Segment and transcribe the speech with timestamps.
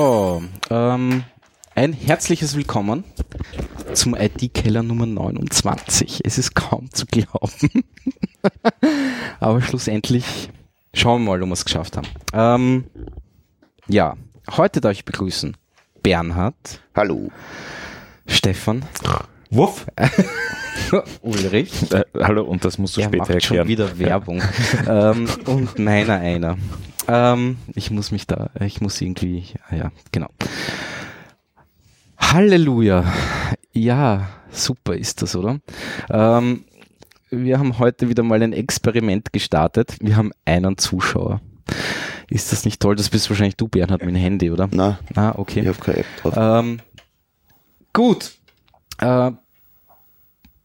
[0.00, 1.24] So, ähm,
[1.74, 3.04] ein herzliches Willkommen
[3.92, 6.22] zum IT-Keller Nummer 29.
[6.24, 7.84] Es ist kaum zu glauben.
[9.40, 10.48] Aber schlussendlich
[10.94, 12.08] schauen wir mal, ob wir es geschafft haben.
[12.32, 12.84] Ähm,
[13.88, 14.16] ja,
[14.56, 15.54] heute darf ich begrüßen
[16.02, 16.80] Bernhard.
[16.94, 17.30] Hallo.
[18.26, 18.86] Stefan.
[19.50, 19.84] Wuff.
[21.20, 21.92] Ulrich.
[21.92, 23.66] Äh, hallo, und das musst du er später macht erklären.
[23.66, 24.42] schon wieder Werbung.
[24.88, 26.56] ähm, und meiner einer.
[27.12, 30.28] Ähm, ich muss mich da, ich muss irgendwie, ja, genau.
[32.18, 33.12] Halleluja.
[33.72, 35.58] Ja, super ist das, oder?
[36.08, 36.64] Ähm,
[37.30, 39.96] wir haben heute wieder mal ein Experiment gestartet.
[40.00, 41.40] Wir haben einen Zuschauer.
[42.28, 42.94] Ist das nicht toll?
[42.94, 44.68] Das bist wahrscheinlich du, Bernhard, mit dem Handy, oder?
[44.70, 45.60] Na, Ah, okay.
[45.60, 46.34] ich habe keine App drauf.
[46.36, 46.80] Ähm,
[47.92, 48.32] gut.
[48.98, 49.32] Äh,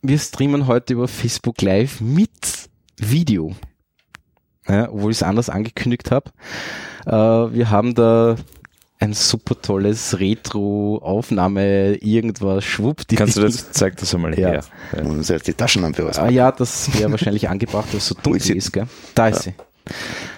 [0.04, 2.30] wir streamen heute über Facebook Live mit
[2.98, 3.56] Video.
[4.68, 6.32] Ja, obwohl ich es anders angekündigt habe.
[7.06, 7.12] Äh,
[7.56, 8.36] wir haben da
[9.00, 13.08] ein super tolles Retro-Aufnahme, irgendwas, schwupp.
[13.08, 14.50] die- Kannst du das, zeig das einmal Ja.
[14.50, 14.64] her.
[14.96, 15.02] Ja.
[15.04, 16.18] Und muss erst die Taschenlampe aus.
[16.18, 18.88] Ah ja, das wäre wahrscheinlich angebracht, weil es so dunkel ist ist, gell?
[19.14, 19.54] Da ist sie.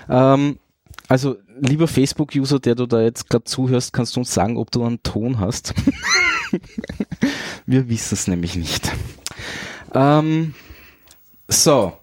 [0.09, 0.57] Ähm,
[1.07, 4.83] also, lieber Facebook-User, der du da jetzt gerade zuhörst, kannst du uns sagen, ob du
[4.83, 5.73] einen Ton hast?
[7.65, 8.91] Wir wissen es nämlich nicht.
[9.93, 10.53] Ähm,
[11.47, 11.93] so.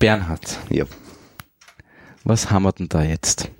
[0.00, 0.86] Bernhard, Ja.
[2.24, 3.50] was haben wir denn da jetzt?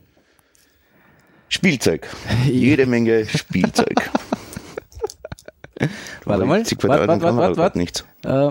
[1.49, 2.09] Spielzeug.
[2.47, 4.11] Jede Menge Spielzeug.
[6.25, 6.57] Warte mal.
[6.65, 7.79] 50 Warte, warte, warte, hat warte.
[7.79, 8.05] nichts.
[8.25, 8.51] Äh,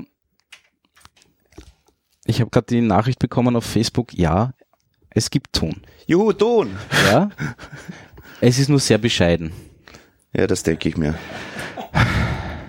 [2.26, 4.54] ich habe gerade die Nachricht bekommen auf Facebook, ja,
[5.10, 5.82] es gibt Ton.
[6.06, 6.76] Juhu, Ton.
[7.12, 7.30] Ja.
[8.42, 9.52] es ist nur sehr bescheiden.
[10.33, 11.16] Ja, das denke ich mir.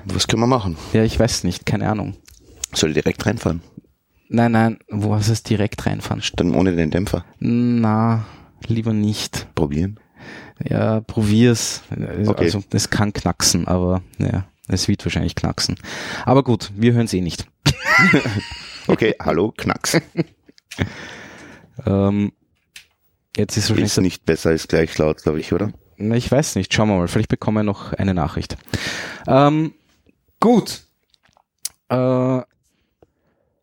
[0.06, 0.76] Was können wir machen?
[0.94, 2.16] Ja, ich weiß nicht, keine Ahnung.
[2.74, 3.62] Soll direkt reinfahren?
[4.32, 6.22] Nein, nein, wo hast du es direkt reinfahren?
[6.36, 7.24] Dann ohne den Dämpfer.
[7.40, 8.24] Na,
[8.64, 9.52] lieber nicht.
[9.56, 9.98] Probieren.
[10.62, 11.82] Ja, probier's.
[11.90, 12.44] Okay.
[12.44, 15.76] Also, es kann knacksen, aber ja, es wird wahrscheinlich knacksen.
[16.26, 17.46] Aber gut, wir hören es eh nicht.
[18.86, 20.00] Okay, hallo, Knacks.
[21.86, 22.32] Ähm,
[23.36, 25.72] jetzt ist wahrscheinlich Ist nicht besser als gleich laut, glaube ich, oder?
[25.96, 26.74] Na, ich weiß nicht.
[26.74, 27.08] Schauen wir mal.
[27.08, 28.58] Vielleicht bekommen wir noch eine Nachricht.
[29.26, 29.72] Ähm,
[30.40, 30.82] gut.
[31.88, 32.40] Äh,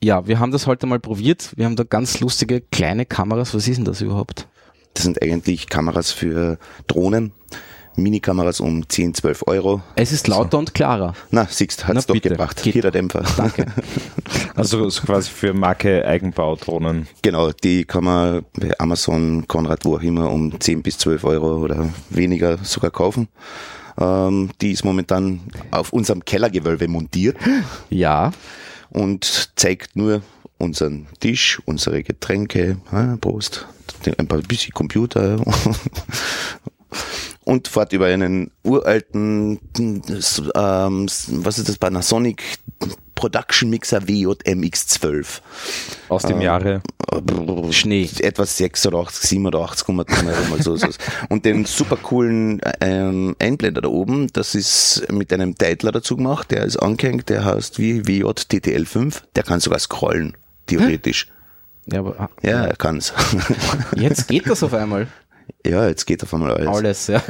[0.08, 1.52] ja, wir haben das heute mal probiert.
[1.58, 3.54] Wir haben da ganz lustige kleine Kameras.
[3.54, 4.48] Was ist denn das überhaupt?
[4.94, 6.58] Das sind eigentlich Kameras für
[6.88, 7.34] Drohnen.
[7.98, 9.82] Minikameras um 10, 12 Euro.
[9.96, 11.14] Es ist lauter und klarer.
[11.32, 12.30] Na, siehst, hat's Na, doch bitte.
[12.30, 12.64] gebracht.
[12.64, 12.72] Geht.
[12.74, 13.24] Hier der Dämpfer.
[13.36, 13.66] Danke.
[14.56, 17.08] Also so quasi für Marke Eigenbaudrohnen.
[17.22, 21.58] Genau, die kann man bei Amazon, Konrad, wo auch immer, um 10 bis 12 Euro
[21.58, 23.28] oder weniger sogar kaufen.
[24.00, 27.38] Ähm, die ist momentan auf unserem Kellergewölbe montiert
[27.90, 28.32] Ja.
[28.90, 30.22] Und zeigt nur
[30.58, 32.78] unseren Tisch, unsere Getränke,
[33.22, 33.68] Prost,
[34.18, 35.40] ein paar bisschen Computer
[37.44, 42.58] und fährt über einen uralten, ähm, was ist das, Panasonic
[43.18, 45.42] Production Mixer WJMX12.
[46.08, 46.82] Aus dem Jahre.
[47.72, 48.08] Schnee.
[48.20, 50.88] Etwas 86, 87, kommen wir mal so, so.
[51.28, 56.52] Und den super coolen ähm, Einblender da oben, das ist mit einem Titler dazu gemacht,
[56.52, 61.28] der ist angehängt, der heißt wie WJTTL5, der kann sogar scrollen, theoretisch.
[61.92, 63.14] Ja, aber ah, Ja, er kann's.
[63.96, 65.08] jetzt geht das auf einmal.
[65.66, 66.68] ja, jetzt geht auf einmal alles.
[66.68, 67.24] Alles, ja.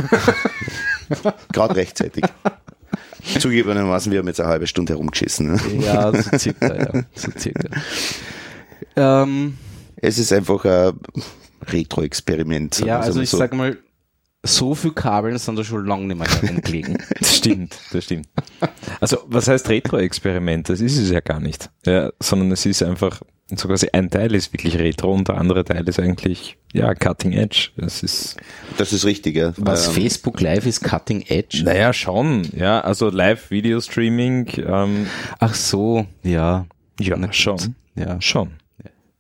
[1.54, 2.26] Gerade rechtzeitig.
[3.40, 5.54] Zugegebenermaßen, wir haben jetzt eine halbe Stunde herumgeschissen.
[5.54, 5.60] Ne?
[5.80, 7.04] Ja, so circa, ja.
[7.16, 7.70] So circa.
[8.96, 9.58] Ähm,
[9.98, 10.94] Es ist einfach ein
[11.68, 12.80] Retro-Experiment.
[12.80, 13.38] ja, also ich so.
[13.38, 13.78] sag mal,
[14.44, 16.98] so viel Kabeln sind da schon lange nicht mehr herumgelegen.
[17.20, 18.28] Das stimmt, das stimmt.
[19.00, 20.70] Also was heißt Retro-Experiment?
[20.70, 21.70] Das ist es ja gar nicht.
[21.86, 23.22] Ja, sondern es ist einfach,
[23.56, 27.32] so quasi ein Teil ist wirklich Retro und der andere Teil ist eigentlich, ja, Cutting
[27.32, 27.70] Edge.
[27.78, 28.36] Das ist,
[28.78, 29.54] Das ist richtig, ja.
[29.58, 31.64] Was Ähm, Facebook Live ist Cutting Edge.
[31.64, 35.08] naja, schon, ja, also Live-Video-Streaming, ähm,
[35.40, 36.66] Ach so, ja.
[37.00, 38.20] ja, Na schon, Ja.
[38.22, 38.52] schon.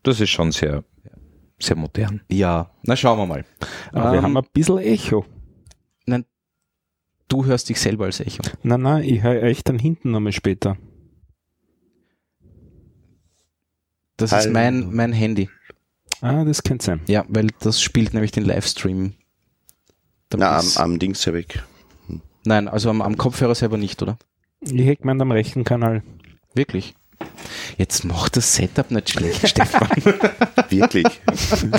[0.03, 0.83] Das ist schon sehr,
[1.59, 2.21] sehr modern.
[2.29, 3.45] Ja, na schauen wir mal.
[3.91, 5.25] Aber wir Ähm, haben ein bisschen Echo.
[6.05, 6.25] nein,
[7.29, 8.41] du hörst dich selber als Echo.
[8.63, 10.77] Nein, nein, ich höre euch dann hinten nochmal später.
[14.17, 14.51] Das ist Hallo.
[14.53, 15.49] mein, mein Handy.
[16.21, 17.01] Ah, das könnte sein.
[17.07, 19.13] Ja, weil das spielt nämlich den Livestream.
[20.35, 21.59] Na, am, ist- am Dings habe ich.
[22.43, 24.17] Nein, also am, am Kopfhörer selber nicht, oder?
[24.61, 26.01] Ich hätte gemeint am rechten Kanal.
[26.55, 26.95] Wirklich.
[27.77, 29.87] Jetzt macht das Setup nicht schlecht, Stefan.
[30.69, 31.05] Wirklich.
[31.25, 31.71] du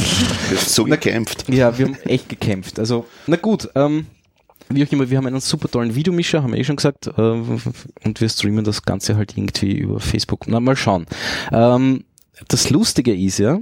[0.57, 1.49] hast so gekämpft.
[1.53, 2.79] Ja, wir haben echt gekämpft.
[2.79, 4.07] Also, na gut, ähm,
[4.69, 7.11] wie auch immer, wir haben einen super tollen Videomischer, haben wir eh schon gesagt, äh,
[7.21, 10.47] und wir streamen das Ganze halt irgendwie über Facebook.
[10.47, 11.07] Na, mal schauen.
[11.53, 12.05] Ähm,
[12.47, 13.59] das Lustige ist ja,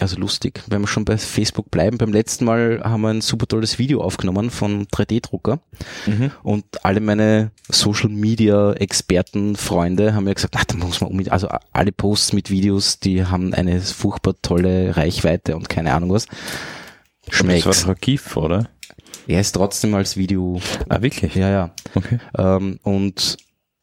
[0.00, 1.98] also lustig, wenn wir schon bei Facebook bleiben.
[1.98, 5.58] Beim letzten Mal haben wir ein super tolles Video aufgenommen von 3D-Drucker
[6.06, 6.30] Mhm.
[6.44, 11.20] und alle meine Social Media Experten, Freunde haben mir gesagt, ach, da muss man um,
[11.30, 16.26] also alle Posts mit Videos, die haben eine furchtbar tolle Reichweite und keine Ahnung was.
[17.26, 17.66] Das Schmeckt.
[17.66, 18.68] war doch GIF, oder?
[19.26, 20.60] Er ist trotzdem als Video.
[20.88, 21.34] Ah, wirklich?
[21.34, 21.70] Ja, ja.
[21.94, 22.18] Okay.
[22.38, 23.36] Ähm, und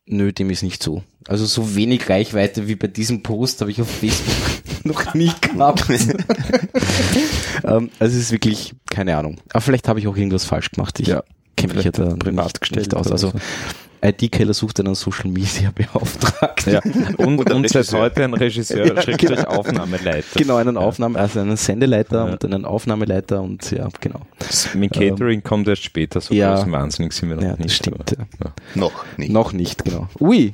[0.08, 1.04] nö, dem ist nicht so.
[1.27, 4.25] Also so wenig Reichweite wie bei diesem Post habe ich auf Facebook
[4.86, 5.86] noch nie gehabt.
[7.63, 9.38] ähm, also es ist wirklich, keine Ahnung.
[9.51, 11.00] Aber vielleicht habe ich auch irgendwas falsch gemacht.
[11.00, 11.24] Ich Ja,
[11.57, 13.12] kenne mich ja da privat nicht, gestellt nicht aus.
[13.12, 13.39] Also so.
[14.04, 16.74] IT-Keller sucht einen Social Media Beauftragten.
[16.74, 16.81] Ja.
[17.18, 19.50] Und, Und und seit heute ein Regisseur, Ja, Schrägstrich genau.
[19.50, 20.27] Aufnahmeleiter.
[20.38, 22.31] Genau, einen Aufnahme, also einen Sendeleiter Ja.
[22.33, 24.22] und einen Aufnahmeleiter und ja, genau.
[24.38, 26.54] Das Mit Catering kommt erst später, so Ja.
[26.54, 27.66] großen Wahnsinnig sind wir noch Ja, nicht.
[27.66, 28.12] das stimmt.
[28.16, 28.25] Ja.
[28.42, 29.31] aber- Noch nicht.
[29.31, 30.07] Noch nicht, genau.
[30.19, 30.54] Ui,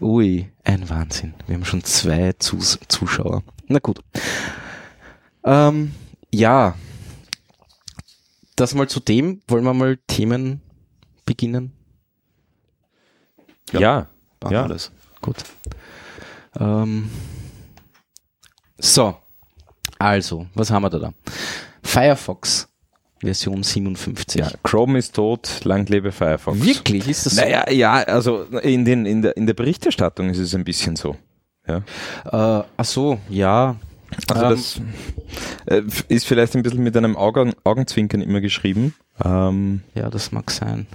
[0.00, 1.34] ui, ein Wahnsinn.
[1.46, 3.42] Wir haben schon zwei Zus Zuschauer.
[3.68, 4.00] Na gut.
[5.44, 5.94] Ähm,
[6.32, 6.74] ja,
[8.56, 9.42] das mal zu dem.
[9.48, 10.60] Wollen wir mal Themen
[11.24, 11.72] beginnen?
[13.72, 14.06] Ja, ja.
[14.42, 14.64] Machen ja.
[14.64, 14.90] wir das.
[15.20, 15.36] Gut.
[16.58, 17.10] Ähm,
[18.78, 19.16] so,
[19.98, 21.12] also, was haben wir da da?
[21.82, 22.68] Firefox
[23.20, 24.40] Version 57.
[24.40, 26.64] Ja, Chrome ist tot, lang lebe Firefox.
[26.64, 27.40] Wirklich, ist das so?
[27.40, 31.16] Naja, ja, also in, den, in, der, in der Berichterstattung ist es ein bisschen so.
[31.66, 31.78] Ja.
[32.58, 33.76] Äh, ach so, ja.
[34.28, 34.80] Also Ähm, das
[35.66, 40.50] äh, ist vielleicht ein bisschen mit einem Augen, Augenzwinkern immer geschrieben, ähm, Ja, das mag
[40.50, 40.86] sein.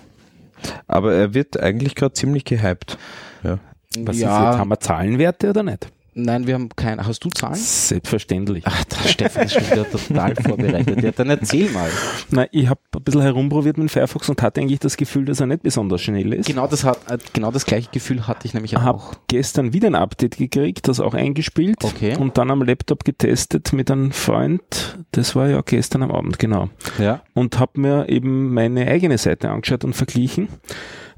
[0.87, 2.97] aber er wird eigentlich gerade ziemlich gehypt.
[3.43, 3.59] Ja.
[3.97, 4.59] Was ist ja, jetzt?
[4.59, 5.91] Haben wir Zahlenwerte oder nicht?
[6.13, 7.05] Nein, wir haben keine.
[7.05, 7.55] Hast du Zahlen?
[7.55, 8.63] Selbstverständlich.
[8.67, 11.03] Ach, der Stefan ist schon wieder total vorbereitet.
[11.03, 11.89] Ja, dann erzähl mal.
[12.29, 15.47] Na, ich habe ein bisschen herumprobiert mit Firefox und hatte eigentlich das Gefühl, dass er
[15.47, 16.45] nicht besonders schnell ist.
[16.47, 18.83] Genau das hat, äh, genau das gleiche Gefühl hatte ich nämlich Ich auch.
[18.83, 22.15] habe gestern wieder ein Update gekriegt, das auch eingespielt Okay.
[22.17, 24.97] und dann am Laptop getestet mit einem Freund.
[25.11, 26.69] Das war ja gestern am Abend, genau.
[26.99, 27.21] Ja.
[27.33, 30.47] Und habe mir eben meine eigene Seite angeschaut und verglichen,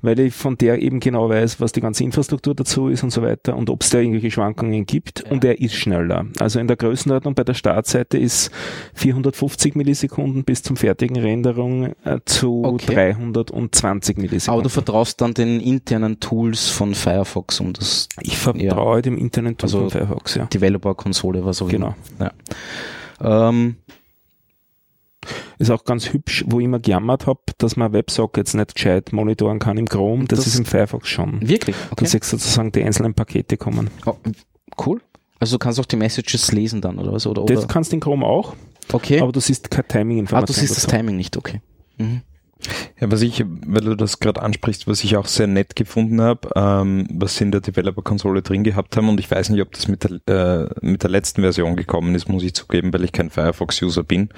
[0.04, 3.24] weil ich von der eben genau weiß, was die ganze Infrastruktur dazu ist und so
[3.24, 5.22] weiter und ob es da irgendwelche Schwankungen gibt.
[5.32, 6.26] Und er ist schneller.
[6.40, 8.52] Also in der Größenordnung bei der Startseite ist
[8.94, 12.94] 450 Millisekunden bis zum fertigen Renderung äh, zu Okay.
[13.14, 14.64] 320 Aber Millisekunden.
[14.64, 19.80] du vertraust dann den internen Tools von Firefox, um das ich vertraue dem Internet Also-
[19.80, 20.46] von Firefox, ja.
[20.46, 21.96] Developer-Konsole, was auch Genau.
[22.20, 22.32] immer.
[23.22, 23.50] Ja.
[23.50, 23.78] Ähm,
[25.60, 29.60] Ist auch ganz hübsch, wo ich immer gejammert habe, dass man WebSockets nicht gescheit monitoren
[29.60, 30.26] kann im Chrome.
[30.26, 31.48] Das, Das- ist im Firefox schon.
[31.48, 31.76] wirklich?
[31.92, 32.04] Okay.
[32.06, 33.90] Dass sozusagen die einzelnen Pakete kommen.
[34.06, 34.16] Oh,
[34.86, 35.02] cool.
[35.40, 37.28] Also du kannst auch die Messages lesen dann, oder was?
[37.28, 37.68] Oder, Das oder?
[37.68, 38.56] kannst du in Chrome auch,
[38.92, 39.20] Okay.
[39.20, 40.46] aber du siehst keine ah, Timing-Information.
[40.56, 40.88] du siehst das.
[40.88, 41.62] Timing nicht, okay.
[41.98, 42.22] Mhm.
[43.00, 46.50] Ja, was ich, weil du das gerade ansprichst, was ich auch sehr nett gefunden habe,
[46.56, 49.88] ähm, was sie in der Developer-Konsole drin gehabt haben und ich weiß nicht, ob das
[49.88, 53.30] mit der, äh, mit der letzten Version gekommen ist, muss ich zugeben, weil ich kein
[53.30, 54.30] Firefox-User bin.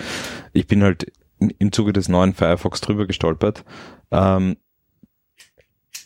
[0.54, 1.12] Ich bin halt
[1.60, 3.64] im- Zuge des neuen Firefox drüber gestolpert.
[4.12, 4.56] Ähm,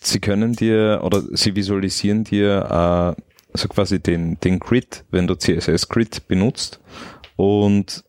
[0.01, 3.21] sie können dir oder sie visualisieren dir äh,
[3.57, 6.80] so quasi den, den Grid, wenn du CSS-Grid benutzt
[7.36, 8.04] und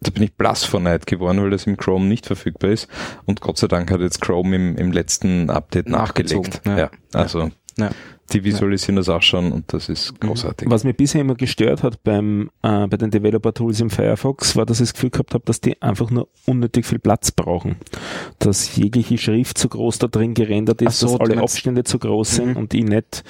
[0.00, 2.88] da bin ich blass vor Neid geworden, weil das im Chrome nicht verfügbar ist.
[3.24, 6.60] Und Gott sei Dank hat jetzt Chrome im, im letzten Update nachgelegt.
[6.66, 6.78] ja.
[6.78, 6.90] Ja.
[7.14, 7.90] also Ja.
[8.32, 10.68] die visualisieren das auch schon und das ist großartig.
[10.70, 14.80] Was mich bisher immer gestört hat beim, äh, bei den Developer-Tools im Firefox, war, dass
[14.80, 17.76] ich das Gefühl gehabt habe, dass die einfach nur unnötig viel Platz brauchen.
[18.38, 21.98] Dass jegliche Schrift zu groß da drin gerendert ist, so, dass alle meinst- Abstände zu
[21.98, 22.56] groß sind Mhm.
[22.56, 23.24] und ich nicht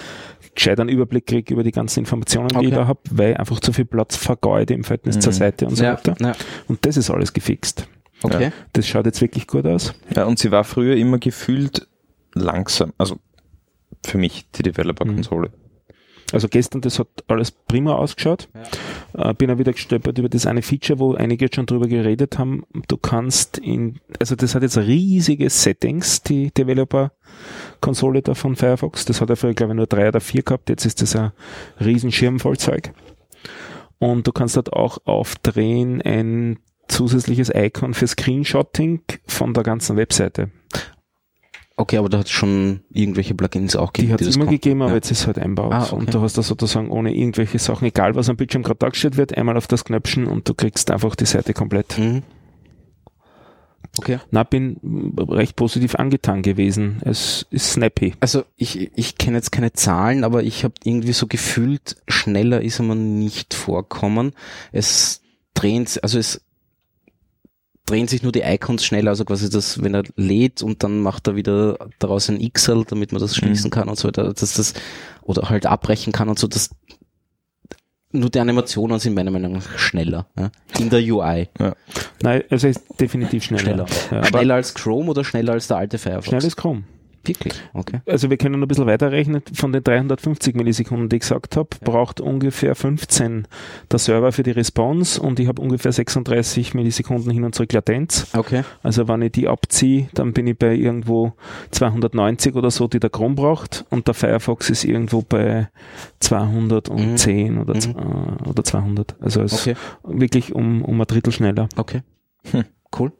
[0.56, 2.66] gescheit einen Überblick kriege über die ganzen Informationen, die Okay.
[2.66, 5.20] ich da habe, weil ich einfach zu viel Platz vergeude im Verhältnis Mhm.
[5.20, 6.16] zur Seite und so Ja, weiter.
[6.20, 6.32] ja,
[6.66, 7.86] Und das ist alles gefixt.
[8.22, 8.50] okay.
[8.72, 9.94] Das schaut jetzt wirklich gut aus.
[10.14, 11.86] Ja, und sie war früher immer gefühlt
[12.34, 12.92] langsam.
[12.98, 13.16] Also
[14.04, 15.50] für mich die Developer-Konsole.
[16.32, 18.48] Also gestern, das hat alles prima ausgeschaut.
[19.16, 22.38] Äh, bin auch wieder gestolpert über das eine Feature, wo einige jetzt schon drüber geredet
[22.38, 22.64] haben.
[22.88, 29.04] Du kannst in, also das hat jetzt riesige Settings, die Developer-Konsole da von Firefox.
[29.04, 30.68] Das hat er früher, glaube ich, nur drei oder vier gehabt.
[30.68, 31.32] Jetzt ist das ein
[31.80, 32.92] Riesenschirm voll Zeug.
[33.98, 40.50] Und du kannst dort auch aufdrehen ein zusätzliches Icon für Screenshotting von der ganzen Webseite.
[41.78, 44.14] Okay, aber da hat es schon irgendwelche Plugins auch Die gegeben.
[44.14, 44.96] hat es immer gegeben, aber ja.
[44.96, 45.72] jetzt ist es halt einbaut.
[45.74, 45.94] Ah, okay.
[45.96, 49.36] Und du hast da sozusagen ohne irgendwelche Sachen, egal was am Bildschirm gerade dargestellt wird,
[49.36, 51.98] einmal auf das Knöpfchen und du kriegst einfach die Seite komplett.
[51.98, 52.22] Mhm.
[53.98, 54.18] Okay.
[54.30, 57.00] Na, bin recht positiv angetan gewesen.
[57.04, 58.14] Es ist snappy.
[58.20, 62.80] Also ich, ich kenne jetzt keine Zahlen, aber ich habe irgendwie so gefühlt, schneller ist
[62.80, 64.32] mir nicht vorkommen.
[64.72, 65.22] Es
[65.54, 66.42] drehen, also es
[67.86, 71.28] drehen sich nur die Icons schneller, also quasi das, wenn er lädt und dann macht
[71.28, 74.74] er wieder daraus ein XL, damit man das schließen kann und so weiter, dass das,
[75.22, 76.70] oder halt abbrechen kann und so, das
[78.12, 80.26] nur die Animationen sind meiner Meinung nach schneller.
[80.38, 80.50] Ja?
[80.78, 81.48] In der UI.
[82.22, 83.86] Nein, also ist definitiv schneller.
[83.86, 83.86] Schneller.
[84.10, 86.28] Ja, aber schneller als Chrome oder schneller als der alte Firefox?
[86.28, 86.84] schneller ist Chrome.
[87.26, 87.54] Wirklich?
[87.74, 88.00] Okay.
[88.06, 89.42] Also wir können ein bisschen weiterrechnen.
[89.52, 93.46] Von den 350 Millisekunden, die ich gesagt habe, braucht ungefähr 15
[93.90, 98.28] der Server für die Response und ich habe ungefähr 36 Millisekunden hin und zurück Latenz.
[98.36, 98.62] Okay.
[98.82, 101.32] Also wenn ich die abziehe, dann bin ich bei irgendwo
[101.70, 105.68] 290 oder so, die der Chrome braucht und der Firefox ist irgendwo bei
[106.20, 107.80] 210 oder, Mhm.
[108.44, 109.16] äh, oder 200.
[109.20, 109.74] Also es Okay.
[110.04, 111.68] wirklich um, um ein Drittel schneller.
[111.76, 112.02] Okay.
[112.50, 112.64] Hm.
[112.98, 113.12] Cool.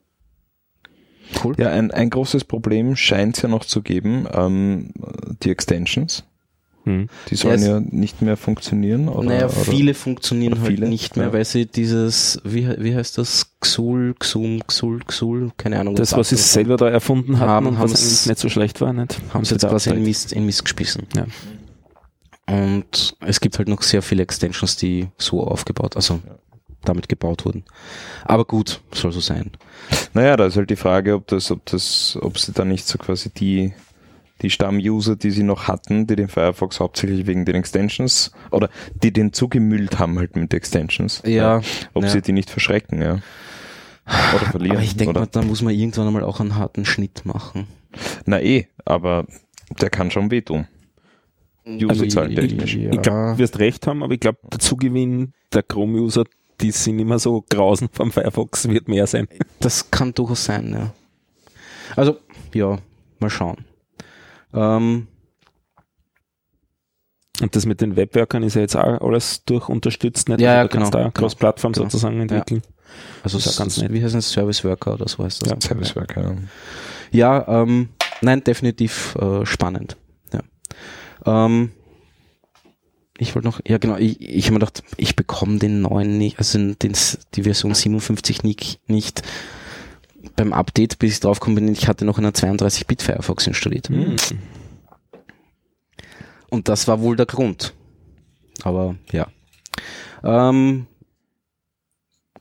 [1.42, 1.54] Cool.
[1.58, 4.90] Ja, ein, ein großes Problem scheint es ja noch zu geben, ähm,
[5.42, 6.24] die Extensions.
[6.84, 7.08] Hm.
[7.30, 9.08] Die sollen Ja, ja nicht mehr funktionieren.
[9.08, 11.32] Oder, naja, oder viele funktionieren oder halt viele, nicht mehr, ja.
[11.32, 13.56] weil sie dieses, wie, wie heißt das?
[13.60, 15.96] Xul, Xum, Xul, Xul, keine Ahnung.
[15.96, 19.20] Das, was sie selber da erfunden hatten Haben- und was nicht so schlecht war, nicht?
[19.34, 20.04] haben sie jetzt quasi in.
[20.04, 21.08] Mist, in Mist gespissen.
[21.16, 21.26] Ja.
[22.48, 26.20] Und es gibt halt noch sehr viele Extensions, die so aufgebaut, also
[26.88, 27.64] damit gebaut wurden.
[28.24, 29.50] Aber gut, soll so sein.
[30.14, 32.98] Naja, da ist halt die Frage, ob das, ob das, ob sie da nicht so
[32.98, 33.72] quasi die,
[34.42, 38.68] die Stamm-User, die sie noch hatten, die den Firefox hauptsächlich wegen den Extensions oder
[39.02, 41.22] die den zugemüllt haben halt mit Extensions.
[41.24, 41.60] Ja,
[41.94, 42.08] Ob ja.
[42.08, 43.20] sie die nicht verschrecken, ja.
[44.06, 44.76] Oder verlieren.
[44.76, 47.66] Aber ich denke mal, da muss man irgendwann einmal auch einen harten Schnitt machen.
[48.24, 49.26] Na eh, aber
[49.80, 50.66] der kann schon wehtun.
[51.66, 52.76] Userzahlen Also, technisch.
[52.76, 52.92] ja.
[52.92, 56.24] Ich glaube, du wirst recht haben, aber ich glaube, der Zugewinn der Chrome-User,
[56.60, 59.28] die sind immer so grausen vom Firefox, wird mehr sein.
[59.60, 60.92] Das kann durchaus sein, ja.
[61.94, 62.18] Also,
[62.54, 62.78] ja,
[63.20, 63.64] mal schauen.
[64.54, 65.06] Ähm,
[67.40, 70.40] Und das mit den Webworkern ist ja jetzt auch alles durch unterstützt, nicht?
[70.40, 71.84] Ja, ja, du kannst genau, da Cross-Plattform genau.
[71.84, 72.62] sozusagen entwickeln.
[73.22, 73.92] also, Das ist ja ganz nett.
[73.92, 74.30] wie heißt das?
[74.30, 75.50] Service Worker oder so heißt das.
[75.50, 75.60] Ja.
[75.60, 76.36] Service Worker, ja.
[77.12, 77.90] Ja, ähm,
[78.22, 79.96] nein, definitiv äh, spannend.
[80.32, 80.40] Ja.
[81.46, 81.72] Ähm,
[83.18, 86.38] ich wollte noch, ja genau, ich, ich habe mir gedacht, ich bekomme den neuen nicht,
[86.38, 86.92] also den,
[87.34, 89.22] die Version 57 nicht, nicht
[90.34, 93.88] beim Update, bis ich drauf gekommen bin, ich hatte noch einen 32-Bit Firefox installiert.
[93.88, 94.16] Hm.
[96.50, 97.74] Und das war wohl der Grund.
[98.62, 99.28] Aber ja.
[100.22, 100.86] Ähm,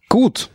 [0.10, 0.50] gut.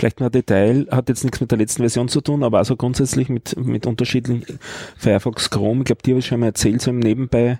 [0.00, 2.74] Vielleicht noch ein Detail, hat jetzt nichts mit der letzten Version zu tun, aber also
[2.74, 4.58] grundsätzlich mit, mit unterschiedlichen
[4.96, 5.80] Firefox Chrome.
[5.80, 7.58] Ich glaube, die habe ich schon mal erzählt, so im Nebenbei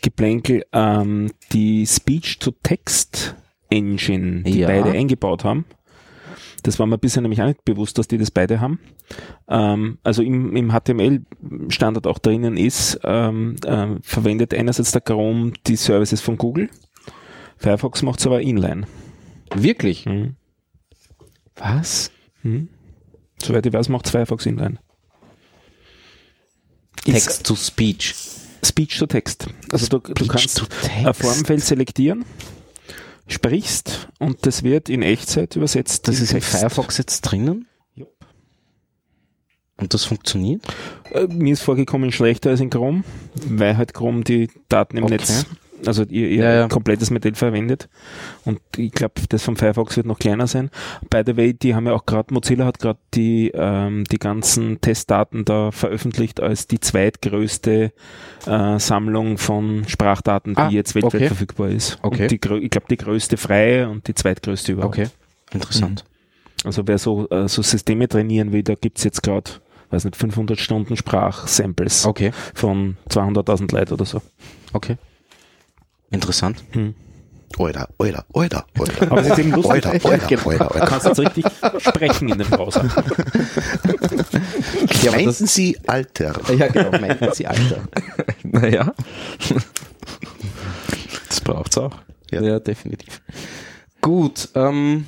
[0.00, 3.34] Geplänkel, ähm, die Speech-to-Text
[3.68, 4.68] Engine, die Ja.
[4.68, 5.66] beide eingebaut haben.
[6.62, 8.80] Das war mir bisher nämlich auch nicht bewusst, dass die das beide haben.
[9.48, 15.76] Ähm, also im, im HTML-Standard auch drinnen ist, ähm, ähm, verwendet einerseits der Chrome die
[15.76, 16.70] Services von Google.
[17.58, 18.86] Firefox macht es aber inline.
[19.54, 20.06] Wirklich?
[20.06, 20.36] Mhm.
[21.62, 22.10] Was?
[22.42, 22.68] Hm.
[23.40, 24.78] Soweit ich weiß, macht Firefox Inline.
[27.04, 28.14] Text to Speech.
[28.64, 29.46] Speech to Text.
[29.72, 31.14] Also du, du kannst ein.
[31.14, 32.24] Formfeld selektieren,
[33.26, 36.06] sprichst und das wird in Echtzeit übersetzt.
[36.08, 36.40] Das ist in.
[36.40, 37.66] Firefox jetzt drinnen?
[37.94, 38.12] Jupp.
[39.76, 40.64] Und das funktioniert?
[41.12, 43.02] Äh, mir ist vorgekommen schlechter als in Chrome,
[43.34, 45.14] weil halt Chrome die Daten im Okay.
[45.14, 45.46] Netz,
[45.86, 46.68] also ihr, ihr Ja, ja.
[46.68, 47.88] komplettes Modell verwendet.
[48.44, 50.70] Und ich glaube, das von Firefox wird noch kleiner sein.
[51.10, 54.80] By the way, die haben ja auch gerade, Mozilla hat gerade die, ähm, die ganzen
[54.80, 57.92] Testdaten da veröffentlicht als die zweitgrößte
[58.46, 61.26] äh, Sammlung von Sprachdaten, die Ah, jetzt weltweit okay.
[61.26, 61.98] verfügbar ist.
[62.02, 62.22] Okay.
[62.22, 62.34] Und die,
[62.64, 64.98] ich glaube, die größte freie und die zweitgrößte überhaupt.
[64.98, 65.08] Okay.
[65.52, 66.04] Interessant.
[66.64, 69.50] Also wer so, äh, so Systeme trainieren will, da gibt's jetzt gerade,
[69.90, 72.30] weiß nicht, 500 Stunden Sprachsamples Okay.
[72.54, 74.22] von 200.000 Leuten oder so.
[74.72, 74.96] Okay.
[76.12, 76.62] Interessant.
[77.58, 79.10] Alter, Alter, Alter, Alter.
[79.12, 79.72] Aber es ist eben lustig.
[79.72, 80.48] Alter, Alter, Genau.
[80.50, 80.86] Alter, Du Alter.
[80.86, 81.44] kannst jetzt richtig
[81.78, 82.84] sprechen in dem Browser.
[85.02, 86.32] Ja, Meinten Sie Alter?
[86.54, 86.90] ja, genau.
[86.98, 87.82] Meinten Sie Alter.
[88.44, 88.92] Naja.
[91.28, 91.94] das braucht's auch.
[92.30, 92.58] Ja, Ja.
[92.60, 93.20] definitiv.
[94.00, 94.48] Gut.
[94.54, 95.06] Ähm,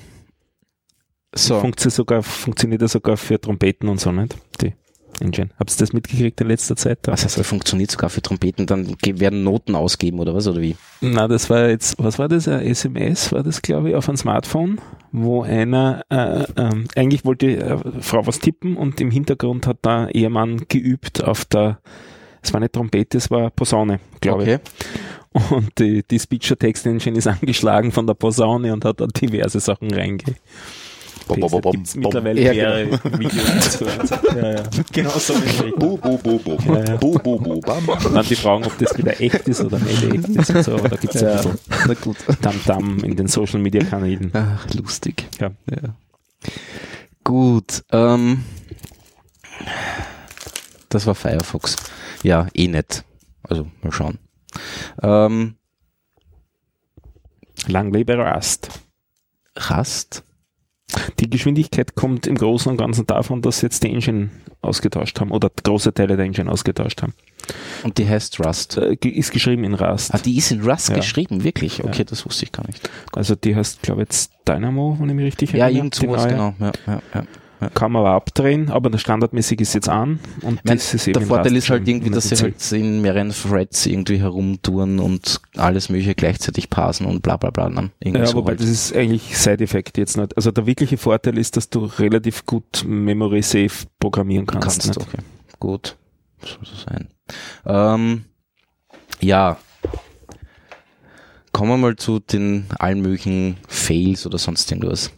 [1.34, 1.60] so.
[1.60, 4.36] Funktioniert sogar, funktioniert ja sogar für Trompeten und so, nicht?
[4.60, 4.74] Die
[5.20, 5.50] Engine.
[5.58, 7.00] Habt ihr das mitgekriegt in letzter Zeit?
[7.02, 7.12] Da?
[7.12, 10.76] Was heißt, das funktioniert sogar für Trompeten, dann werden Noten ausgeben oder was, oder wie?
[11.00, 12.48] Na, das war jetzt, was war das?
[12.48, 14.80] Ein SMS war das, glaube ich, auf ein Smartphone,
[15.12, 19.84] wo einer, äh, ähm, eigentlich wollte die äh, Frau was tippen und im Hintergrund hat
[19.84, 21.78] der Ehemann geübt auf der,
[22.42, 24.60] es war nicht Trompete, es war Posaune, glaube ich.
[25.50, 30.36] Und die, die Speech-to-Text-Engine ist angeschlagen von der Posaune und hat da diverse Sachen reinge.
[31.26, 32.02] Bom, bom, bom, bom, Gibt's bom.
[32.02, 34.14] mittlerweile Ja, mehrere Videos und so.
[34.36, 34.62] Ja, ja.
[34.92, 35.34] Genau so.
[35.78, 36.58] Bu, bu, bu, bu.
[36.66, 36.96] Ja, ja.
[36.96, 37.88] Bu, bu, bu, bam.
[37.88, 40.74] Und dann die Fragen, ob das wieder echt ist oder nicht echt ist und so,
[40.74, 41.54] aber da gibt's ja, Ja.
[41.86, 42.16] Na gut.
[42.42, 44.30] Tamtam in den Social Media Kanälen.
[44.34, 45.26] Ach, lustig.
[45.40, 45.50] Ja.
[45.70, 45.94] Ja.
[47.22, 47.84] Gut.
[47.90, 48.44] Ähm,
[50.88, 51.76] das war Firefox.
[52.22, 53.04] Ja, eh nett.
[53.42, 54.18] Also mal schauen.
[55.02, 55.56] Ähm,
[57.66, 58.68] Lang lebe Rust.
[59.70, 60.23] Rust?
[61.20, 64.30] Die Geschwindigkeit kommt im Großen und Ganzen davon, dass sie jetzt die Engine
[64.62, 67.14] ausgetauscht haben oder große Teile der Engine ausgetauscht haben.
[67.82, 68.78] Und die heißt Rust.
[68.78, 70.14] Äh, ist geschrieben in Rust.
[70.14, 70.96] Ah, die ist in Rust Ja.
[70.96, 71.84] geschrieben, wirklich?
[71.84, 72.88] Okay, das wusste ich gar nicht.
[73.12, 75.78] Also die heißt, glaube ich, jetzt Dynamo, wenn ich mich richtig Ja, erinnere.
[75.78, 76.54] irgend die sowas, genau.
[76.58, 77.24] Ja, ja, ja.
[77.72, 80.20] Kann man aber abdrehen, aber der standardmäßig ist jetzt an.
[80.42, 83.30] Und Ich mein, das ist der Vorteil ist halt irgendwie, dass sie halt in mehreren
[83.30, 87.68] Threads irgendwie herumtouren und alles mögliche gleichzeitig parsen und bla bla bla.
[87.68, 87.90] Ne?
[88.02, 88.60] Ja, so wobei halt.
[88.60, 90.36] das ist eigentlich Side-Effekt jetzt nicht.
[90.36, 94.82] Also der wirkliche Vorteil ist, dass du relativ gut Memory-Safe programmieren kannst.
[94.82, 94.86] kannst.
[94.88, 95.00] nicht?
[95.00, 95.22] Okay,
[95.58, 95.96] gut.
[96.42, 97.08] Soll so sein.
[97.66, 98.24] Ähm,
[99.20, 99.56] ja.
[101.52, 105.12] Kommen wir mal zu den allen möglichen Fails oder sonst irgendwas.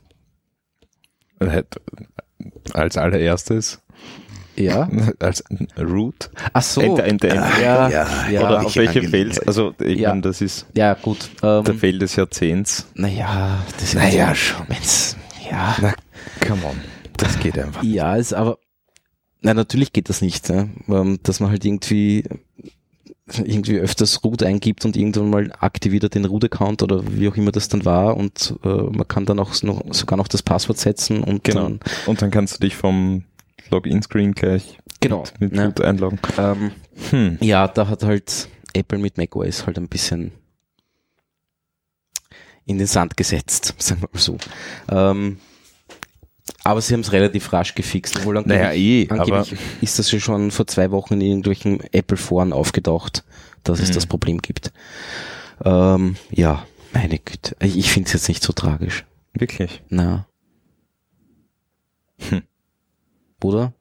[2.74, 3.80] Als allererstes,
[4.56, 4.88] Ja.
[5.20, 5.44] als
[5.78, 6.30] Root.
[6.52, 6.80] Ach so.
[6.80, 7.60] Enter, enter, enter.
[7.62, 9.02] Ja, Ja, ja, Oder ja, auf welche.
[9.08, 9.38] Fails?
[9.40, 10.10] Also, ich Ja.
[10.10, 11.30] meine, das ist ja gut.
[11.42, 12.86] Ähm, der Fail des Jahrzehnts.
[12.94, 14.68] naja, das Naja, also, schon.
[14.68, 15.16] wenn's-
[15.50, 15.76] Ja.
[15.80, 15.94] Na,
[16.46, 16.80] come on.
[17.16, 17.82] Das geht einfach.
[17.82, 18.58] Ja, ist aber,
[19.40, 20.68] na natürlich geht das nicht, ne?
[20.88, 22.24] Ähm, dass man halt irgendwie
[23.44, 27.50] irgendwie öfters Root eingibt und irgendwann mal aktiviert er den Root-Account oder wie auch immer
[27.52, 31.24] das dann war und äh, man kann dann auch noch, sogar noch das Passwort setzen
[31.24, 31.62] und Genau.
[31.64, 33.24] dann, Und dann kannst du dich vom
[33.70, 35.66] Login-Screen gleich genau, mit ne?
[35.66, 36.18] Root einloggen.
[36.38, 36.70] ähm,
[37.10, 37.38] Hm.
[37.40, 40.30] ja, da hat halt Apple mit macOS halt ein bisschen
[42.64, 44.38] in den Sand gesetzt, sagen wir mal so.
[44.88, 45.38] Ähm,
[46.66, 50.10] aber sie haben es relativ rasch gefixt, obwohl angeblich, Naja, eh, aber angeblich ist das
[50.12, 53.24] ja schon vor zwei Wochen in irgendwelchen Apple-Foren aufgetaucht,
[53.64, 53.94] dass es Mhm.
[53.94, 54.72] das Problem gibt.
[55.64, 57.56] Ähm, ja, meine Güte.
[57.60, 59.04] Ich, ich finde es jetzt nicht so tragisch.
[59.32, 59.82] wirklich.
[59.90, 60.26] Na.
[62.30, 62.42] Hm.
[63.42, 63.72] Oder?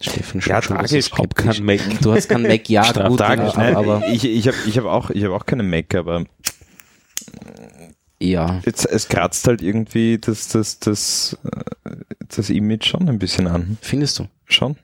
[0.00, 0.92] Steffen Ja, tragisch.
[0.92, 1.80] es skeptisch- Kein Mac.
[2.02, 4.84] Du hast kein Mac, ja, gut, Tragisch, aber, nein, aber ich, ich habe ich hab
[4.86, 6.24] auch, ich hab auch keine Mac, aber
[8.18, 8.60] ja.
[8.64, 11.60] jetzt, es kratzt halt irgendwie das, das, das, äh,
[12.40, 13.78] das Image schon ein bisschen an.
[13.80, 14.26] Findest du?
[14.46, 14.76] Schon.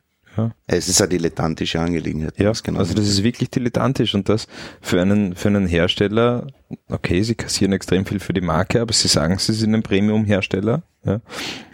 [0.66, 2.38] Es ist eine dilettantische Angelegenheit.
[2.38, 2.80] Ja, genau.
[2.80, 4.46] also das ist wirklich dilettantisch und das
[4.82, 6.48] für einen, für einen Hersteller,
[6.90, 10.82] okay, sie kassieren extrem viel für die Marke, aber sie sagen, sie sind ein Premium-Hersteller.
[11.06, 11.20] Ja,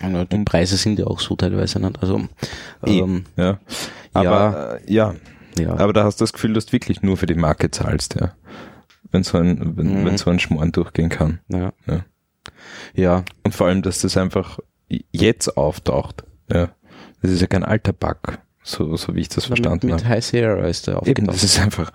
[0.01, 2.01] Ja, die Preise sind ja auch so teilweise nicht.
[2.01, 2.29] Also,
[2.87, 2.99] Eh.
[3.01, 3.59] ähm, ja.
[4.12, 5.16] Aber äh, ja,
[5.59, 5.73] ja.
[5.77, 8.33] aber da hast du das Gefühl, dass du wirklich nur für die Marke zahlst, ja.
[9.11, 10.05] Wenn so ein, wenn, Mhm.
[10.05, 11.40] wenn so ein Schmoren durchgehen kann.
[11.49, 11.73] ja.
[11.88, 12.05] Ja.
[12.95, 14.59] Ja, Und vor allem, dass das einfach
[15.13, 16.25] jetzt auftaucht.
[16.53, 16.71] Ja.
[17.23, 20.15] Das ist ja kein alter Bug, so, so wie ich das verstanden mit, mit habe.
[20.17, 21.35] High Sierra ist der Eben, aufgetaucht.
[21.35, 21.93] das ist einfach,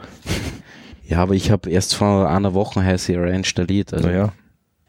[1.07, 3.93] Ja, aber ich habe erst vor einer Woche High Sierra installiert.
[3.93, 4.33] Also naja,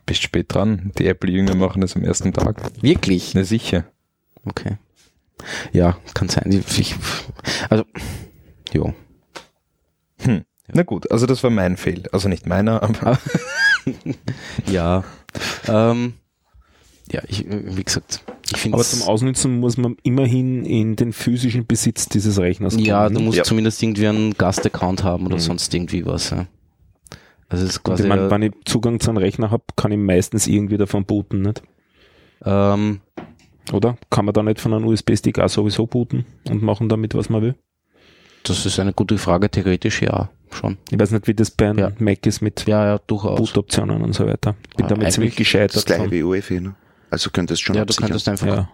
[0.06, 0.90] bist spät dran.
[0.98, 2.60] Die Apple-Jünger machen das am ersten Tag.
[2.82, 3.34] Wirklich?
[3.34, 3.84] Na sicher.
[4.44, 4.78] Okay.
[5.72, 6.50] Ja, kann sein.
[6.76, 6.96] Ich,
[7.70, 7.84] also,
[8.72, 8.92] jo.
[10.20, 10.44] Hm.
[10.72, 12.02] Na gut, also das war mein Fail.
[12.12, 13.18] Also nicht meiner, aber
[14.66, 15.04] Ja.
[15.68, 16.14] ähm,
[17.12, 21.66] ja, ich, wie gesagt, ich finde Aber zum Ausnutzen muss man immerhin in den physischen
[21.66, 22.86] Besitz dieses Rechners kommen.
[22.86, 23.44] Ja, du musst Ja.
[23.44, 25.40] zumindest irgendwie einen Gastaccount haben oder Mhm.
[25.40, 26.30] sonst irgendwie was.
[26.30, 26.46] Ja.
[27.48, 29.98] Also es ist quasi, ich mein, wenn ich Zugang zu einem Rechner habe, kann ich
[29.98, 31.62] meistens irgendwie davon booten, nicht?
[32.44, 33.00] ähm,
[33.72, 33.98] Oder?
[34.10, 37.42] Kann man da nicht von einem USB-Stick auch sowieso booten und machen damit, was man
[37.42, 37.54] will?
[38.44, 40.78] das ist eine gute Frage, theoretisch ja, schon.
[40.90, 41.92] Ich weiß nicht, wie das bei einem Ja.
[41.98, 42.98] Mac ist mit Ja, ja.
[43.06, 44.54] Boot-Optionen und so weiter.
[44.76, 45.84] Bin Ah, damit ziemlich das gescheitert.
[45.84, 46.74] gleiche von- wie UEFI, ne?
[47.10, 48.08] Also könntest schon Ja, du absichern.
[48.08, 48.68] könntest einfach, ja.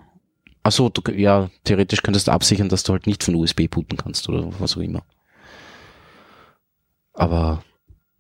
[0.63, 4.29] achso, du, ja, theoretisch könntest du absichern, dass du halt nicht von USB booten kannst
[4.29, 5.03] oder was auch immer.
[7.13, 7.63] Aber,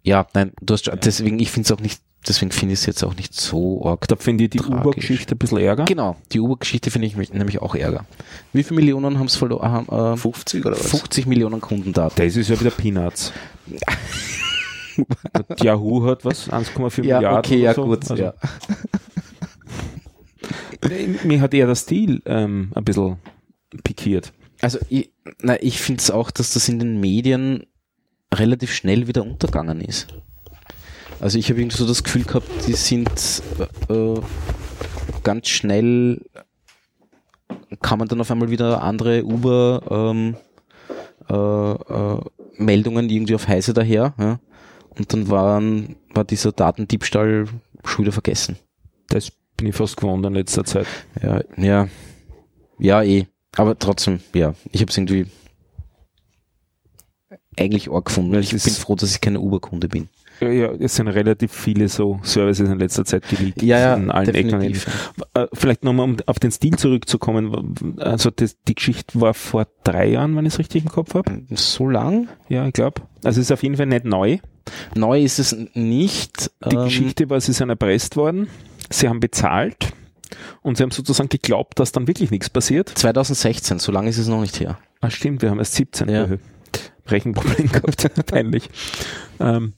[0.02, 2.86] ja, nein, du hast schon, deswegen, ich finde es auch nicht, deswegen finde ich es
[2.86, 4.06] jetzt auch nicht so arg.
[4.06, 4.60] Da finde ich die.
[4.60, 5.84] Uber-Geschichte ein bisschen ärger.
[5.84, 8.06] Genau, die Uber-Geschichte finde ich nämlich auch ärger.
[8.52, 9.70] Wie viele Millionen haben es verloren?
[9.88, 10.88] Haben, äh, 50 oder was?
[10.90, 12.24] 50 Millionen Kundendaten.
[12.24, 13.32] Das ist ja wieder Peanuts.
[15.60, 16.48] Yahoo hat was?
[16.50, 17.38] 1,4 Ja, Milliarden.
[17.38, 17.84] okay, oder ja so.
[17.84, 18.34] gut, Also, ja.
[21.24, 23.16] Mir hat eher der Stil ähm, ein bisschen
[23.82, 24.32] pikiert.
[24.60, 27.66] Also ich, na, ich finde es auch, dass das in den Medien
[28.32, 30.08] relativ schnell wieder untergegangen ist.
[31.20, 33.42] Also ich habe irgendwie so das Gefühl gehabt, die sind
[33.88, 34.20] äh,
[35.22, 36.20] ganz schnell
[37.80, 40.36] kann man dann auf einmal wieder andere Uber ähm,
[41.28, 42.20] äh, äh,
[42.56, 44.38] Meldungen irgendwie auf Heise daher, ja?
[44.96, 47.46] Und dann waren, war dieser Datendiebstahl
[47.84, 48.56] schon wieder vergessen.
[49.08, 50.86] Das bin ich fast gewohnt in letzter Zeit.
[51.22, 51.88] Ja, ja,
[52.78, 53.26] ja, eh.
[53.56, 55.26] Aber trotzdem, ja, ich habe es irgendwie
[57.56, 60.08] eigentlich arg gefunden, weil ich bin ist- froh, dass ich keine Uber-Kunde bin.
[60.40, 63.62] ja, es sind relativ viele so Services in letzter Zeit geleakt.
[63.62, 65.12] Ja, ja, in allen Ecken definitiv.
[65.34, 67.94] Äh, Vielleicht nochmal, um auf den Stil zurückzukommen.
[67.98, 71.42] Also das, die Geschichte war vor drei Jahren, wenn ich es richtig im Kopf habe.
[71.54, 72.26] So lang?
[72.48, 73.02] Ja, ich glaube.
[73.22, 74.38] Also es ist auf jeden Fall nicht neu.
[74.96, 76.50] Neu ist es nicht.
[76.68, 78.48] Die ähm, Geschichte war, sie sind erpresst worden,
[78.98, 79.92] sie haben bezahlt
[80.62, 82.88] und sie haben sozusagen geglaubt, dass dann wirklich nichts passiert.
[82.90, 84.78] 2016, so lange ist es noch nicht her.
[85.00, 86.08] Ah, stimmt, wir haben erst 17.
[86.08, 86.26] Ja.
[86.26, 86.38] Höhe.
[87.06, 88.70] Rechenproblem gehabt, peinlich.
[89.38, 89.74] Ähm,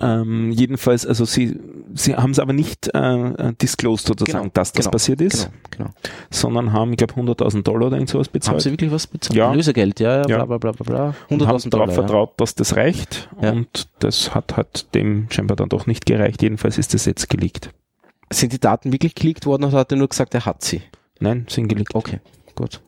[0.00, 1.58] ähm, jedenfalls, also sie,
[1.94, 5.86] sie haben es aber nicht äh, disclosed sozusagen, Genau, dass das genau, passiert ist, Genau,
[5.86, 5.90] genau.
[6.30, 8.60] sondern haben, ich glaube, 100.000 Dollar oder irgend sowas Haben bezahlt.
[8.62, 9.36] sie wirklich was bezahlt?
[9.36, 9.52] Ja.
[9.52, 11.14] Lösegeld, ja, ja, bla bla bla bla bla.
[11.28, 11.88] und haben 100.000 darauf Dollar.
[11.88, 11.94] Ja.
[11.94, 13.52] vertraut, dass das reicht Ja.
[13.52, 16.40] und das hat halt dem scheinbar dann doch nicht gereicht.
[16.42, 17.70] Jedenfalls ist das jetzt geleakt.
[18.32, 20.82] Sind die Daten wirklich geleakt worden oder hat er nur gesagt, er hat sie?
[21.18, 21.94] Nein, sind geleakt.
[21.94, 22.20] Okay,
[22.54, 22.80] gut.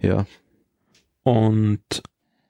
[0.00, 0.26] Ja.
[1.24, 2.02] Und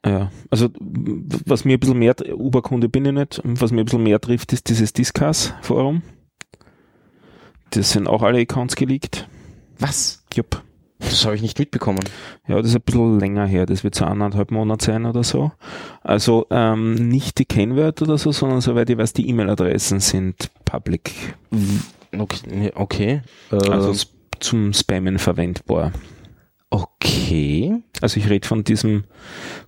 [0.05, 4.03] ja, also was mir ein bisschen mehr, Uberkunde bin ich nicht, was mir ein bisschen
[4.03, 6.03] mehr trifft, ist dieses Discuss-Forum.
[7.71, 9.29] Das sind auch alle Accounts geleakt.
[9.79, 10.25] Was?
[10.35, 10.63] Jupp.
[11.01, 12.01] Das habe ich nicht mitbekommen.
[12.49, 15.53] Ja, das ist ein bisschen länger her, das wird so anderthalb Monate sein oder so.
[16.03, 21.13] Also ähm, nicht die Kennwörter oder so, sondern soweit ich weiß, die E-Mail-Adressen sind public,
[22.19, 22.73] Okay.
[22.75, 23.23] okay.
[23.53, 24.09] Äh, also s-
[24.41, 25.93] zum Spammen verwendbar.
[26.71, 27.75] okay.
[28.01, 29.05] Also ich rede von diesem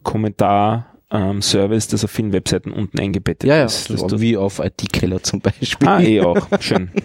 [0.02, 3.64] Kommentar-Service, das auf vielen Webseiten unten eingebettet Ja, ja.
[3.64, 3.90] ist.
[3.90, 5.88] Das wie auf IT-Keller zum Beispiel.
[5.88, 6.48] ah, eh auch.
[6.60, 6.90] Schön.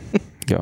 [0.48, 0.60] Ja.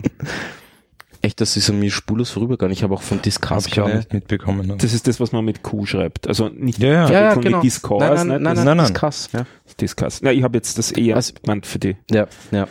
[1.26, 2.74] Echt, das ist an mir spurlos vorübergegangen.
[2.74, 4.78] Ich habe auch von auch keine- nicht mitbekommen.
[4.78, 6.28] Das ist das, was man mit Q schreibt.
[6.28, 7.10] Also nicht Ja, ja.
[7.10, 7.58] Ja, genau.
[7.58, 8.88] mit Discourse, nein, nein, nein, nein, Nein, nein.
[8.94, 9.30] Discuss.
[9.32, 9.46] Ja.
[9.66, 10.22] ist Discuss.
[10.22, 12.68] Ich habe jetzt das eher Also- gemeint für die ja, ja.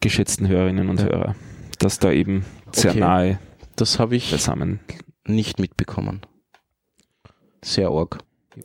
[0.00, 1.06] geschätzten Hörerinnen und Ja.
[1.06, 1.34] Hörer,
[1.78, 3.00] dass da eben sehr Okay.
[3.00, 3.38] nahe
[3.76, 4.80] Das habe ich beisammen.
[5.26, 6.20] nicht mitbekommen.
[7.64, 8.18] Sehr arg.
[8.56, 8.62] Äh,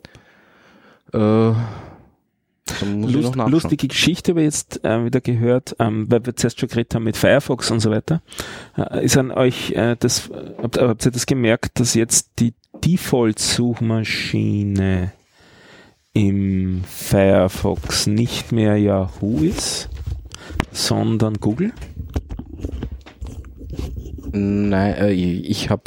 [1.14, 6.26] dann muss ich noch Lust, lustige Geschichte habe ich jetzt äh, wieder gehört, ähm, weil
[6.26, 8.20] wir zuerst schon geredet haben mit Firefox und so weiter.
[8.76, 12.54] Äh, ist an euch äh, das, äh, habt, habt ihr das gemerkt, dass jetzt die
[12.84, 15.12] Default-Suchmaschine
[16.14, 19.88] im Firefox nicht mehr Yahoo ist,
[20.72, 21.72] sondern Google?
[24.32, 25.82] Nein, äh, ich habe,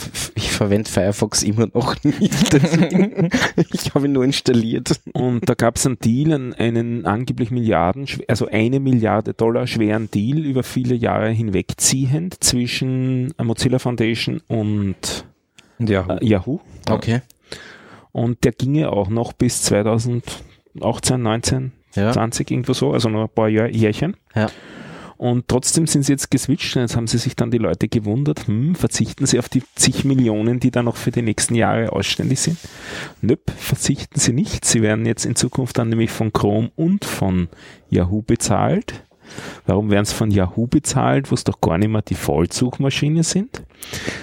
[0.56, 2.54] verwende Firefox immer noch nicht.
[3.74, 5.00] ich habe ihn nur installiert.
[5.14, 10.10] Und da gab es einen Deal, einen, einen angeblich Milliarden, also eine Milliarde Dollar schweren
[10.12, 15.26] Deal über viele Jahre hinwegziehend zwischen Mozilla Foundation und
[15.80, 16.60] Ja, äh, Yahoo.
[16.90, 17.22] Okay.
[18.12, 22.12] Und der ginge auch noch bis 2018, 19, Ja.
[22.14, 24.16] 20, irgendwo so, also noch ein paar Jahr, Jährchen.
[24.36, 24.48] Ja.
[25.18, 28.48] Und trotzdem sind sie jetzt geswitcht und jetzt haben sie sich dann die Leute gewundert,
[28.48, 32.40] hm, verzichten sie auf die zig Millionen, die da noch für die nächsten Jahre ausständig
[32.40, 32.58] sind?
[33.22, 34.66] Nöp, verzichten sie nicht.
[34.66, 37.48] Sie werden jetzt in Zukunft dann nämlich von Chrome und von
[37.90, 39.06] Yahoo bezahlt.
[39.66, 43.64] Warum werden sie von Yahoo bezahlt, wo es doch gar nicht mehr Default-Suchmaschine sind?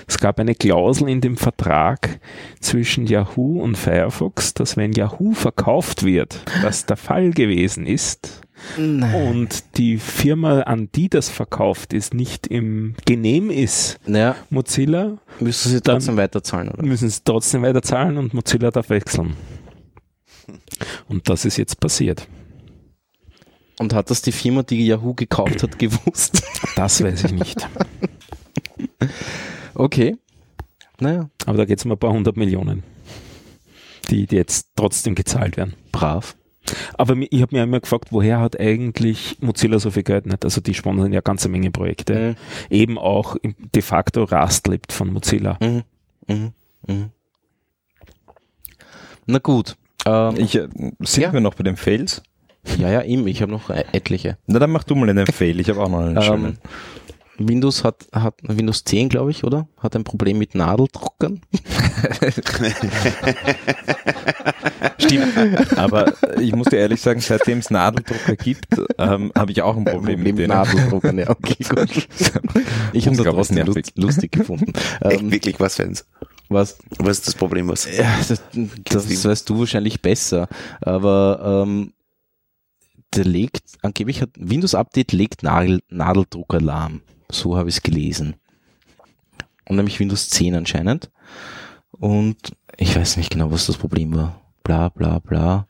[0.06, 2.20] Es gab eine Klausel in dem Vertrag
[2.60, 8.40] zwischen Yahoo und Firefox, dass wenn Yahoo verkauft wird, was der Fall gewesen ist,
[8.78, 15.70] und die Firma, an die das verkauft ist, nicht im genehm ist, Naja, Mozilla, müssen
[15.70, 16.84] sie trotzdem weiterzahlen, oder?
[16.84, 19.36] müssen sie trotzdem weiter zahlen und Mozilla darf wechseln.
[21.08, 22.26] Und das ist jetzt passiert.
[23.78, 26.42] Und hat das die Firma, die Yahoo gekauft hat, gewusst?
[26.76, 27.68] Das weiß ich nicht.
[29.74, 30.16] Okay.
[31.00, 32.82] Naja, Aber da geht es um ein paar hundert Millionen,
[34.10, 35.74] die jetzt trotzdem gezahlt werden.
[35.90, 36.36] brav.
[36.94, 40.44] Aber ich habe mir immer gefragt, woher hat eigentlich Mozilla so viel Geld nicht?
[40.44, 42.36] Also die sponsern ja ganze Menge Projekte.
[42.70, 42.74] Mhm.
[42.74, 45.58] Eben auch de facto Rust lebt von Mozilla.
[45.60, 45.82] Mhm.
[46.28, 46.52] Mhm.
[46.86, 47.10] Mhm.
[49.26, 49.76] Na gut.
[50.06, 50.68] Ähm, ich, äh,
[51.00, 51.32] sind Ja.
[51.32, 52.22] wir noch bei den Fails?
[52.78, 53.26] Ja, ja, eben.
[53.26, 54.38] Ich habe noch äh, etliche.
[54.46, 55.58] Na, dann mach du mal einen Fail.
[55.60, 56.58] Ich habe auch noch einen Ähm, schönen.
[57.38, 59.66] Windows hat, hat Windows 10, glaube ich, oder?
[59.78, 61.40] Hat ein Problem mit Nadeldruckern.
[64.98, 65.78] Stimmt.
[65.78, 68.66] Aber ich muss dir ehrlich sagen, seitdem es Nadeldrucker gibt,
[68.98, 70.48] ähm, habe ich auch ein Problem, mit denen.
[70.50, 71.90] Nadeldruckern, ja, okay, gut.
[71.90, 73.74] Ich habe es Unglaublich trotzdem nervig.
[73.76, 74.72] lust, lustig gefunden.
[75.00, 76.04] Echt Ähm, wirklich was, Fans?
[76.48, 76.78] was?
[76.98, 77.68] Was ist das Problem?
[77.68, 77.88] Was?
[77.96, 78.42] Ja, das,
[78.84, 80.48] das weißt du wahrscheinlich besser.
[80.82, 81.92] Aber ähm,
[83.16, 87.02] der legt, angeblich hat Windows Update legt Nadel, Nadeldrucker lahm.
[87.30, 88.36] So habe ich es gelesen.
[89.68, 91.10] Und nämlich Windows 10 anscheinend.
[91.92, 92.36] Und
[92.76, 94.40] ich weiß nicht genau, was das Problem war.
[94.64, 95.66] Bla bla bla.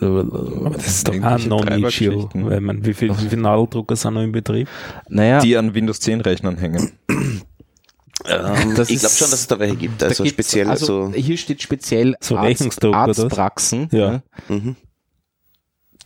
[0.00, 2.46] Aber das ist doch ein Non-Issue, Treibergeschichten.
[2.48, 4.68] weil man, wie viel, viele Nadeldrucker sind noch im Betrieb?
[5.08, 6.92] Naja, Die an Windows 10 Rechnern hängen.
[7.10, 10.02] Ähm, Das ich glaube ist- schon, dass es da welche gibt.
[10.02, 11.12] Also speziell also so.
[11.12, 12.84] hier steht speziell So Arzt?
[12.84, 13.88] Arztpraxen.
[13.92, 14.22] Ja.
[14.48, 14.76] Mhm.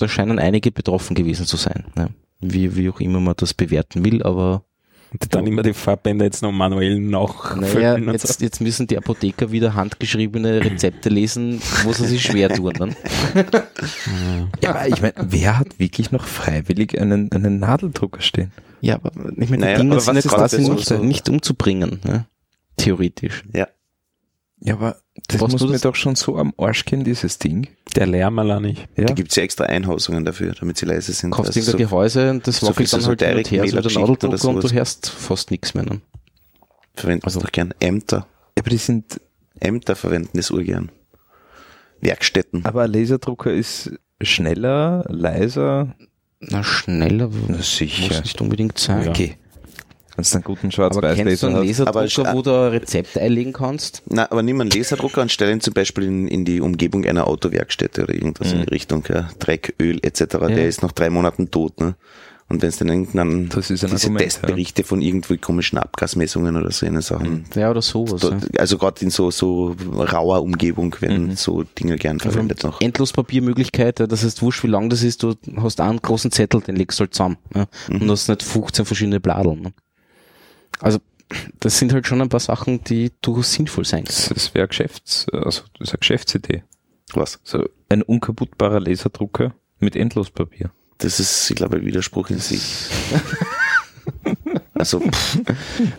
[0.02, 1.84] Da scheinen einige betroffen gewesen zu sein.
[1.94, 2.10] Ne?
[2.40, 4.64] Wie, wie auch immer man das bewerten will, aber
[5.12, 8.10] Und dann immer die Farbbänder jetzt noch manuell nachfüllen naja, und so.
[8.12, 12.72] jetzt, jetzt müssen die Apotheker wieder handgeschriebene Rezepte lesen, wo sie sich schwer tun.
[12.74, 12.96] Dann.
[14.62, 18.52] Ja, aber ich meine, wer hat wirklich noch freiwillig einen, einen Nadeldrucker stehen?
[18.80, 21.28] Ja, aber ich meine, Naja, die Dinge aber sind ist quasi das nicht, so- nicht
[21.28, 22.26] umzubringen, ne?
[22.76, 23.44] theoretisch.
[23.54, 23.68] Ja.
[24.60, 24.96] Ja, aber
[25.28, 27.68] das Brauchst muss du mir doch schon so am Arsch gehen, dieses Ding.
[27.96, 28.88] Der Lärm allein nicht.
[28.96, 29.04] Ja.
[29.04, 31.30] Da gibt's ja extra Einhausungen dafür, damit sie leise sind.
[31.32, 33.90] Kaufst Also irgendein Gehäuse und das so wackelt dann so halt Direct her, so oder
[34.00, 35.84] Nadeldrucker und du hörst fast nichts mehr.
[35.84, 36.00] Ne?
[36.94, 38.26] verwenden Also- doch gern Ämter.
[38.58, 39.20] Aber die sind,
[39.60, 40.90] Ämter verwenden das urgern.
[42.00, 42.64] Werkstätten.
[42.64, 45.94] aber ein Laserdrucker ist schneller, leiser.
[46.40, 48.20] Na, schneller Na muss sicher.
[48.20, 49.08] nicht unbedingt sein.
[49.08, 49.36] Okay.
[50.16, 51.80] Wenn du einen guten Aber kennst du Schwarz-Weiß-Laser einen hast.
[51.80, 54.02] Aber Laserdrucker, sch- wo du ein Rezept einlegen kannst?
[54.08, 57.26] Na, aber nimm einen Laserdrucker und stell ihn zum Beispiel in, in die Umgebung einer
[57.26, 58.62] Autowerkstätte oder irgendwas in Mhm.
[58.66, 59.28] die Richtung, ja.
[59.38, 60.24] Dreck, Öl etc.
[60.48, 61.94] Der ist nach drei Monaten tot, ne?
[62.48, 66.54] Und wenn es dann irgendeinen Das ist ein diese Argument, Testberichte von irgendwie komischen Abgasmessungen
[66.58, 67.46] oder so eine Sachen.
[67.54, 68.22] Ja, oder sowas.
[68.22, 68.28] ja.
[68.30, 71.36] Dort, also gerade in so so rauer Umgebung werden Mhm.
[71.36, 72.82] so Dinge gern verwendet noch.
[72.82, 76.60] Endlos Papiermöglichkeit, ja, das heißt wurscht, wie lang das ist, du hast einen großen Zettel,
[76.60, 77.38] den legst du halt zusammen.
[77.54, 78.02] Ja, Mhm.
[78.02, 79.62] Und hast nicht 15 verschiedene Bladeln.
[79.62, 79.72] Ne?
[80.80, 80.98] Also,
[81.60, 84.16] das sind halt schon ein paar Sachen, die durchaus sinnvoll sein können.
[84.16, 86.62] Das, das wäre Geschäfts, also das ist eine Geschäftsidee.
[87.14, 87.40] Was?
[87.44, 90.70] So ein unkaputtbarer Laserdrucker mit Endlospapier.
[90.98, 92.62] Das ist, ich glaube, ein Widerspruch in sich.
[94.74, 95.38] also pff,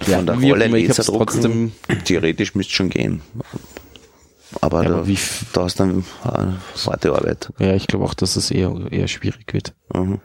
[0.01, 1.71] von der Rolle Laserdrucken, trotzdem-
[2.05, 3.21] theoretisch müsste schon gehen.
[4.61, 5.07] Aber, Ja, da, aber
[5.53, 7.51] da hast du dann äh, harte Arbeit.
[7.59, 9.73] Ja, ich glaube auch, dass es eher, eher schwierig wird.
[9.93, 10.19] Mhm.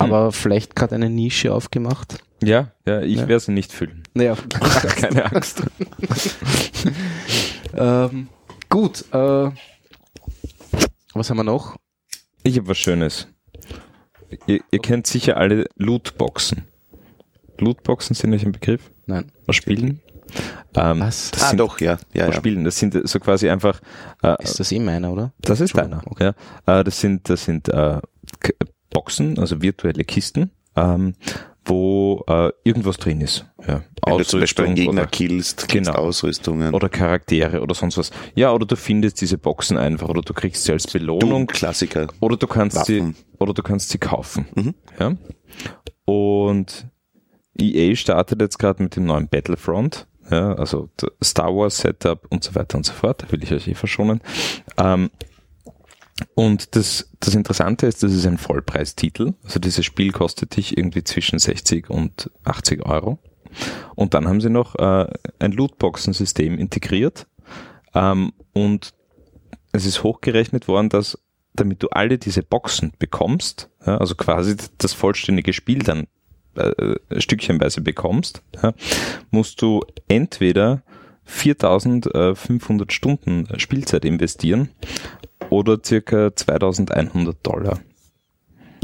[0.00, 2.18] Aber vielleicht gerade eine Nische aufgemacht.
[2.42, 3.28] Ja, ja, ich Ja.
[3.28, 4.02] werde sie nicht füllen.
[4.14, 4.36] Naja,
[5.00, 5.62] keine Angst.
[7.74, 8.28] ähm,
[8.68, 9.04] gut.
[9.12, 9.50] Äh,
[11.14, 11.76] was haben wir noch?
[12.42, 13.26] Ich habe was Schönes.
[14.46, 16.64] Ihr, ihr kennt sicher alle Lootboxen.
[17.58, 18.90] Lootboxen sind euch ein Begriff?
[19.06, 19.30] Nein.
[19.46, 20.00] Was Spielen?
[20.74, 21.30] Ähm, Was?
[21.30, 21.98] Das Ah, sind, doch, ja.
[22.12, 22.40] ja, was ja.
[22.40, 22.64] Spielen.
[22.64, 23.80] Das sind so quasi einfach
[24.22, 25.32] äh, Ist das eh meiner, oder?
[25.40, 26.02] Das ist deiner.
[26.18, 26.34] Ja.
[26.66, 28.00] Äh, das sind, das sind äh,
[29.06, 31.14] Boxen, also virtuelle Kisten, ähm,
[31.64, 33.46] wo äh, irgendwas drin ist.
[33.66, 33.82] Ja.
[34.04, 35.92] Wenn du zum Beispiel einen Gegner oder, killst, Genau.
[35.92, 36.74] Ausrüstungen.
[36.74, 38.10] oder Charaktere oder sonst was.
[38.34, 42.08] Ja, oder du findest diese Boxen einfach oder du kriegst sie als Belohnung Doom, Klassiker.
[42.20, 43.14] oder du kannst Waffen.
[43.14, 44.46] sie oder du kannst sie kaufen.
[44.56, 44.74] Mhm.
[44.98, 45.12] Ja.
[46.04, 46.86] Und
[47.58, 50.06] EA startet jetzt gerade mit dem neuen Battlefront.
[50.30, 50.88] Ja, also
[51.22, 53.30] Star Wars Setup und so weiter und so fort.
[53.30, 54.20] Will ich euch eh verschonen.
[54.76, 55.10] Ähm,
[56.34, 59.34] und das, das Interessante ist, das ist ein Vollpreistitel.
[59.44, 63.18] Also dieses Spiel kostet dich irgendwie zwischen 60 und 80 Euro.
[63.94, 65.06] Und dann haben sie noch äh,
[65.38, 67.26] ein Lootboxen-System integriert.
[67.94, 68.94] Ähm, und
[69.72, 71.18] es ist hochgerechnet worden, dass
[71.54, 76.06] damit du alle diese Boxen bekommst, ja, also quasi das vollständige Spiel dann
[76.54, 78.74] äh, stückchenweise bekommst, ja,
[79.30, 80.82] musst du entweder
[81.24, 84.70] 4500 Stunden Spielzeit investieren
[85.50, 87.80] oder circa 2100 Dollar.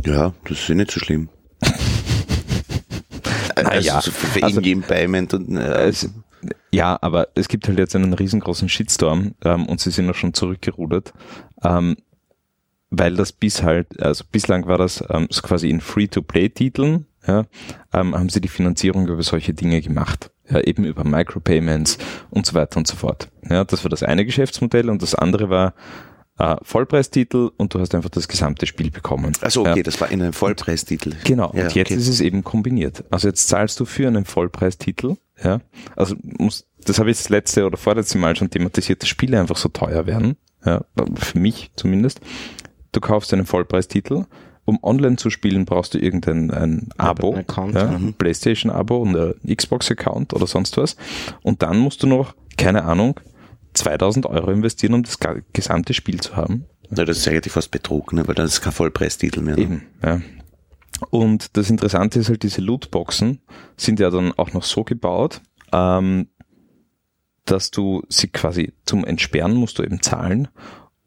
[0.04, 1.28] Ja, das ist ja nicht so schlimm.
[3.54, 5.92] also ja, so für also- Payment und äh,
[6.72, 10.34] ja, aber es gibt halt jetzt einen riesengroßen Shitstorm ähm, und sie sind auch schon
[10.34, 11.12] zurückgerudert,
[11.62, 11.96] ähm,
[12.90, 17.44] weil das bis halt, also bislang war das ähm, so quasi in Free-to-Play-Titeln, ja,
[17.92, 20.30] ähm, haben sie die Finanzierung über solche Dinge gemacht.
[20.50, 21.98] Ja, eben über Micropayments
[22.30, 23.30] und so weiter und so fort.
[23.48, 25.72] Ja, das war das eine Geschäftsmodell und das andere war
[26.42, 29.32] äh, Vollpreistitel und du hast einfach das gesamte Spiel bekommen.
[29.40, 29.82] also okay, Ja.
[29.84, 31.14] das war in einem Vollpreistitel.
[31.24, 31.94] Genau, Ja, und jetzt okay.
[31.94, 33.04] ist es eben kombiniert.
[33.10, 35.60] Also jetzt zahlst du für einen Vollpreistitel, ja,
[35.94, 39.56] also muss, das habe ich das letzte oder vorletzte Mal schon thematisiert, dass Spiele einfach
[39.56, 42.20] so teuer werden, ja, für mich zumindest.
[42.90, 44.24] Du kaufst einen Vollpreistitel,
[44.64, 49.16] um online zu spielen, brauchst du irgendein ein Abo, ein Account, ja, ein Playstation-Abo und
[49.16, 50.96] ein Xbox-Account oder sonst was.
[51.42, 53.18] Und dann musst du noch, keine Ahnung,
[53.74, 55.18] 2000 Euro investieren, um das
[55.52, 56.66] gesamte Spiel zu haben.
[56.94, 58.26] Ja, das ist eigentlich fast Betrug, ne?
[58.28, 59.56] weil dann ist kein Vollpreistitel mehr.
[59.56, 59.62] Ne?
[59.62, 60.20] Eben, ja.
[61.10, 63.40] Und das Interessante ist halt, diese Lootboxen
[63.76, 65.40] sind ja dann auch noch so gebaut,
[65.72, 66.28] ähm,
[67.44, 70.48] dass du sie quasi zum Entsperren musst du eben zahlen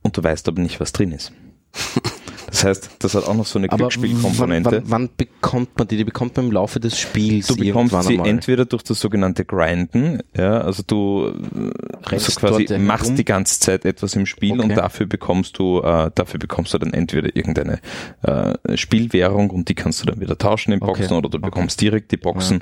[0.02, 1.32] und du weißt aber nicht, was drin ist.
[2.56, 4.72] Das heißt, das hat auch noch so eine Glücksspielkomponente.
[4.72, 5.98] Wann, wann, wann bekommt man die?
[5.98, 8.30] Die bekommt man im Laufe des Spiels Du bekommst sie einmal.
[8.30, 13.60] entweder durch das sogenannte Grinden, ja, also du äh, Rennst so quasi machst die ganze
[13.60, 14.76] Zeit etwas im Spiel und Okay.
[14.76, 17.80] dafür bekommst du, äh, dafür bekommst du dann entweder irgendeine
[18.22, 21.14] äh, Spielwährung und die kannst du dann wieder tauschen in Boxen Okay.
[21.16, 22.62] oder du bekommst direkt die Boxen.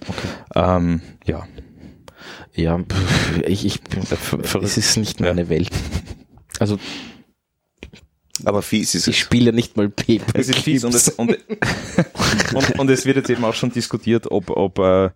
[0.55, 0.77] Ja, okay.
[0.77, 1.43] Ähm, ja.
[2.55, 2.79] Ja,
[3.45, 3.79] ich, ich,
[4.63, 5.69] es ist nicht meine Welt.
[6.59, 6.79] Also,
[8.45, 9.19] Aber fies ist ich es.
[9.21, 10.39] spiele ja nicht mal Paper.
[10.39, 11.37] Es ist fies und es, und,
[12.53, 15.09] und, und es wird jetzt eben auch schon diskutiert, ob, ob äh,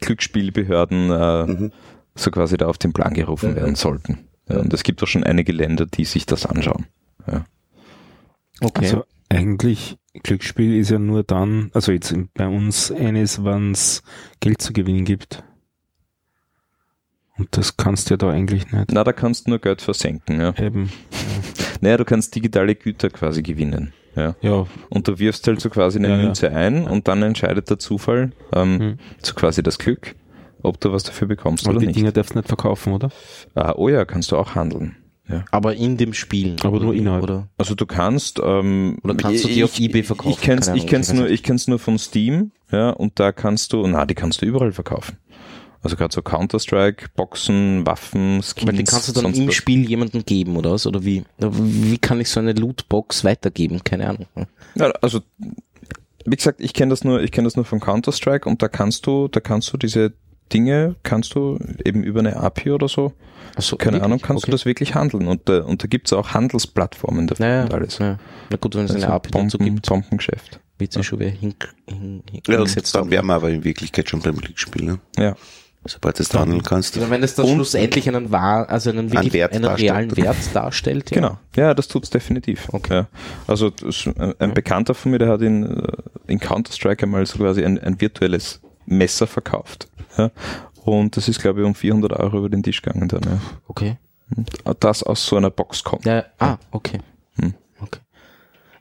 [0.00, 1.72] Glücksspielbehörden äh, Mhm.
[2.14, 4.28] so quasi da auf den Plan gerufen werden sollten.
[4.48, 6.86] Ja, und es gibt auch schon einige Länder, die sich das anschauen.
[7.30, 7.44] Ja.
[8.60, 8.84] Okay.
[8.84, 14.02] Also eigentlich Glücksspiel ist ja nur dann, also jetzt bei uns eines, wenn es
[14.40, 15.44] Geld zu gewinnen gibt.
[17.36, 18.90] Und das kannst du ja da eigentlich nicht.
[18.90, 20.40] Na, da kannst du nur Geld versenken.
[20.40, 20.54] Ja.
[20.58, 20.90] Eben.
[21.80, 23.92] Naja, du kannst digitale Güter quasi gewinnen.
[24.16, 24.34] Ja.
[24.40, 26.22] Ja, Und du wirfst halt so quasi eine Ja, ja.
[26.22, 28.98] Münze ein und dann entscheidet der Zufall, ähm, Hm.
[29.22, 30.16] so quasi das Glück,
[30.62, 31.98] ob du was dafür bekommst aber oder die nicht.
[31.98, 33.10] Dinger darfst du nicht verkaufen, oder?
[33.54, 34.96] Ah, oh ja, kannst du auch handeln.
[35.28, 35.44] Ja.
[35.50, 36.56] Aber in dem Spiel.
[36.64, 37.22] Aber nur innerhalb.
[37.22, 37.48] Oder?
[37.58, 40.30] Also du kannst ähm, Oder kannst du die auf eBay verkaufen?
[40.30, 43.72] Ich kenn's, ich kenn's ich nur, ich kenn's nur von Steam, ja, und da kannst
[43.74, 45.18] du, na, die kannst du überall verkaufen.
[45.88, 48.62] Also gerade so Counter-Strike, Boxen, Waffen, Skins.
[48.62, 49.54] Aber die kannst du dann im was.
[49.54, 50.86] Spiel jemandem geben, oder was?
[50.86, 51.24] Oder wie?
[51.38, 53.82] Wie kann ich so eine Lootbox weitergeben?
[53.84, 54.26] Keine Ahnung.
[54.74, 55.20] Ja, also
[56.26, 59.06] wie gesagt, ich kenne das nur, ich kenne das nur von Counter-Strike und da kannst
[59.06, 60.12] du, da kannst du diese
[60.52, 63.14] Dinge, kannst du eben über eine API oder so,
[63.56, 64.50] Achso, keine Ahnung, kannst okay.
[64.50, 67.98] du das wirklich handeln und, da- und da gibt's auch Handelsplattformen dafür Naja, und alles.
[67.98, 68.18] ja.
[68.50, 70.60] Na gut, wenn es eine Also API dazu Bomben, gibt, Bombengeschäft.
[70.78, 71.54] wird sich schon wer hin,
[71.88, 73.10] hin, hin, Ja, hingesetzt dann haben.
[73.10, 74.98] wären wir aber in Wirklichkeit schon beim Glücksspiel, ne?
[75.18, 75.34] Ja.
[75.88, 76.96] Sobald du es handeln kannst.
[76.96, 80.36] Ja, wenn es dann Und- schlussendlich einen wahr, also einen wirklich Wert einen realen Wert
[80.54, 81.10] darstellt.
[81.10, 81.14] Ja.
[81.14, 82.68] Genau, ja, das tut's definitiv.
[82.72, 82.94] Okay.
[82.94, 83.06] Ja.
[83.46, 85.92] Also das, ein, Bekannter von mir, der hat in, äh,
[86.26, 89.88] in Counter-Strike einmal so quasi ein, ein virtuelles Messer verkauft.
[90.16, 90.30] Ja.
[90.84, 93.22] Und das ist, glaube ich, um 400 Euro über den Tisch gegangen dann.
[93.22, 93.40] Ja.
[93.66, 93.96] Okay.
[94.80, 96.04] Das aus so einer Box kommt.
[96.04, 96.98] Ja, ah, okay.
[97.40, 97.54] Hm.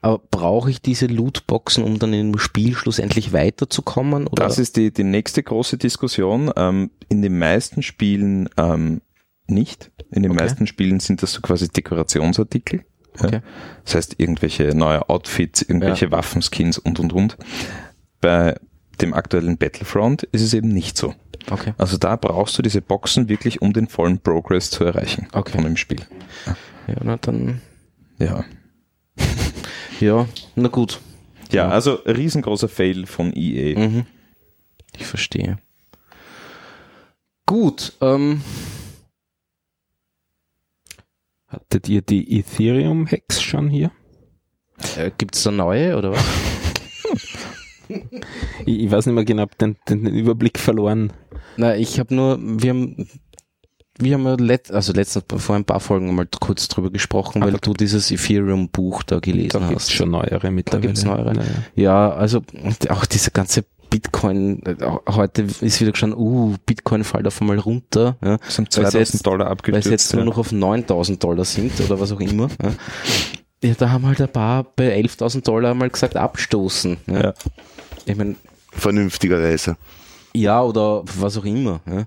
[0.02, 4.28] Aber brauche ich diese Lootboxen, um dann im Spiel schlussendlich weiterzukommen?
[4.28, 4.44] Oder?
[4.44, 6.52] Das ist die, die nächste große Diskussion.
[6.56, 9.02] Ähm, in den meisten Spielen ähm,
[9.48, 9.92] nicht.
[10.12, 10.42] In den Okay.
[10.44, 12.84] meisten Spielen sind das so quasi Dekorationsartikel.
[13.20, 13.36] Okay.
[13.36, 13.42] Ja.
[13.86, 17.38] Das heißt, irgendwelche neue Outfits, irgendwelche Waffenskins und, und, und.
[18.22, 18.56] Bei
[19.02, 21.14] dem aktuellen Battlefront ist es eben nicht so.
[21.52, 21.74] okay.
[21.78, 25.54] Also da brauchst du diese Boxen wirklich, um den vollen Progress zu erreichen Okay.
[25.54, 26.02] von dem Spiel.
[26.88, 27.62] Ja, na dann,
[28.20, 28.44] Ja.
[30.00, 31.00] Ja, na gut.
[31.52, 33.78] Ja, also riesengroßer Fail von EA.
[33.78, 34.06] Mhm.
[34.98, 35.58] Ich verstehe.
[37.46, 38.42] Gut, ähm,
[41.48, 43.92] Hattet ihr die Ethereum-Hacks schon hier?
[44.98, 46.24] äh, gibt's da neue oder was?
[48.66, 51.14] Ich, ich weiß nicht mehr genau, den, den Überblick verloren.
[51.56, 53.08] Na, ich habe nur, wir haben,
[54.00, 57.50] wir haben ja let, also letztens vor ein paar Folgen mal kurz drüber gesprochen, weil
[57.50, 59.94] Aber du dieses Ethereum-Buch da gelesen Da gibt's hast.
[59.94, 60.88] schon neuere mittlerweile.
[60.88, 61.34] gibt's neuere.
[61.34, 61.50] Naja.
[61.76, 62.42] Ja, also
[62.90, 64.76] auch diese ganze Bitcoin, äh,
[65.10, 69.14] heute ist wieder schon, uh, Bitcoin fällt auf einmal runter, ja, sind Weil sie 2000
[69.14, 69.84] jetzt- Dollar weil abgestürzt.
[69.86, 72.50] sie jetzt nur noch auf 9000 Dollar sind oder was auch immer.
[72.62, 72.72] Ja.
[73.64, 76.98] Ja, da haben halt ein paar bei 11.000 Dollar mal gesagt, abstoßen.
[77.08, 77.22] Ja.
[77.24, 77.34] Ja.
[78.06, 78.36] Ich meine,
[78.72, 79.78] Vernünftigerweise.
[80.38, 81.82] Ja, oder was auch immer.
[81.86, 82.06] Ja.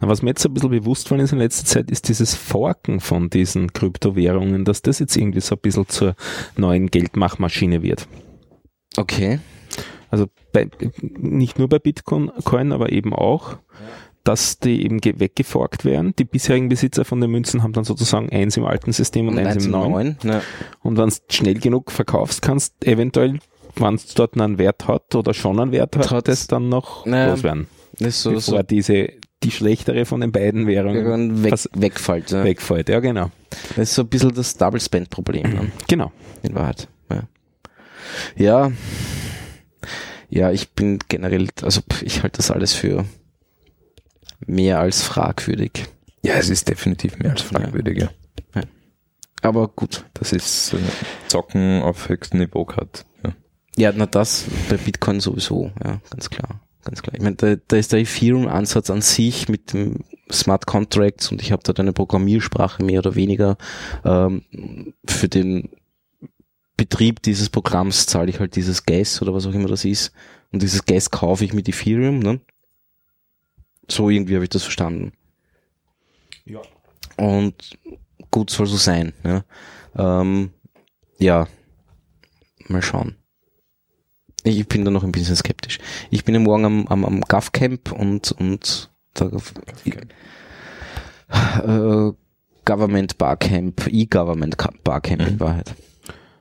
[0.00, 3.30] Was mir jetzt ein bisschen bewusst worden ist in letzter Zeit, ist dieses Forken von
[3.30, 6.14] diesen Kryptowährungen, dass das jetzt irgendwie so ein bisschen zur
[6.56, 8.06] neuen Geldmachmaschine wird.
[8.96, 9.40] Okay.
[10.10, 10.68] Also bei,
[11.00, 13.58] nicht nur bei Bitcoin, Coin, aber eben auch,
[14.22, 16.14] dass die eben ge- weggeforkt werden.
[16.16, 19.66] Die bisherigen Besitzer von den Münzen haben dann sozusagen eins im alten System und, eins
[19.66, 20.18] im neuen.
[20.22, 20.42] Ja.
[20.82, 23.38] Und wenn du schnell genug verkaufst, kannst eventuell,
[23.80, 26.68] wenn es dort noch einen Wert hat oder schon einen Wert hat, Hat- das dann
[26.68, 27.66] noch Naja, loswerden.
[27.98, 29.08] Das ist so, bevor so diese,
[29.42, 32.30] die schlechtere von den beiden Währungen weg, wegfällt.
[32.30, 32.44] Ja.
[32.44, 32.88] wegfällt.
[32.88, 33.30] Ja, genau.
[33.70, 36.12] Das ist so ein bisschen das Double Spend Problem Genau.
[36.42, 36.88] in Wahrheit.
[37.10, 37.22] Ja.
[38.36, 38.72] ja.
[40.28, 43.04] Ja, ich bin generell, also ich halte das alles für
[44.44, 45.84] mehr als fragwürdig.
[46.22, 47.98] Ja, es ist definitiv mehr als fragwürdig.
[48.54, 48.62] Ja.
[49.42, 50.04] Aber gut.
[50.14, 50.78] Das ist äh,
[51.28, 52.88] Zocken auf höchstem Niveau gerade.
[53.76, 53.92] Ja.
[53.94, 56.60] Na das bei Bitcoin sowieso, ja, ganz klar.
[56.84, 57.14] Ganz klar.
[57.14, 61.52] Ich meine, da, da ist der Ethereum-Ansatz an sich mit dem Smart Contracts und ich
[61.52, 63.56] habe dort eine Programmiersprache mehr oder weniger
[64.04, 64.44] ähm,
[65.04, 65.70] für den
[66.76, 70.12] Betrieb dieses Programms zahle ich halt dieses Gas oder was auch immer das ist.
[70.52, 72.40] Und dieses Gas kaufe ich mit Ethereum, ne?
[73.88, 75.12] So irgendwie habe ich das verstanden.
[76.44, 76.60] Ja.
[77.16, 77.78] Und
[78.30, 79.14] gut soll so sein.
[79.24, 79.44] Ja,
[79.96, 80.50] ähm,
[81.18, 81.48] ja.
[82.68, 83.16] mal schauen.
[84.46, 85.78] Ich bin da noch ein bisschen skeptisch.
[86.10, 89.30] Ich bin ja morgen am, am, am GovCamp und, und da,
[91.64, 92.12] äh,
[92.64, 95.74] Government Barcamp, E-Government Barcamp in Wahrheit.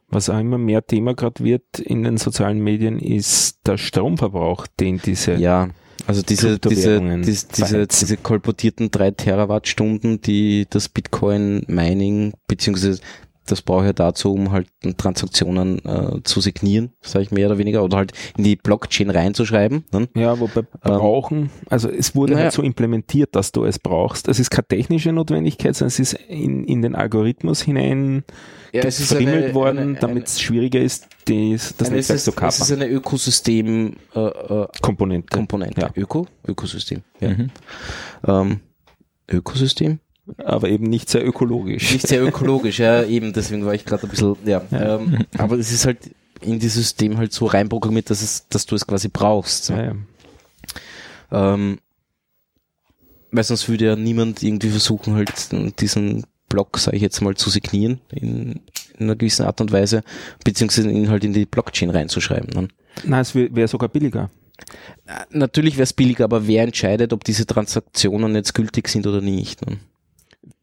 [0.09, 4.99] Was auch immer mehr Thema gerade wird in den sozialen Medien, ist der Stromverbrauch, den
[4.99, 5.69] diese Ja,
[6.07, 13.01] also diese, diese, diese, diese, diese kolportierten drei Terawattstunden, die das Bitcoin Mining beziehungsweise
[13.45, 14.67] das brauche ich ja dazu, um halt
[14.97, 19.85] Transaktionen äh, zu signieren, sage ich mehr oder weniger, oder halt in die Blockchain reinzuschreiben.
[19.91, 20.07] Ne?
[20.15, 22.45] Ja, wobei brauchen, also es wurde naja.
[22.45, 24.27] halt so implementiert, dass du es brauchst.
[24.27, 28.23] Es ist keine technische Notwendigkeit, sondern es ist in, in den Algorithmus hinein
[28.73, 32.87] Ja, gefriemelt worden, damit es schwieriger ist, das, das Netzwerk ist, zu es ist eine
[32.87, 35.27] Ökosystem äh, äh, Komponente.
[35.35, 35.81] Komponente.
[35.81, 35.89] Ja.
[35.95, 36.27] Öko?
[36.47, 37.01] Ökosystem.
[37.19, 37.29] Ja.
[37.29, 37.49] Mhm.
[38.27, 38.59] Ähm,
[39.31, 39.99] Ökosystem?
[40.38, 41.93] Aber eben nicht sehr ökologisch.
[41.93, 44.61] Nicht sehr ökologisch, ja, eben, deswegen war ich gerade ein bisschen, ja.
[44.71, 45.99] Ähm, aber es ist halt
[46.41, 49.69] in dieses System halt so reinprogrammiert, dass es, dass du es quasi brauchst.
[49.69, 49.95] Ja, ja.
[51.32, 51.80] Ähm,
[53.32, 55.32] weil sonst würde ja niemand irgendwie versuchen, halt
[55.80, 58.61] diesen Block, sage ich jetzt mal, zu signieren in,
[58.97, 60.03] in einer gewissen Art und Weise,
[60.43, 62.49] beziehungsweise ihn halt in die Blockchain reinzuschreiben.
[62.49, 62.67] Ne?
[63.03, 64.30] Nein, es wäre wär sogar billiger.
[65.32, 69.65] Natürlich wäre es billiger, aber wer entscheidet, ob diese Transaktionen jetzt gültig sind oder nicht?
[69.65, 69.78] Ne?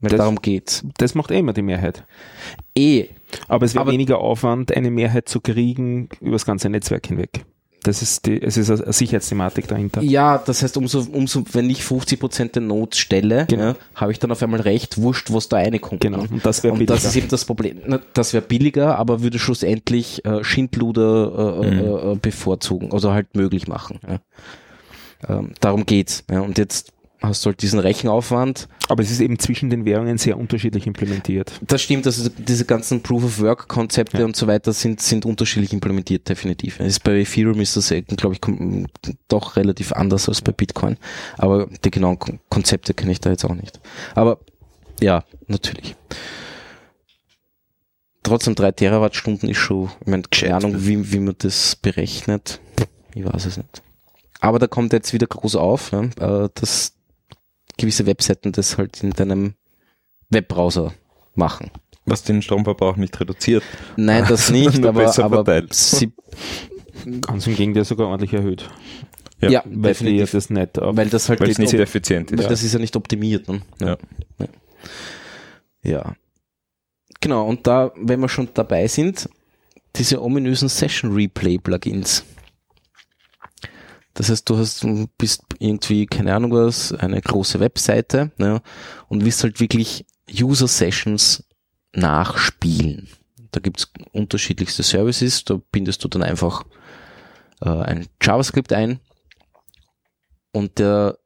[0.00, 0.84] Weil Das- darum geht's.
[0.98, 2.04] Das macht eh immer die Mehrheit.
[2.76, 3.06] Eh,
[3.48, 7.44] Aber es wäre weniger Aufwand, eine Mehrheit zu kriegen über das ganze Netzwerk hinweg.
[7.84, 10.02] Das ist die, es ist eine Sicherheitsthematik dahinter.
[10.02, 13.62] Ja, das heißt, umso, umso, wenn ich 50% der Notes stelle, Genau.
[13.70, 16.00] ja, habe ich dann auf einmal recht, wurscht, was da reinkommt.
[16.00, 16.18] Genau.
[16.22, 16.28] ne?
[16.30, 17.08] Und das wäre Und das billiger.
[17.08, 17.78] ist eben das Problem.
[17.86, 23.34] Na, Das wäre billiger, aber würde schlussendlich äh, Schindluder äh, äh, äh, bevorzugen, also halt
[23.34, 23.98] möglich machen.
[24.08, 24.20] Ja.
[25.28, 26.22] Ähm, darum geht's.
[26.30, 26.40] Ja.
[26.40, 26.92] Und jetzt
[27.22, 28.68] hast du halt diesen Rechenaufwand.
[28.88, 31.52] Aber es ist eben zwischen den Währungen sehr unterschiedlich implementiert.
[31.62, 34.24] Das stimmt, also diese ganzen Proof-of-Work-Konzepte Ja.
[34.24, 36.80] und so weiter sind, sind unterschiedlich implementiert, definitiv.
[36.80, 38.40] Es ist bei Ethereum ist das, glaube ich,
[39.28, 40.96] doch relativ anders als bei Bitcoin.
[41.38, 43.80] Aber die genauen Kon- Konzepte kenne ich da jetzt auch nicht.
[44.14, 44.40] Aber
[45.00, 45.94] ja, natürlich.
[48.22, 52.60] Trotzdem drei Terawattstunden ist schon, ich meine, keine Ahnung, wie, wie man das berechnet.
[53.14, 53.82] Ich weiß es nicht.
[54.40, 56.92] Aber da kommt jetzt wieder groß auf, ne, äh, dass
[57.78, 59.54] gewisse Webseiten das halt in deinem
[60.30, 60.94] Webbrowser
[61.34, 61.70] machen.
[62.04, 63.62] Was den Stromverbrauch nicht reduziert.
[63.96, 66.12] Nein, das nicht, aber, aber sie,
[67.20, 68.68] Ganz im Gegenteil sogar ordentlich erhöht.
[69.40, 70.30] Ja, ja, Weil definitiv.
[70.30, 72.38] das nicht Weil das halt nicht nicht, effizient ist.
[72.38, 73.48] weil das ist ja nicht optimiert.
[73.48, 73.62] Ne?
[73.80, 73.96] Ja.
[74.38, 74.46] ja.
[75.84, 76.16] Ja.
[77.20, 79.28] Genau, und da, wenn wir schon dabei sind,
[79.96, 82.24] diese ominösen Session Replay Plugins.
[84.14, 88.62] Das heißt, du hast, du bist irgendwie, keine Ahnung was, eine große Webseite ne,
[89.08, 91.44] und willst halt wirklich User Sessions
[91.92, 93.08] nachspielen.
[93.50, 96.64] Da gibt's unterschiedlichste Services, da bindest du dann einfach
[97.60, 99.00] äh, ein JavaScript ein
[100.52, 101.18] und der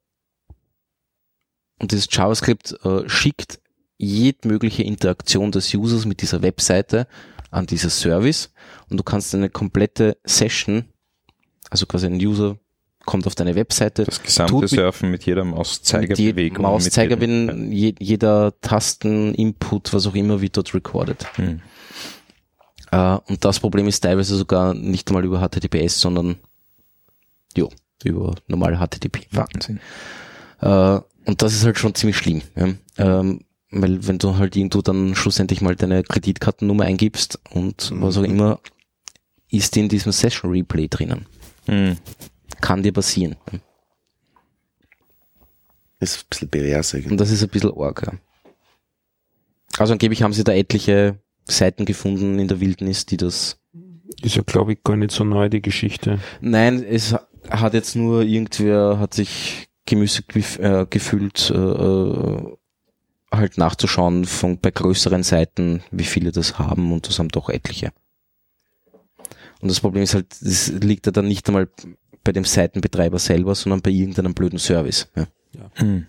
[1.78, 3.60] und dieses JavaScript äh, schickt
[3.98, 7.06] jedmögliche Interaktion des Users mit dieser Webseite
[7.50, 8.52] an dieses Service
[8.88, 10.86] und du kannst eine komplette Session,
[11.70, 12.58] also quasi ein User
[13.06, 16.62] kommt auf deine Webseite, Das gesamte mit- Surfen mit jeder Mauszeigerbewegung.
[16.62, 21.26] Mauszeiger, wenn je, jeder Tasten, Input, was auch immer, wird dort recorded.
[21.36, 21.60] Hm.
[22.90, 26.36] Äh, und das Problem ist teilweise sogar nicht einmal über HTTPS, sondern
[27.56, 27.70] jo,
[28.04, 29.26] über normale HTTP.
[29.30, 29.80] Wahnsinn.
[30.60, 32.42] Äh, und das ist halt schon ziemlich schlimm.
[32.54, 32.68] Ja?
[32.98, 33.40] Ähm,
[33.70, 38.60] weil wenn du halt irgendwo dann schlussendlich mal deine Kreditkartennummer eingibst und was auch immer,
[39.50, 41.26] ist die in diesem Session Replay drinnen.
[41.66, 41.96] Hm.
[42.66, 43.36] Kann dir passieren.
[46.00, 47.12] ist ein bisschen pervers eigentlich.
[47.12, 48.02] Und das ist ein bisschen arg.
[48.04, 48.12] Ja.
[49.78, 53.60] Also angeblich haben sie da etliche Seiten gefunden in der Wildnis, die das
[54.20, 56.18] Ist ja, glaube ich, gar nicht so neu, die Geschichte.
[56.40, 57.14] Nein, es
[57.50, 62.56] hat jetzt nur irgendwer hat sich gemüßigt gef- äh, gefühlt, äh, äh,
[63.30, 67.92] halt nachzuschauen von bei größeren Seiten, wie viele das haben und das haben doch etliche.
[69.60, 71.68] Und das Problem ist halt, das liegt ja dann nicht einmal
[72.26, 75.08] bei dem Seitenbetreiber selber, sondern bei irgendeinem blöden Service.
[75.14, 75.26] Ja.
[75.74, 76.06] Hm.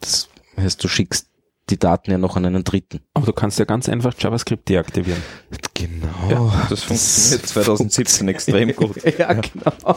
[0.00, 1.28] Das heißt, du schickst
[1.70, 3.00] die Daten ja noch an einen Dritten.
[3.14, 5.22] Aber du kannst ja ganz einfach JavaScript deaktivieren.
[5.74, 6.28] Genau.
[6.28, 8.96] Ja, das funktioniert 2017 extrem gut.
[9.18, 9.96] Ja, genau.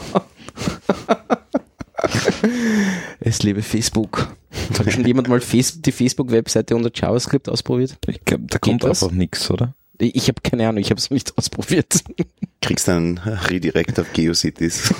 [3.20, 4.34] es lebe Facebook.
[4.78, 7.98] Hat schon jemand mal die Facebook-Webseite unter JavaScript ausprobiert?
[8.06, 9.02] Ich glaube, da kommt das?
[9.02, 9.74] einfach nichts, oder?
[10.00, 12.02] Ich, ich habe keine Ahnung, ich habe es nicht ausprobiert.
[12.60, 14.94] Kriegst dann Redirect auf GeoCities.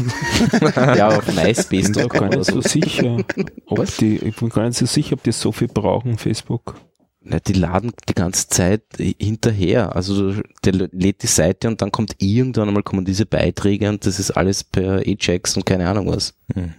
[0.77, 3.19] ja, auf MySpace bin mir gar nicht so sicher,
[3.67, 6.77] ob die, ich bin gar nicht so sicher, ob die so viel brauchen, Facebook.
[7.23, 9.95] Na, die laden die ganze Zeit hinterher.
[9.95, 10.35] Also
[10.65, 14.31] der lädt die Seite und dann kommt irgendwann einmal kommen diese Beiträge und das ist
[14.31, 16.35] alles per Ajax und keine Ahnung was.
[16.55, 16.75] Hm.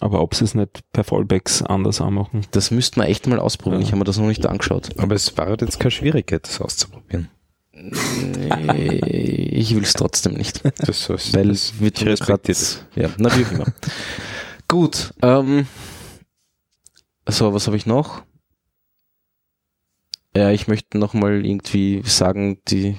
[0.00, 2.42] Aber ob sie es nicht per Fallbacks anders anmachen.
[2.50, 3.80] Das müsste man echt mal ausprobieren.
[3.80, 3.86] Ja.
[3.86, 4.90] Ich habe mir das noch nicht angeschaut.
[4.98, 7.30] Aber es war jetzt keine Schwierigkeit, das auszuprobieren.
[7.90, 10.62] Nee, ich will es trotzdem nicht.
[10.78, 13.66] Das ist, Weil das, es wird ich respektiere grad- Ja, na wie auch immer.
[14.68, 15.66] Gut, ähm,
[17.28, 18.22] so, was habe ich noch?
[20.36, 22.96] Ja, ich möchte nochmal irgendwie sagen, die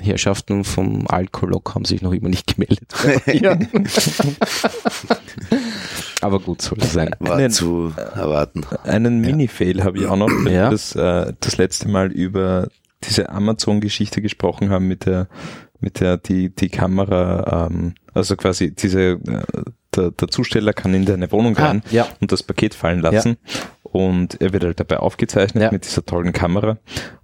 [0.00, 2.92] Herrschaften vom Alkolog haben sich noch immer nicht gemeldet.
[3.26, 3.58] ja.
[6.20, 7.10] Aber gut, soll es sein.
[7.20, 8.64] War Einen- zu erwarten.
[8.84, 10.70] Einen Mini-Fail habe ich auch noch, Ja.
[10.70, 12.68] das, äh, das letzte Mal über
[13.04, 15.28] diese Amazon-Geschichte gesprochen haben mit der,
[15.80, 19.18] mit der die, die Kamera, ähm, also quasi diese, äh,
[19.94, 22.06] der, der Zusteller kann in deine Wohnung Ah, rein ja.
[22.20, 23.36] und das Paket fallen lassen.
[23.84, 25.72] Und er wird halt dabei aufgezeichnet Ja.
[25.72, 26.76] mit dieser tollen Kamera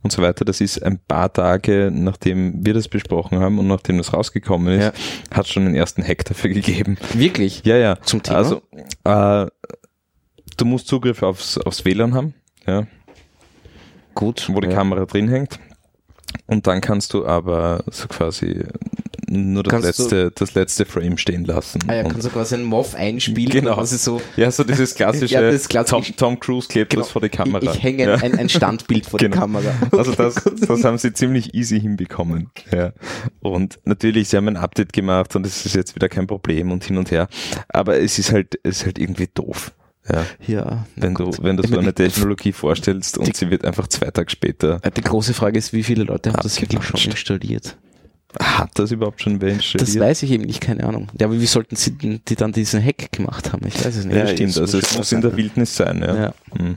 [0.02, 0.46] und so weiter.
[0.46, 4.84] Das ist ein paar Tage, nachdem wir das besprochen haben und nachdem das rausgekommen ist,
[4.84, 5.36] Ja.
[5.36, 6.96] hat schon den ersten Hack dafür gegeben.
[7.12, 7.62] Wirklich?
[7.64, 7.98] Ja, ja.
[8.00, 8.38] Zum Thema?
[8.38, 8.62] Also,
[9.04, 9.46] äh,
[10.56, 12.34] du musst Zugriff aufs, aufs WLAN haben,
[12.66, 12.86] ja,
[14.14, 14.48] Gut.
[14.52, 14.74] wo die ja.
[14.74, 15.58] Kamera drin hängt.
[16.46, 18.64] Und dann kannst du aber so quasi
[19.28, 21.80] nur das Kannst letzte, das letzte Frame stehen lassen.
[21.86, 23.50] Ah ja, kannst du quasi einen MOV einspielen.
[23.50, 23.80] Genau.
[23.80, 25.68] Ist so, ja, so dieses klassische Ja, das Tom,
[26.02, 27.02] klassische- Tom Cruise klebt Genau.
[27.02, 27.62] das vor die Kamera.
[27.64, 28.14] ich, ich hänge ja.
[28.16, 29.34] ein, ein Standbild vor Genau.
[29.34, 29.72] die Kamera.
[29.92, 32.50] Also das, das haben sie ziemlich easy hinbekommen.
[32.72, 32.92] Ja.
[33.40, 36.84] Und natürlich, sie haben ein Update gemacht und es ist jetzt wieder kein Problem und
[36.84, 37.28] hin und her.
[37.68, 39.72] Aber es ist halt, es ist halt irgendwie doof.
[40.10, 40.26] Ja.
[40.46, 44.30] Ja, Wenn du, wenn du so eine Technologie vorstellst und sie wird einfach zwei Tage
[44.30, 47.76] später, Die große Frage ist, wie viele Leute haben das wirklich schon installiert?
[48.40, 49.88] hat das überhaupt schon wer installiert?
[49.88, 51.08] Das weiß ich eben nicht, keine Ahnung.
[51.20, 53.64] Ja, aber wie sollten sie denn, die dann diesen Hack gemacht haben?
[53.66, 54.16] Ich weiß es nicht.
[54.16, 54.58] ja, Ja, stimmt.
[54.58, 56.16] Also es muss in der Wildnis sein, ja.
[56.16, 56.34] Ja.
[56.58, 56.76] Hm.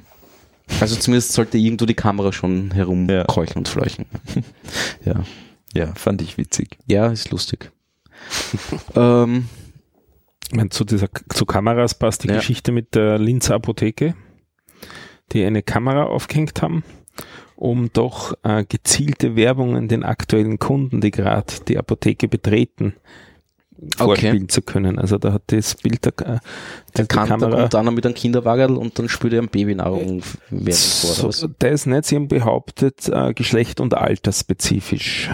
[0.80, 2.76] Also zumindest sollte irgendwo die Kamera schon Ja.
[2.76, 4.06] herumkräucheln und fleuchen.
[5.06, 5.16] ja.
[5.74, 6.78] ja, fand ich witzig.
[6.86, 7.72] ja, ist lustig.
[8.96, 9.48] ähm,
[10.54, 12.36] Meine, zu dieser, zu Kameras passt die Ja.
[12.36, 14.16] Geschichte mit der Linzer Apotheke,
[15.32, 16.84] die eine Kamera aufgehängt haben,
[17.56, 22.94] um doch äh, gezielte Werbungen den aktuellen Kunden, die gerade die Apotheke betreten,
[23.96, 24.98] vorspielen zu können.
[25.00, 26.40] Also da hat das Bild der, äh,
[26.96, 30.76] der da Kamera kommt einer mit einem Kinderwagerl und dann spült er ein Babynahrung während
[30.76, 31.12] vor.
[31.20, 31.40] oder was?
[31.40, 35.30] so, der ist nicht, sie haben behauptet, äh, geschlecht- und altersspezifisch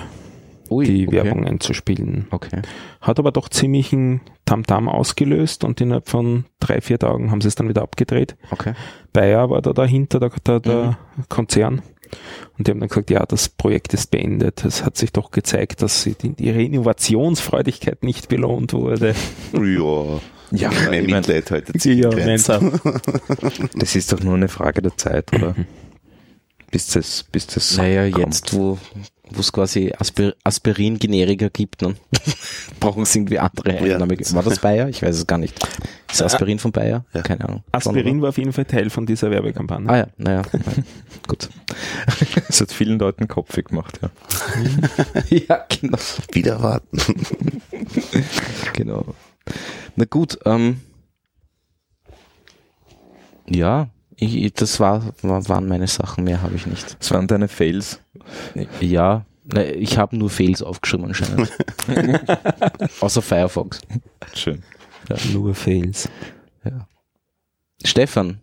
[0.73, 1.15] Ui, die okay.
[1.23, 2.27] Werbung einzuspielen.
[2.31, 2.61] Okay.
[3.01, 7.55] Hat aber doch ziemlichen Tamtam ausgelöst und innerhalb von drei, vier Tagen haben sie es
[7.55, 8.35] dann wieder abgedreht.
[8.51, 8.73] Okay.
[9.13, 11.23] Bayer war da dahinter, der, der, der Mhm.
[11.29, 11.81] Konzern.
[12.57, 14.63] Und die haben dann gesagt, ja, das Projekt ist beendet.
[14.65, 19.15] Es hat sich doch gezeigt, dass sie die, ihre Innovationsfreudigkeit nicht belohnt wurde.
[19.53, 20.19] Ja,
[20.51, 21.73] Ja, mein, Mitleid heute.
[21.89, 22.09] Ja,
[23.75, 25.55] das ist doch nur eine Frage der Zeit, oder?
[26.73, 28.25] Bis das, bis das Naja, kommt.
[28.25, 28.79] jetzt, wo
[29.29, 31.95] wo es quasi Aspir Aspirin-Generika gibt, ne?
[32.79, 33.95] brauchen sie irgendwie andere Ja.
[33.95, 34.17] Einnahme.
[34.19, 34.89] War das Bayer?
[34.89, 35.57] Ich weiß es gar nicht.
[36.11, 37.05] Ist Aspirin von Bayer?
[37.13, 37.21] Ja.
[37.21, 37.63] Keine Ahnung.
[37.71, 39.89] Aspirin war auf jeden Fall Teil von dieser Werbekampagne.
[39.89, 40.41] Ah ja, naja.
[41.27, 41.49] Gut.
[42.47, 44.09] Das hat vielen Leuten Kopf gemacht, ja.
[45.29, 45.97] ja, genau.
[46.31, 46.97] Wieder warten.
[48.73, 49.05] genau.
[49.95, 50.81] Na gut, ähm,
[53.49, 53.89] ja,
[54.23, 56.97] ich, ich- das war, war, waren meine Sachen, mehr habe ich nicht.
[56.99, 57.99] Das waren deine Fails.
[58.79, 59.25] Ja,
[59.75, 61.51] ich habe nur Fails aufgeschrieben anscheinend.
[63.01, 63.81] Außer Firefox.
[64.33, 64.63] Schön.
[65.33, 66.07] Nur Fails.
[66.63, 66.87] Ja.
[67.83, 68.39] Stefan,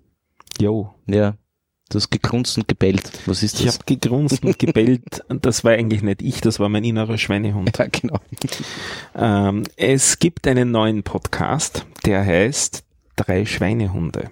[0.60, 0.92] Jo.
[1.06, 1.36] ja,
[1.88, 3.10] du hast gegrunzt und gebellt.
[3.24, 3.74] Was ist Ich das?
[3.76, 5.22] habe gegrunzt und gebellt.
[5.40, 7.78] Das war eigentlich nicht ich, das war mein innerer Schweinehund.
[7.78, 8.20] ja, genau.
[9.14, 12.84] Ähm, es gibt einen neuen Podcast, der heißt
[13.16, 14.30] Drei Schweinehunde.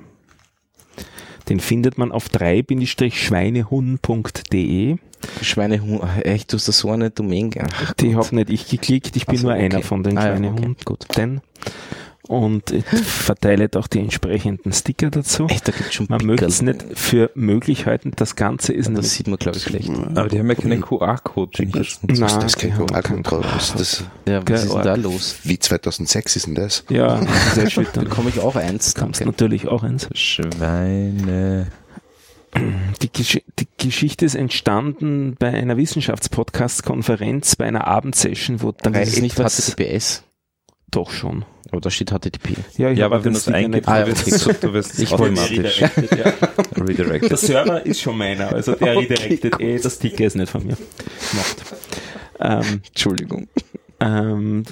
[1.49, 4.97] Den findet man auf 3-schweinehund.de.
[5.43, 7.51] Schweinehund, echt, du hast da so eine Domain.
[7.61, 9.87] Ach, Die habe nicht ich geklickt, ich bin Ach so, nur einer okay.
[9.87, 10.73] von den Ah ja, Schweinehunden.
[10.73, 11.07] okay, gut.
[11.17, 11.41] Denn,
[12.29, 15.47] und ich verteile auch die entsprechenden Sticker dazu.
[15.47, 18.12] Echt, da gibt's schon Man möchte es nicht für möglich halten.
[18.14, 19.91] Das Ganze ist Das nämlich sieht man, glaube ich, schlecht.
[20.14, 21.66] Aber die haben ja keinen QR-Code.
[21.66, 23.74] das- Nein, das ist kein QR-Code drauf.
[23.76, 24.05] Das?
[24.29, 25.39] Ja, was ist denn da los?
[25.43, 26.85] Wie 2006 ist denn das?
[26.89, 27.20] Ja,
[27.55, 27.87] sehr schön.
[27.93, 29.33] Dann Bekomme ich auch eins, kannst danke.
[29.33, 30.09] natürlich auch eins.
[30.14, 31.68] Schweine.
[33.03, 39.09] Die, Gesch die Geschichte ist entstanden bei einer Wissenschaftspodcast-Konferenz, bei einer Abendsession, wo drei Das
[39.11, 40.22] ist nicht etwas HTTPS.
[40.91, 41.45] doch schon.
[41.71, 42.57] Aber da steht HTTP.
[42.77, 44.57] Ja, ich Ja, aber wenn du es eingibst, Ah, ja, du wirst, okay.
[44.61, 46.33] du wirst Ich automatisch Redirected, ja.
[47.29, 47.37] Der.
[47.37, 50.77] Server ist schon meiner, also der Okay, redirected eh, das Sticker ist nicht von mir.
[51.35, 51.62] Macht.
[52.41, 53.49] Ähm, Entschuldigung.
[54.01, 54.62] ähm,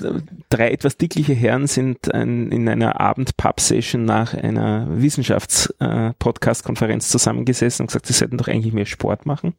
[0.50, 8.06] drei etwas dickliche Herren sind ein, in einer Abend-Pub-Session nach einer Wissenschafts-Podcast-Konferenz zusammengesessen und gesagt,
[8.06, 9.54] sie sollten doch eigentlich mehr Sport machen.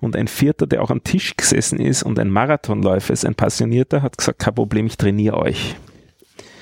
[0.00, 4.02] Und ein Vierter, der auch am Tisch gesessen ist und ein Marathonläufer ist, ein Passionierter,
[4.02, 5.74] hat gesagt, kein Problem, ich trainiere euch.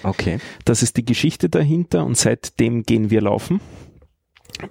[0.02, 0.38] Okay.
[0.64, 3.60] Das ist die Geschichte dahinter und seitdem gehen wir laufen.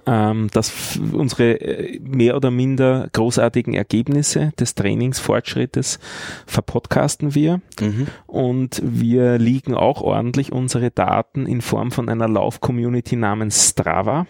[0.05, 5.99] Ähm, das f- unsere äh, mehr oder minder großartigen Ergebnisse des Trainingsfortschrittes
[6.45, 8.07] verpodcasten wir Mhm.
[8.27, 14.27] und wir liegen auch ordentlich unsere Daten in Form von einer Lauf-Community namens Strava.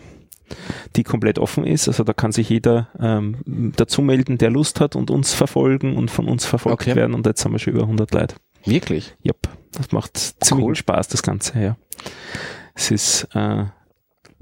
[0.95, 1.87] die komplett offen ist.
[1.87, 3.35] Also da kann sich jeder ähm,
[3.75, 6.95] dazu melden, der Lust hat und uns verfolgen und von uns verfolgt Okay.
[6.95, 7.13] werden.
[7.13, 8.35] Und jetzt haben wir schon über 100 Leute.
[8.65, 9.15] Wirklich?
[9.25, 10.75] Yep, das macht ziemlich Cool.
[10.75, 11.77] Spaß, das Ganze, ja.
[12.75, 13.65] Es ist äh,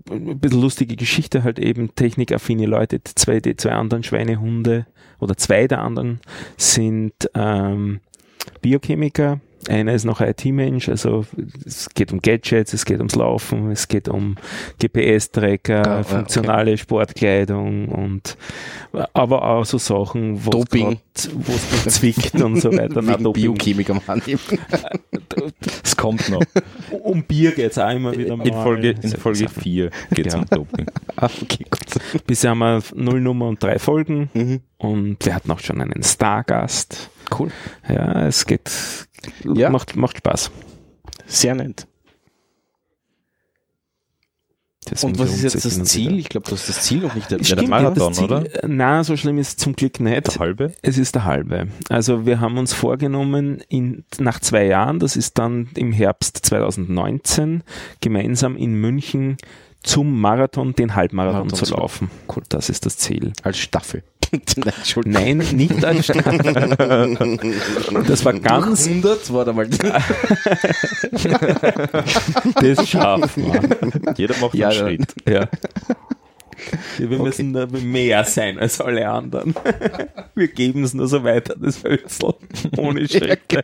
[0.10, 4.88] ein bisschen lustige Geschichte, halt eben technikaffine Leute, zwei, die zwei anderen Schweinehunde
[5.20, 6.22] oder zwei der anderen
[6.58, 8.02] sind ähm,
[8.62, 9.40] Biochemiker.
[9.70, 11.26] Einer ist noch IT-Mensch, also
[11.66, 14.36] es geht um Gadgets, es geht ums Laufen, es geht um
[14.80, 18.38] GPS-Tracker, Ah, ja, funktionale Sportkleidung und
[19.14, 23.02] aber auch so Sachen, wo es zwickt und so weiter.
[23.02, 24.40] Na, Wegen Doping Biochemiker am Annehmen.
[25.84, 26.42] Es kommt noch.
[27.04, 28.48] Um Bier geht's auch immer wieder mal.
[28.48, 30.40] In Folge, in Folge 4 geht es Ja.
[30.40, 30.86] um Doping.
[31.18, 32.26] ah, okay, gut.
[32.26, 34.62] Bisher haben wir null Nummer und drei Folgen Mhm.
[34.78, 37.10] und wir hatten auch schon einen Stargast.
[37.38, 37.52] Cool.
[37.88, 38.70] Ja, es geht,
[39.44, 39.70] Ja.
[39.70, 40.52] macht, macht Spaß.
[41.26, 41.88] Sehr nett.
[44.90, 46.08] Deswegen Und was ist jetzt das Ziel?
[46.12, 46.18] wieder.
[46.20, 47.70] Ich glaube, du hast das Ziel noch nicht Ja, der erwähnt.
[47.70, 48.64] Marathon, das Ziel, oder?
[48.64, 50.28] äh, Na, so schlimm ist es zum Glück nicht.
[50.28, 50.74] Der halbe?
[50.82, 51.68] Es ist der halbe.
[51.90, 57.64] Also wir haben uns vorgenommen, in, nach zwei Jahren, das ist dann im Herbst 2019,
[58.00, 59.36] gemeinsam in München
[59.84, 62.10] zum Marathon, den Halbmarathon Marathon zu laufen.
[62.34, 62.44] Cool.
[62.48, 63.34] Das ist das Ziel.
[63.44, 64.04] Als Staffel.
[65.06, 66.08] Nein, nicht als.
[68.08, 69.68] Das war ganz 100 war da mal.
[72.56, 73.62] das schaffen wir.
[74.16, 74.78] Jeder macht Ja, einen.
[74.78, 75.16] Schritt.
[75.28, 75.48] Ja.
[77.00, 79.54] Ja, wir müssen da mehr sein als alle anderen.
[80.36, 82.34] Wir geben es nur so weiter, das Hölzel.
[82.78, 83.64] Ohne Schritte.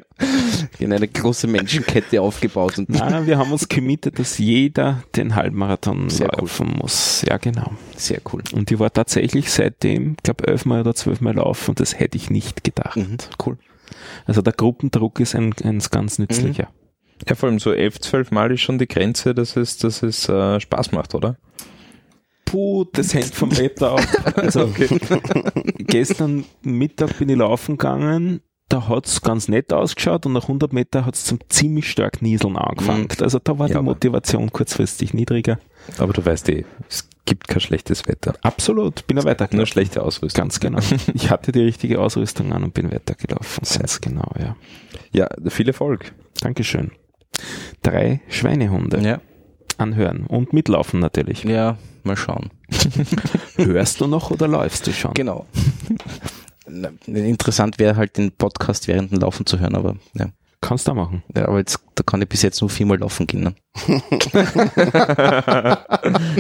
[0.80, 6.10] in eine große Menschenkette aufgebaut und Nein, wir haben uns committed, dass jeder den Halbmarathon
[6.10, 6.40] Sehr cool.
[6.42, 7.24] laufen muss.
[7.28, 7.72] Ja, genau.
[7.96, 8.42] sehr cool.
[8.54, 12.30] Und die war tatsächlich seitdem, ich glaube, elfmal oder zwölfmal laufen und das hätte ich
[12.30, 12.98] nicht gedacht.
[12.98, 13.58] Mhm, cool.
[14.26, 16.70] Also der Gruppendruck ist ein, ein ganz nützlicher.
[17.28, 20.28] Ja, vor allem so 11, 12 Mal ist schon die Grenze, dass es, dass es
[20.28, 21.38] äh, Spaß macht, oder?
[22.54, 24.34] Puh, das hängt vom Wetter ab.
[24.38, 24.70] Also
[25.80, 31.06] gestern Mittag bin ich laufen gegangen, da hat's ganz nett ausgeschaut und nach 100 Meter
[31.08, 33.08] hat's zum ziemlich stark Nieseln angefangen.
[33.22, 35.58] Also da war Ja, die Motivation kurzfristig niedriger.
[35.98, 38.36] Aber du weißt eh, es gibt kein schlechtes Wetter.
[38.44, 39.66] Absolut, bin er Nur weitergelaufen.
[39.66, 40.44] schlechte Ausrüstung.
[40.44, 40.80] Ganz genau.
[41.16, 43.64] Ich hatte die richtige Ausrüstung an und bin weitergelaufen.
[43.80, 44.56] Ganz genau, ja.
[45.12, 46.14] Ja, viel Erfolg.
[46.42, 46.92] Dankeschön.
[47.82, 49.22] Drei Schweinehunde Ja,
[49.80, 51.44] anhören und mitlaufen natürlich.
[51.44, 52.50] ja, mal schauen.
[53.56, 55.14] Hörst du noch oder läufst du schon?
[55.14, 55.46] Genau.
[56.68, 60.30] Na, Interessant wäre halt den Podcast während dem Laufen zu hören, aber ja.
[60.64, 61.24] Kannst du auch machen.
[61.36, 63.44] ja aber jetzt, da kann ich bis jetzt nur viermal laufen gehen.
[63.44, 63.54] Ne?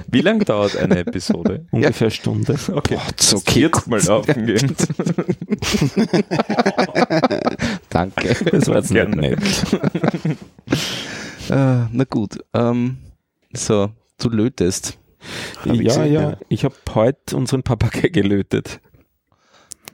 [0.07, 1.65] Wie lange dauert eine Episode?
[1.71, 2.57] Ungefähr eine Stunde.
[2.71, 2.97] Okay.
[3.17, 3.69] so okay.
[3.85, 4.77] Mal laufen gehen.
[7.89, 8.37] Danke.
[8.49, 9.15] Das war jetzt nicht Gerne.
[9.17, 9.39] nett.
[11.49, 12.39] Äh, na gut.
[12.53, 12.99] Ähm,
[13.51, 14.97] so, du lötest.
[15.59, 16.37] Hab Ja, gesehen, ja.
[16.49, 18.79] Ich habe heute unseren Papagei gelötet.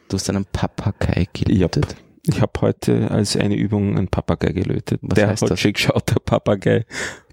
[0.08, 1.96] Du hast einen Papagei gelötet.
[2.24, 5.00] Ich habe heute als eine Übung einen Papagei gelötet.
[5.02, 5.62] Was der heißt hat das?
[5.62, 6.86] geschaut, der Papagei.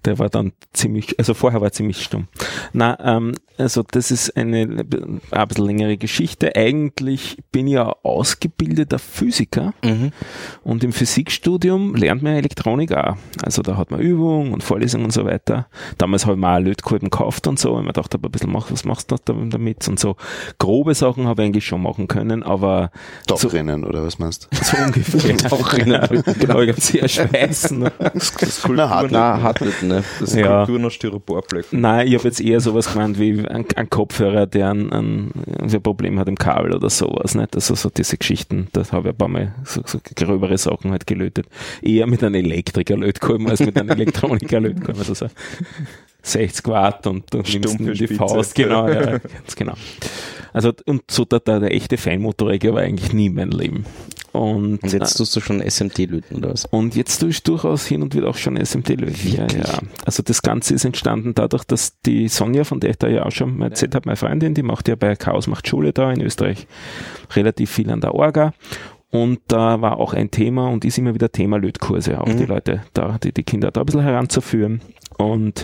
[0.07, 2.27] Der war dann ziemlich, also vorher war ziemlich stumm.
[2.71, 4.61] Na, ähm, also das ist eine
[5.31, 6.55] ein bisschen längere Geschichte.
[6.55, 10.11] Eigentlich bin ich ja ausgebildeter Physiker Mhm.
[10.63, 13.17] und im Physikstudium lernt man Elektronik auch.
[13.43, 15.67] Also da hat man Übungen und Vorlesungen und so weiter.
[15.97, 18.71] Damals habe ich mir auch Lötkolben gekauft und so, weil man dachte, ein bisschen, mach,
[18.71, 19.87] was machst du da damit?
[19.89, 20.15] Und so
[20.57, 22.91] grobe Sachen habe ich eigentlich schon machen können, aber
[23.27, 24.63] Tauchrennen oder was meinst du?
[24.63, 25.35] so ungefähr.
[25.49, 26.23] Tauchrennen.
[26.39, 27.79] genau, ich habe sehr schweißen.
[28.69, 29.11] Na, hart.
[29.11, 29.61] Na, hat
[29.97, 30.07] nicht?
[30.19, 30.59] Das ist Ja.
[30.65, 31.75] Kultur noch Styroporblöcke.
[31.77, 35.81] Nein, ich habe jetzt eher sowas gemeint wie ein, ein Kopfhörer, der ein, ein, ein
[35.81, 37.35] Problem hat im Kabel oder sowas.
[37.35, 37.55] Nicht?
[37.55, 41.07] Also so diese Geschichten, das habe ich ein paar Mal so, so gröbere Sachen halt
[41.07, 41.47] gelötet.
[41.81, 44.99] Eher mit einem Elektriker-Lötkolben als mit einem Elektroniker-Lötkolben.
[44.99, 45.27] Also so
[46.23, 48.15] 60 Watt und du nimmst in die Spitze.
[48.15, 48.55] Faust.
[48.55, 49.73] Genau, ja, ganz genau.
[50.53, 53.85] Also und so der, der, der echte Feinmotoriker war eigentlich nie mein Leben.
[54.37, 56.65] Und, Und jetzt tust du schon SMT löten, oder was?
[56.65, 59.33] und jetzt tue ich durchaus hin und wieder auch schon SMT löten.
[59.33, 59.79] Ja, ja.
[60.05, 63.31] Also das Ganze ist entstanden dadurch, dass die Sonja, von der ich da ja auch
[63.31, 66.21] schon mal erzählt habe, meine Freundin, die macht ja bei Chaos macht Schule da in
[66.21, 66.67] Österreich
[67.35, 68.53] relativ viel an der Orga.
[69.09, 72.83] Und da war auch ein Thema und ist immer wieder Thema Lötkurse, auch die Leute
[72.93, 74.81] da, die, die Kinder da ein bisschen heranzuführen.
[75.17, 75.61] Und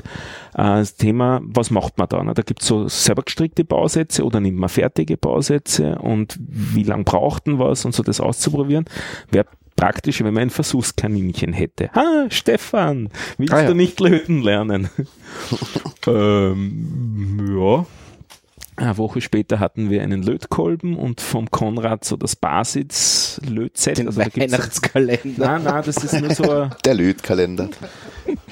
[0.53, 2.23] äh, das Thema, was macht man da?
[2.23, 2.33] Ne?
[2.33, 7.47] Da gibt's so selber gestrickte Bausätze oder nimmt man fertige Bausätze und wie lang braucht
[7.47, 8.85] man was und so das auszuprobieren.
[9.31, 9.45] Wäre
[9.75, 11.89] praktisch, wenn man ein Versuchskaninchen hätte.
[11.95, 13.67] Ha, Stefan, willst Ah, ja.
[13.67, 14.89] du nicht löten lernen?
[16.07, 17.85] ähm, ja.
[18.75, 23.97] Eine Woche später hatten wir einen Lötkolben und vom Konrad so das Basis-Lötset.
[23.99, 25.21] Den Also Weihnachtskalender.
[25.37, 27.69] Nein, nein, das ist nur so ein, Der Lötkalender.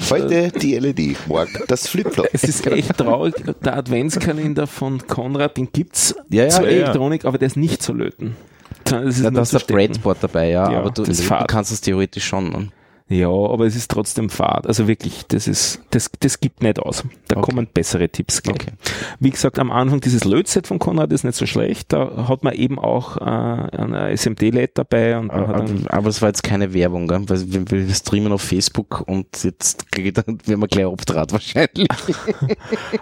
[0.09, 2.28] Heute die LED, morgen das Flipflop.
[2.34, 3.36] es ist echt traurig.
[3.63, 6.78] Der Adventskalender von Konrad, den gibt's Ja, ja, zur eh.
[6.82, 8.36] Elektronik, aber der ist nicht zu löten.
[8.84, 9.59] Das ist Ja, nur da ist der.
[9.59, 11.03] Breadboard dabei, ja, Ja, aber du,
[11.47, 12.49] kannst es theoretisch schon.
[12.49, 12.67] Ne?
[13.12, 14.66] Ja, aber es ist trotzdem fad.
[14.68, 17.03] Also wirklich, das ist, das, das gibt nicht aus.
[17.28, 17.51] Da Okay.
[17.51, 18.41] kommen bessere Tipps.
[18.41, 18.55] gleich.
[18.55, 18.72] Okay.
[19.20, 21.91] Wie gesagt, am Anfang dieses Lötset von Konrad ist nicht so schlecht.
[21.91, 26.07] Da hat man eben auch äh, ein SMD-LED dabei und man hat Aber, dann, aber
[26.09, 27.24] es war jetzt keine Werbung, gell?
[27.28, 31.88] weil wir, wir streamen auf Facebook und jetzt werden wir gleich Obdraht wahrscheinlich.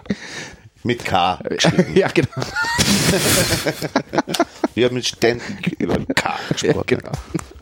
[0.82, 1.38] Mit K.
[1.94, 2.28] ja, genau.
[4.74, 6.84] Wir haben ständig über K gesprochen.
[6.86, 7.12] genau.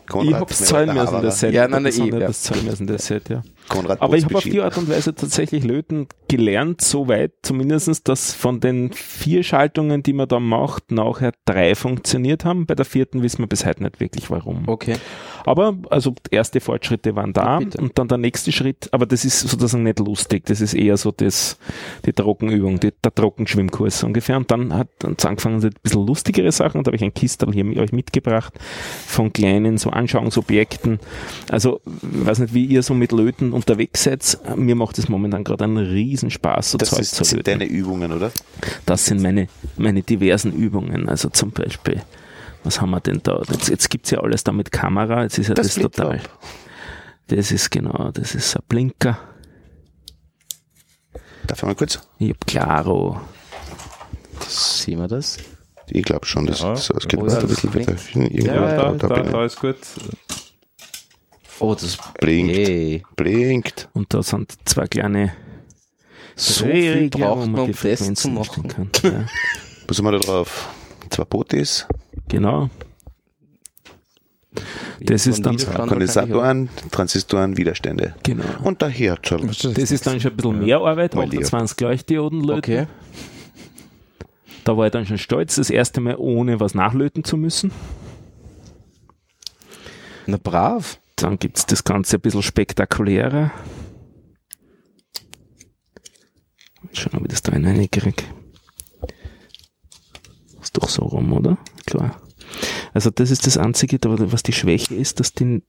[0.09, 1.53] Konrad, ich hab's zahlen müssen, das Set.
[1.53, 2.19] Ja, nein, nein, eh, ja.
[2.19, 3.43] das zahlen müssen, das Set, ja.
[3.69, 4.59] Konrad Aber ich habe auf die.
[4.59, 10.27] Art und Weise tatsächlich löten gelernt, soweit zumindestens, dass von den vier Schaltungen, die man
[10.27, 12.65] da macht, nachher drei funktioniert haben.
[12.65, 14.63] Bei der vierten wissen wir bis heute nicht wirklich warum.
[14.67, 14.95] Okay.
[15.45, 19.39] Aber also erste Fortschritte waren da Ja, und dann der nächste Schritt, aber das ist
[19.39, 21.57] sozusagen nicht lustig, das ist eher so das,
[22.05, 24.37] die Trockenübung, die, der Trockenschwimmkurs ungefähr.
[24.37, 27.53] Und dann hat uns angefangen ein bisschen lustigere Sachen und da habe ich ein Kistel
[27.53, 28.53] hier mit euch mitgebracht
[29.07, 30.99] von kleinen so Anschauungsobjekten.
[31.51, 34.39] Also ich weiß nicht, wie ihr so mit Löten unterwegs seid.
[34.55, 37.59] Mir macht es momentan gerade einen Riesenspaß, so Das Zeug ist, zu sind löten.
[37.59, 38.31] deine Übungen, oder?
[38.85, 39.47] Das sind meine,
[39.77, 41.07] meine diversen Übungen.
[41.09, 42.01] Also zum Beispiel,
[42.63, 43.41] was haben wir denn da?
[43.51, 45.23] Jetzt, jetzt gibt's ja alles da mit Kamera.
[45.23, 46.21] Jetzt ist ja das, Das total.
[47.27, 49.19] Das ist genau, das ist ein Blinker.
[51.45, 51.99] Darf ich mal kurz?
[52.19, 53.21] Ich hab Claro.
[54.47, 55.37] Sehen wir das?
[55.91, 56.75] Ich glaube schon, dass Ja.
[56.75, 57.95] so, es geht Oh, weiter ein bisschen das weiter.
[58.15, 59.77] Irgendwo Ja, da, da, da, da, ist gut.
[61.59, 62.55] Oh, das Blinkt.
[62.55, 63.03] Hey.
[63.15, 63.89] Blinkt.
[63.93, 65.33] Und da sind zwei kleine
[66.35, 68.67] So viel braucht man um die das zu machen.
[68.67, 68.89] Kann.
[69.03, 69.25] Ja,
[69.87, 70.69] Was haben wir da drauf?
[71.09, 71.87] Zwei Potis,
[72.27, 72.69] genau.
[75.01, 78.15] Das ist dann- Kondensatoren, Transistoren, Widerstände.
[78.23, 78.43] Genau.
[78.63, 79.41] Und der Herzschall.
[79.47, 81.41] Das ist dann schon ein bisschen mehr Arbeit, Mal lieb.
[81.41, 82.57] 28 Leuchtdioden löten.
[82.57, 82.87] Okay.
[84.63, 87.71] Da war ich dann schon stolz, das erste Mal ohne was nachlöten zu müssen.
[90.25, 90.99] Na brav.
[91.15, 93.51] Dann gibt's das Ganze ein bisschen spektakulärer.
[96.93, 98.23] Schauen wir, wie das da hineinkriege.
[100.61, 101.57] Ist doch so rum, oder?
[101.85, 102.21] Klar.
[102.93, 105.63] Also das ist das Einzige, was die Schwäche ist, dass die ein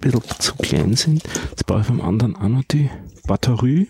[0.00, 1.24] bisschen zu klein sind.
[1.50, 2.90] Jetzt brauche ich vom anderen auch noch die
[3.26, 3.88] Batterie.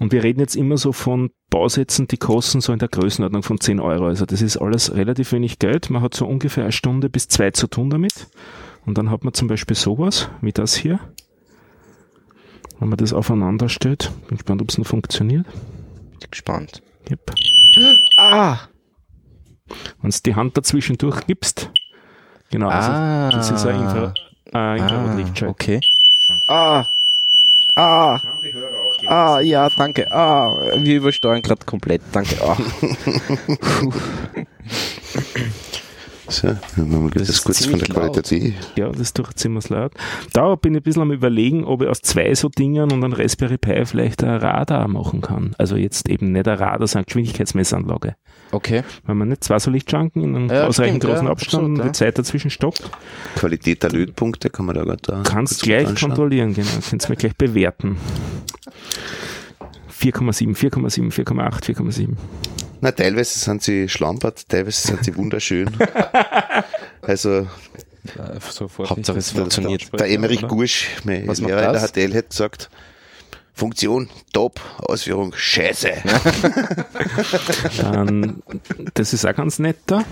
[0.00, 3.58] Und wir reden jetzt immer so von Bausätzen, die kosten so in der Größenordnung von
[3.60, 4.06] 10 Euro.
[4.06, 5.90] Also das ist alles relativ wenig Geld.
[5.90, 8.28] Man hat so ungefähr eine Stunde bis zwei zu tun damit.
[8.86, 11.00] Und dann hat man zum Beispiel sowas, wie das hier.
[12.78, 14.12] Wenn man das aufeinander stellt.
[14.28, 15.46] Bin gespannt, ob es noch funktioniert.
[16.20, 16.80] Bin gespannt.
[17.10, 17.34] Yep.
[18.18, 18.58] Ah!
[20.00, 21.70] Wenn du die Hand dazwischen durchgibst.
[22.50, 23.30] Genau, also Ah.
[23.30, 24.14] das ist ein Infra
[24.46, 25.50] äh, Ah, Infrarotlichtschalter.
[25.50, 25.80] okay.
[26.46, 26.86] Ah!
[27.76, 28.20] Ah!
[29.08, 30.10] Ah, ja, danke.
[30.12, 32.02] Ah, wir übersteuern gerade komplett.
[32.12, 32.36] Danke.
[32.42, 32.56] Ah.
[36.30, 38.12] So, dann machen wir Das das, ist kurz von der laut.
[38.12, 38.52] Qualität.
[38.76, 39.92] Ja, das ist doch ziemlich laut.
[40.34, 43.14] Da bin ich ein bisschen am überlegen, ob ich aus zwei so Dingern und einem
[43.14, 45.54] Raspberry Pi vielleicht ein Radar machen kann.
[45.56, 48.14] Also jetzt eben nicht ein Radar, sondern eine Geschwindigkeitsmessanlage.
[48.50, 48.82] Okay.
[49.06, 51.78] Wenn man nicht zwei so Lichtschranken in einem Ja, ausreichend stimmt, großen ja, Abstand absolut,
[51.78, 51.84] und ja.
[51.84, 52.90] die Zeit dazwischen stoppt,
[53.36, 55.22] Qualität der Lötpunkte kann man da gerade da.
[55.22, 56.68] kannst kurz gleich kontrollieren, genau.
[56.88, 57.96] Kannst mir gleich bewerten.
[60.00, 62.10] 4,7, 4,7, 4,8, 4,7.
[62.80, 65.68] Na, teilweise sind sie schlampert, teilweise sind sie wunderschön.
[67.02, 67.46] also,
[68.50, 69.90] Sofort Hauptsache es funktioniert.
[69.98, 70.48] der Emmerich oder?
[70.48, 71.90] Gusch, mein Was macht Lehrer in der das?
[71.90, 72.70] HTL, hat gesagt,
[73.58, 75.90] Funktion top, Ausführung scheiße.
[77.82, 78.40] Dann,
[78.94, 80.04] das ist auch ganz nett da.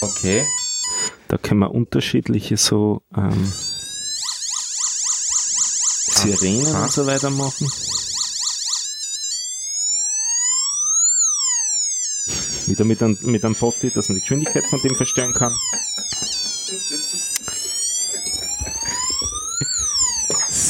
[0.00, 0.44] Okay.
[1.28, 3.52] Da können wir unterschiedliche so ähm,
[6.08, 6.82] Sirenen Aha.
[6.84, 7.68] und so weiter machen.
[12.66, 15.56] Wieder mit einem, mit einem Potti, dass man die Geschwindigkeit von dem verstellen kann.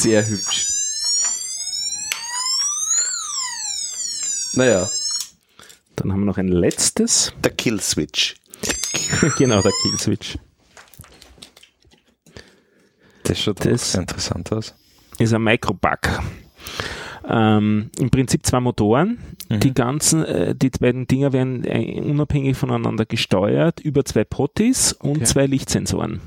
[0.07, 0.67] Sehr hübsch.
[4.53, 4.89] Naja.
[5.97, 7.33] Dann haben wir noch ein letztes.
[7.43, 8.35] Der Killswitch.
[9.37, 10.37] genau, der Killswitch.
[13.23, 14.73] Das schaut Das- interessant aus.
[15.19, 15.99] Ist ein Microbug.
[17.27, 19.17] Ähm, Im Prinzip zwei Motoren.
[19.49, 25.17] Die ganzen, äh, die beiden Dinger werden äh, unabhängig voneinander gesteuert über zwei Potties und
[25.17, 25.23] Okay.
[25.25, 26.21] zwei Lichtsensoren.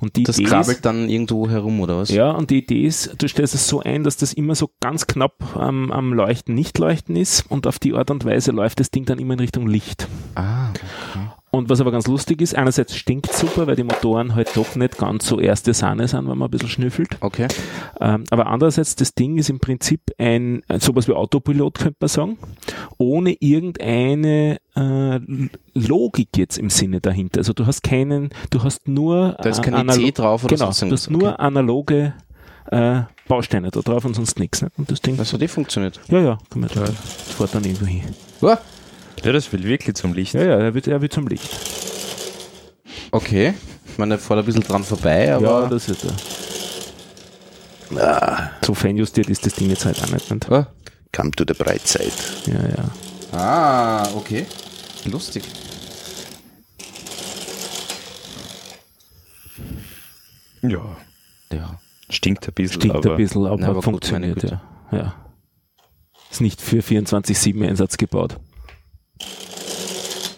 [0.00, 2.10] Und die Das Idee krabbelt ist, dann irgendwo herum, oder was?
[2.10, 5.06] ja, und die Idee ist, du stellst es so ein, dass das immer so ganz
[5.06, 8.90] knapp am, am Leuchten, nicht leuchten ist und auf die Art und Weise läuft das
[8.90, 10.06] Ding dann immer in Richtung Licht.
[10.36, 10.68] Ah,
[11.50, 14.98] Und was aber ganz lustig ist, einerseits stinkt super, weil die Motoren halt doch nicht
[14.98, 17.08] ganz so erste Sahne sind, wenn man ein bisschen schnüffelt.
[17.20, 17.48] okay.
[18.00, 22.08] Ähm, aber andererseits, das Ding ist im Prinzip ein, ein sowas wie Autopilot, könnte man
[22.08, 22.38] sagen,
[22.98, 25.20] ohne irgendeine äh,
[25.74, 27.38] Logik jetzt im Sinne dahinter.
[27.38, 30.54] Also du hast keinen, du hast nur Da ist äh, kein analo- IC drauf oder
[30.54, 31.00] genau, sonst du irgendwas.
[31.06, 32.14] hast nur analoge
[32.70, 34.60] äh, Bausteine da drauf und sonst nichts.
[34.62, 34.78] Nicht?
[34.78, 35.98] Und das Ding, Das hat eh funktioniert.
[36.08, 36.94] ja, ja, kann man da, das
[37.36, 38.02] fährt dann irgendwo hin.
[38.42, 38.58] Ah,
[39.24, 40.34] Ja, das will wirklich zum Licht.
[40.34, 41.48] Ja, ja, er wird, er wird zum Licht.
[43.12, 43.54] okay.
[43.90, 45.62] Ich meine, er fährt ein bisschen dran vorbei, aber.
[45.62, 46.12] ja, das ist er.
[48.00, 50.30] Ah, So feinjustiert ist das Ding jetzt halt auch nicht.
[50.30, 50.52] nicht?
[50.52, 50.68] Ah.
[51.14, 52.12] come to the bright side.
[52.46, 53.38] Ja, ja.
[53.38, 54.46] Ah, okay.
[55.06, 55.42] Lustig.
[60.62, 60.96] Ja.
[61.52, 61.78] Ja.
[62.10, 64.60] Stinkt ein bisschen, Stinkt aber ein bisschen, aber, Na, aber gut, funktioniert, meine
[64.92, 64.98] ja.
[64.98, 65.14] ja.
[66.30, 68.38] Ist nicht für 24-7 Einsatz gebaut.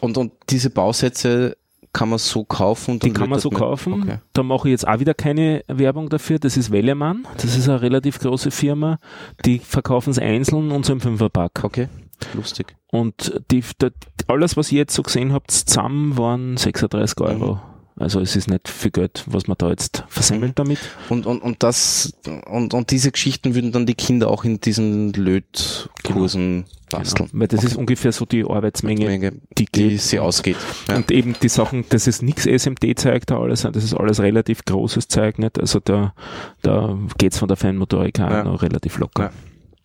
[0.00, 1.56] Und, und diese Bausätze
[1.92, 2.98] kann man so kaufen?
[3.00, 4.02] Den dann kann man so kaufen.
[4.02, 4.18] Okay.
[4.32, 6.38] Da mache ich jetzt auch wieder keine Werbung dafür.
[6.38, 7.26] Das ist Wellemann.
[7.36, 8.98] Das ist eine relativ große Firma.
[9.44, 11.64] Die verkaufen es einzeln und so im Fünferpack.
[11.64, 11.88] Okay.
[12.34, 12.76] Lustig.
[12.88, 13.88] Und die, die,
[14.26, 17.60] alles, was ihr jetzt so gesehen habt, zusammen waren 36 Euro.
[18.00, 20.78] Also es ist nicht viel Geld, was man da jetzt versemmelt damit.
[21.10, 22.14] Und, und, und das,
[22.46, 27.28] und, und diese Geschichten würden dann die Kinder auch in diesen Lötkursen basteln.
[27.30, 27.40] Genau.
[27.40, 30.56] Weil das ist ungefähr so die Arbeitsmenge, Menge, die die sie ausgeht.
[30.88, 30.96] Ja.
[30.96, 35.08] Und eben die Sachen, das ist nichts SMD-Zeug da alles, das ist alles relativ großes
[35.08, 35.60] Zeug, nicht?
[35.60, 36.14] Also da,
[36.62, 38.44] da geht's von der Feinmotorik auch Ja.
[38.44, 39.30] noch relativ locker.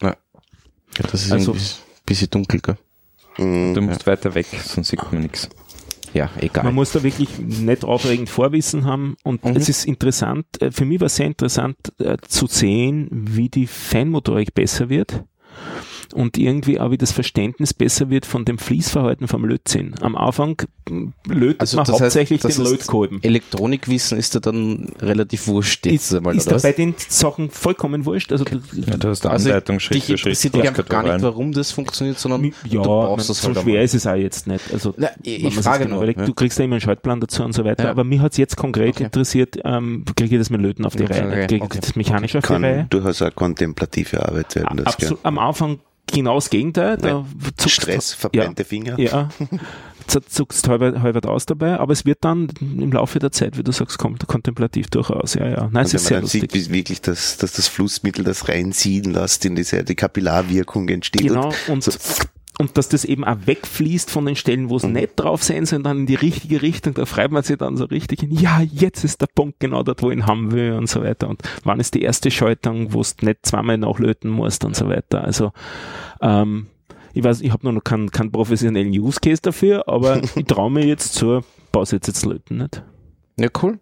[0.02, 0.16] Ja.
[0.98, 2.78] Das ist Also- also, ein bisschen dunkel, gell?
[3.38, 3.74] Mhm.
[3.74, 5.50] du musst weiter weg, sonst sieht man nichts.
[6.16, 6.64] Ja, egal.
[6.64, 9.56] Man muss da wirklich nicht aufregend Vorwissen haben und Mhm.
[9.58, 13.68] es ist interessant, äh, für mich war es sehr interessant äh, zu sehen, wie die
[13.68, 15.24] Feinmotorik besser wird
[16.16, 19.94] und irgendwie auch wie das Verständnis besser wird von dem Fließverhalten vom Lötzinn.
[20.02, 20.56] Am Anfang
[20.90, 23.22] m, lötet Also man das heißt, hauptsächlich das den Lötkolben.
[23.24, 27.50] Elektronikwissen ist da dann relativ wurscht jetzt Ist, einmal, ist oder da bei den Sachen
[27.50, 28.32] vollkommen wurscht.
[28.32, 30.20] Also du- Ja, du hast eine Also Anleitung Schritt für Schritt.
[30.28, 33.48] interessiert dich einfach gar nicht, warum das funktioniert, sondern ja, du brauchst man, das so
[33.48, 33.84] halt schwer einmal.
[33.84, 34.74] ist es auch jetzt nicht.
[34.74, 36.26] Also Na, ich- ich frage genau nur, überlegt, ja.
[36.26, 37.86] Du kriegst ja immer einen Schaltplan dazu und so weiter.
[37.86, 37.92] Ja.
[37.92, 39.04] Aber mich hat's jetzt konkret Okay.
[39.06, 41.48] interessiert, ähm, kriege ich das mit Löten auf die Okay, Reihe?
[41.48, 41.80] Kriege ich okay.
[41.82, 42.88] das mechanisch auf die Kann Reihe?
[42.90, 44.78] durchaus eine kontemplative Arbeit werden.
[44.78, 44.88] Das?
[44.88, 46.98] Absolut, am Anfang genau das Gegenteil.
[46.98, 47.26] Da Ja.
[47.68, 49.00] Stress, verbrannte Finger.
[49.00, 49.30] Ja,
[50.08, 53.72] zuckst halber, halber aus dabei, aber es wird dann im Laufe der Zeit, wie du
[53.72, 55.34] sagst, kommt kontemplativ durchaus.
[55.34, 55.70] Ja, ja.
[55.72, 56.52] Nein, es Und ist man sehr dann lustig.
[56.52, 61.22] sieht, wirklich das, dass das Flussmittel das reinziehen lässt in diese die Kapillarwirkung entsteht.
[61.28, 61.92] Genau, und, so,
[62.60, 65.84] und dass das eben auch wegfließt von den Stellen, wo es nicht drauf sein soll,
[65.84, 69.04] dann in die richtige Richtung, da freut man sich dann so richtig hin, ja, jetzt
[69.04, 71.30] ist der Punkt genau dort, wo ich ihn haben will und so weiter.
[71.30, 75.24] Und wann ist die erste Schaltung, wo du nicht zweimal nachlöten musst und so weiter.
[75.24, 75.52] Also
[76.22, 76.68] ähm,
[77.14, 80.86] ich weiß, ich habe noch keinen, keinen professionellen Use Case dafür, aber ich traue mir
[80.86, 82.84] jetzt zur Bausätze zu löten, nicht?
[83.38, 83.80] Ja, cool.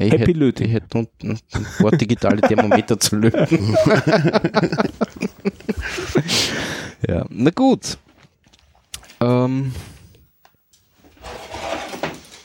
[0.00, 0.06] Ja.
[0.06, 3.76] Ich Happy hätte, ich hätte unten ein paar digitale Thermometer zu löten.
[7.06, 7.98] ja, na gut.
[9.20, 9.74] Ähm,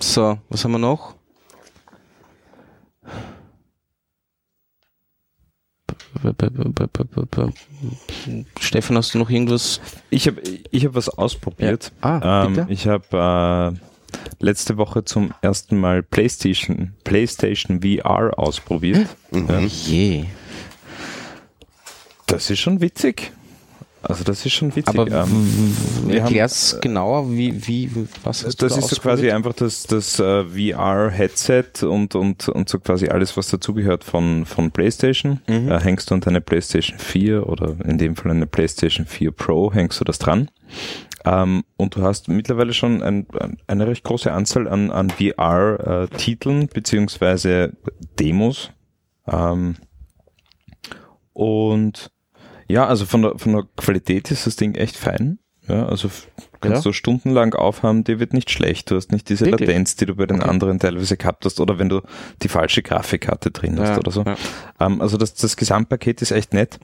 [0.01, 1.15] so, was haben wir noch?
[8.59, 9.79] Stefan, hast du noch irgendwas?
[10.09, 10.41] Ich habe
[10.71, 11.93] ich hab was ausprobiert.
[12.01, 12.67] Ah, Ähm, bitte?
[12.69, 13.94] ich habe äh,
[14.39, 19.07] letzte Woche zum ersten Mal PlayStation, PlayStation VR ausprobiert.
[19.31, 19.59] Ja.
[19.59, 20.25] Je.
[22.27, 23.31] Das ist schon witzig.
[24.07, 24.87] Also das ist schon witzig.
[24.87, 27.89] Aber ähm, haben- erklär's genauer, wie, wie,
[28.23, 32.69] was hast das da ist so quasi einfach das, das äh, VR-Headset und, und, und
[32.69, 35.39] so quasi alles, was dazugehört von, von PlayStation.
[35.47, 35.71] Mhm.
[35.71, 39.73] Äh, hängst du an deine PlayStation 4 oder in dem Fall eine PlayStation 4 Pro,
[39.73, 40.51] hängst du das dran.
[41.25, 46.67] Ähm, und du hast mittlerweile schon ein, ein, eine recht große Anzahl an, an VR-Titeln
[46.67, 47.73] beziehungsweise
[48.19, 48.69] Demos.
[49.27, 49.75] Ähm,
[51.33, 52.11] und
[52.67, 55.39] ja, also von der, von der Qualität ist das Ding echt fein.
[55.67, 56.09] Ja, also
[56.61, 56.89] kannst Ja.
[56.89, 58.91] du stundenlang aufhaben, dir wird nicht schlecht.
[58.91, 59.67] Du hast nicht diese Wirklich?
[59.67, 62.01] Latenz, die du bei den anderen teilweise gehabt hast oder wenn du
[62.43, 64.23] die falsche Grafikkarte drin hast Ja, oder so.
[64.23, 64.35] ja.
[64.79, 66.79] Ähm, also das, das Gesamtpaket ist echt nett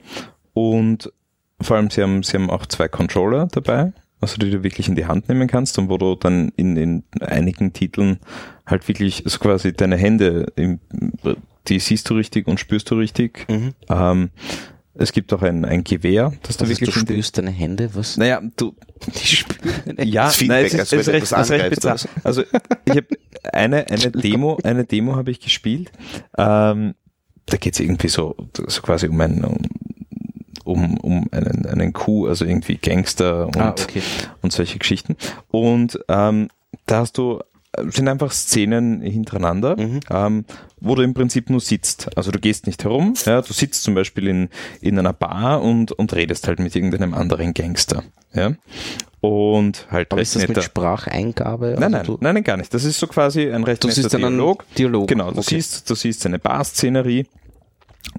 [0.52, 1.12] und
[1.60, 3.92] vor allem sie haben, sie haben auch zwei Controller dabei,
[4.22, 7.02] also die du wirklich in die Hand nehmen kannst und wo du dann in, in
[7.20, 8.20] einigen Titeln
[8.64, 10.80] halt wirklich so quasi deine Hände, im,
[11.68, 13.46] die siehst du richtig und spürst du richtig.
[13.50, 13.74] Mhm.
[13.90, 14.30] Ähm,
[14.94, 18.16] Es gibt auch ein, ein Gewehr, das du Also wirklich du spürst deine Hände, was?
[18.16, 18.74] Naja, du,
[19.20, 21.96] Die spüren ja, Das nein, es ist, es ist recht, ist recht bizarr.
[22.22, 22.42] Also
[22.84, 23.06] ich habe
[23.52, 25.90] eine, eine Demo, eine Demo habe ich gespielt.
[26.38, 26.94] Ähm,
[27.46, 28.36] da geht es irgendwie so,
[28.68, 29.58] so quasi um einen um,
[30.64, 34.02] um, um einen, einen Coup, also irgendwie Gangster und, Ah, okay.
[34.42, 35.16] und solche Geschichten.
[35.50, 36.48] Und ähm,
[36.86, 37.40] da hast du
[37.88, 40.00] sind einfach Szenen hintereinander, Mhm.
[40.10, 40.44] ähm,
[40.80, 42.10] wo du im Prinzip nur sitzt.
[42.18, 44.48] Also du gehst nicht herum, ja, du sitzt zum Beispiel in,
[44.82, 48.02] in einer Bar und, und redest halt mit irgendeinem anderen Gangster.
[48.34, 48.52] Ja?
[49.22, 51.76] Und halt Aber ist das mit Spracheingabe?
[51.78, 52.74] Nein, Also nein, nein, nein, gar nicht.
[52.74, 54.64] Das ist so quasi ein recht Du netter Dialog.
[54.76, 55.08] Dialog.
[55.08, 55.54] Genau, du Okay.
[55.54, 57.26] siehst, du siehst eine Bar-Szenerie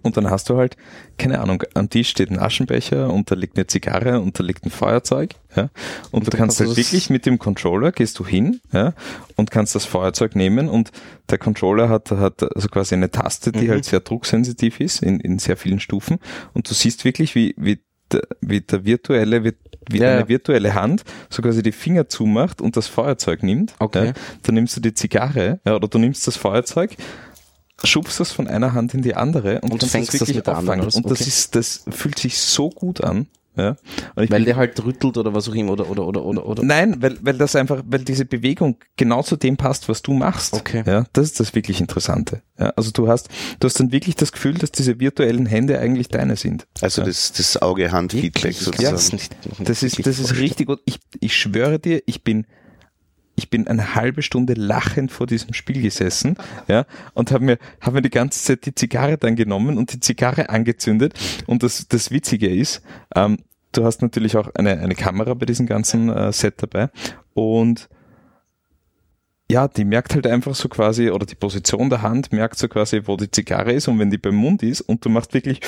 [0.01, 0.75] und dann hast du halt,
[1.17, 4.65] keine Ahnung, am Tisch steht ein Aschenbecher und da liegt eine Zigarre und da liegt
[4.65, 5.69] ein Feuerzeug, ja.
[6.11, 8.93] Und, du kannst du halt wirklich mit dem Controller gehst du hin, ja,
[9.36, 10.91] und kannst das Feuerzeug nehmen und
[11.29, 13.69] der Controller hat, hat also quasi eine Taste, die Mhm.
[13.71, 16.17] halt sehr drucksensitiv ist in, in sehr vielen Stufen
[16.53, 17.79] und du siehst wirklich, wie, wie
[18.11, 19.53] der, wie der virtuelle, wie,
[19.89, 23.75] wie Ja, eine virtuelle Hand so quasi die Finger zumacht und das Feuerzeug nimmt.
[23.79, 24.07] Okay.
[24.07, 24.13] Ja,
[24.43, 26.95] dann nimmst du die Zigarre ja, oder du nimmst das Feuerzeug,
[27.84, 30.57] schubst das von einer Hand in die andere und, Und fängst das wirklich mit der
[30.57, 30.88] anderen auffangen.
[30.88, 30.95] aus?
[30.95, 33.27] Und das ist, das fühlt sich so gut an.
[33.55, 33.75] Ja.
[34.15, 36.43] Und ich weil bin- der halt rüttelt oder was auch immer oder oder oder oder
[36.47, 36.63] oder.
[36.63, 40.55] Nein, weil, weil das einfach, weil diese Bewegung genau zu dem passt, was du machst.
[40.55, 40.81] Okay.
[40.88, 42.41] Ja, das ist das wirklich Interessante.
[42.57, 43.29] Ja, also du hast,
[43.59, 46.65] du hast dann wirklich das Gefühl, dass diese virtuellen Hände eigentlich deine sind.
[46.81, 47.07] Also Ja.
[47.07, 48.91] das, das Auge-Hand-Feedback sozusagen.
[48.95, 50.79] das nicht Das ist, das ist richtig gut.
[50.86, 52.47] Ich, ich schwöre dir, ich bin,
[53.36, 57.95] ich bin eine halbe Stunde lachend vor diesem Spiel gesessen, ja, und habe mir, habe
[57.95, 61.13] mir die ganze Zeit die Zigarre dann genommen und die Zigarre angezündet.
[61.47, 62.81] Und das, das Witzige ist,
[63.15, 63.39] ähm,
[63.71, 66.89] du hast natürlich auch eine, eine Kamera bei diesem ganzen äh, Set dabei
[67.34, 67.89] und
[69.54, 73.01] ja, die merkt halt einfach so quasi, oder die Position der Hand merkt so quasi,
[73.06, 75.60] wo die Zigarre ist und wenn die beim Mund ist und du machst wirklich,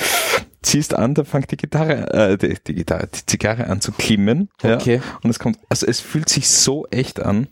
[0.62, 4.48] ziehst an, dann fängt die Gitarre, äh, die, die Gitarre, die Zigarre an zu klimmen.
[4.60, 4.96] Okay.
[4.96, 7.46] Ja, und es kommt, also es fühlt sich so echt an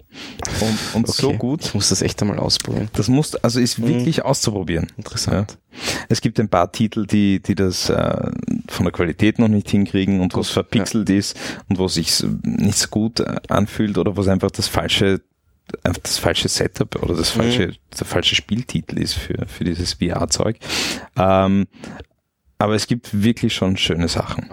[0.60, 1.36] und, und so Okay.
[1.38, 1.64] gut.
[1.66, 2.88] Ich muss das echt einmal ausprobieren.
[2.94, 3.86] Das muss, also ist Mhm.
[3.88, 4.88] wirklich auszuprobieren.
[4.96, 5.52] Interessant.
[5.52, 5.78] Ja.
[6.08, 8.30] Es gibt ein paar Titel, die, die das äh,
[8.68, 11.36] von der Qualität noch nicht hinkriegen und wo es verpixelt ist
[11.68, 12.10] und wo es sich
[12.42, 15.20] nicht so gut äh, anfühlt oder wo es einfach das falsche
[16.02, 20.58] das falsche Setup oder das falsche, der falsche Spieltitel ist für, für dieses VR-Zeug.
[21.16, 21.66] Ähm,
[22.58, 24.50] aber es gibt wirklich schon schöne Sachen.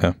[0.00, 0.14] Ja.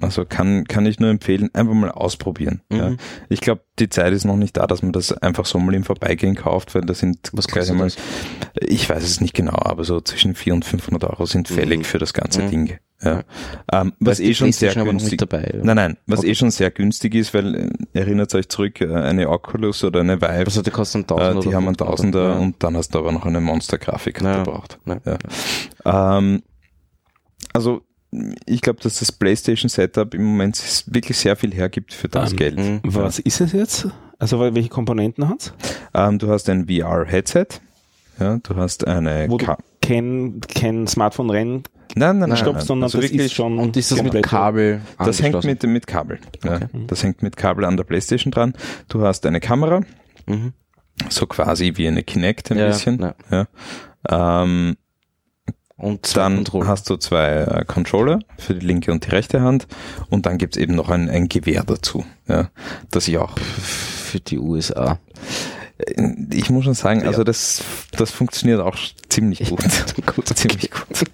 [0.00, 2.60] Also kann, kann ich nur empfehlen, einfach mal ausprobieren.
[2.70, 2.90] Ja.
[2.90, 2.96] Mhm.
[3.28, 5.84] Ich glaube, die Zeit ist noch nicht da, dass man das einfach so mal im
[5.84, 7.96] Vorbeigehen kauft, weil das sind Was gleich einmal, das?
[8.60, 11.84] ich weiß es nicht genau, aber so zwischen 400 und 500 Euro sind fällig Mhm.
[11.84, 12.50] für das ganze Mhm.
[12.50, 12.78] Ding.
[13.02, 13.24] Ja.
[13.72, 15.50] Ähm, was die eh schon sehr günstig dabei.
[15.54, 15.64] oder?
[15.64, 16.30] Nein, nein, was Okay.
[16.30, 20.16] eh schon sehr günstig ist, weil äh, erinnert euch zurück, äh, eine Oculus oder eine
[20.20, 22.34] Vive, Also die kosten äh, 1000 die oder haben einen 500, Tausender ja.
[22.38, 24.38] und dann hast du aber noch eine Monster-Grafik Ja.
[24.42, 24.78] gebraucht.
[24.86, 24.96] Ja.
[25.84, 26.18] Ja.
[26.18, 26.42] Ähm,
[27.52, 27.82] also
[28.46, 32.58] ich glaube, dass das PlayStation-Setup im Moment wirklich sehr viel hergibt für das Ähm, Geld.
[32.58, 32.80] Mhm.
[32.84, 33.88] Was ist es jetzt?
[34.18, 35.52] Also wel- welche Komponenten hat's?
[35.94, 37.46] Ähm, du hast ein VR-Headset,
[38.18, 39.46] ja, du hast eine Wo du
[39.82, 41.62] kein, kein Smartphone rein
[41.94, 42.66] Nein, nein, nein, stoppst, nein.
[42.66, 45.86] sondern Also das wirklich ist schon Und ist das mit Kabel Das hängt mit, mit
[45.86, 46.18] Kabel.
[46.44, 46.56] Ja.
[46.56, 46.66] Okay.
[46.88, 48.54] Das hängt mit Kabel an der Playstation dran.
[48.88, 49.80] Du hast eine Kamera,
[50.26, 50.52] Mhm.
[51.08, 52.98] so quasi wie eine Kinect ein Ja, bisschen.
[53.30, 53.46] ja.
[54.10, 54.42] Ja.
[54.42, 54.76] Ähm,
[55.78, 56.68] Und dann Controller.
[56.68, 59.66] hast du zwei äh, Controller für die linke und die rechte Hand
[60.08, 62.50] und dann gibt's eben noch ein, ein Gewehr dazu, ja,
[62.90, 64.98] das ich auch für die USA.
[66.32, 67.62] ich muss schon sagen, also das,
[67.92, 68.78] das funktioniert auch
[69.10, 69.60] ziemlich gut.
[70.14, 71.04] Gut, ziemlich gut.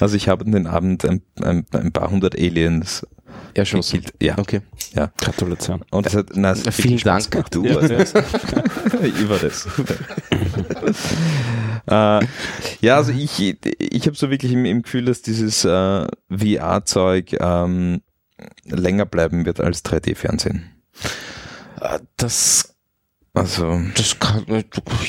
[0.00, 3.06] Also ich habe an den Abend ein, ein, ein paar hundert Aliens
[3.54, 4.00] Erschossen.
[4.02, 4.22] gekillt.
[4.22, 4.60] Ja, Okay.
[4.94, 5.10] ja.
[5.18, 5.82] Gratulation.
[5.90, 7.30] Und es hat, na, hat Vielen Dank.
[7.30, 7.54] gemacht.
[7.54, 8.12] Du warst das.
[9.02, 9.66] ich war das.
[11.86, 12.26] äh,
[12.80, 18.02] ja, also ich, ich habe so wirklich im, im Gefühl, dass dieses äh, VR-Zeug ähm,
[18.64, 20.70] länger bleiben wird als 3D-Fernsehen.
[21.80, 22.74] Äh, Das,
[23.32, 24.44] Also das kann,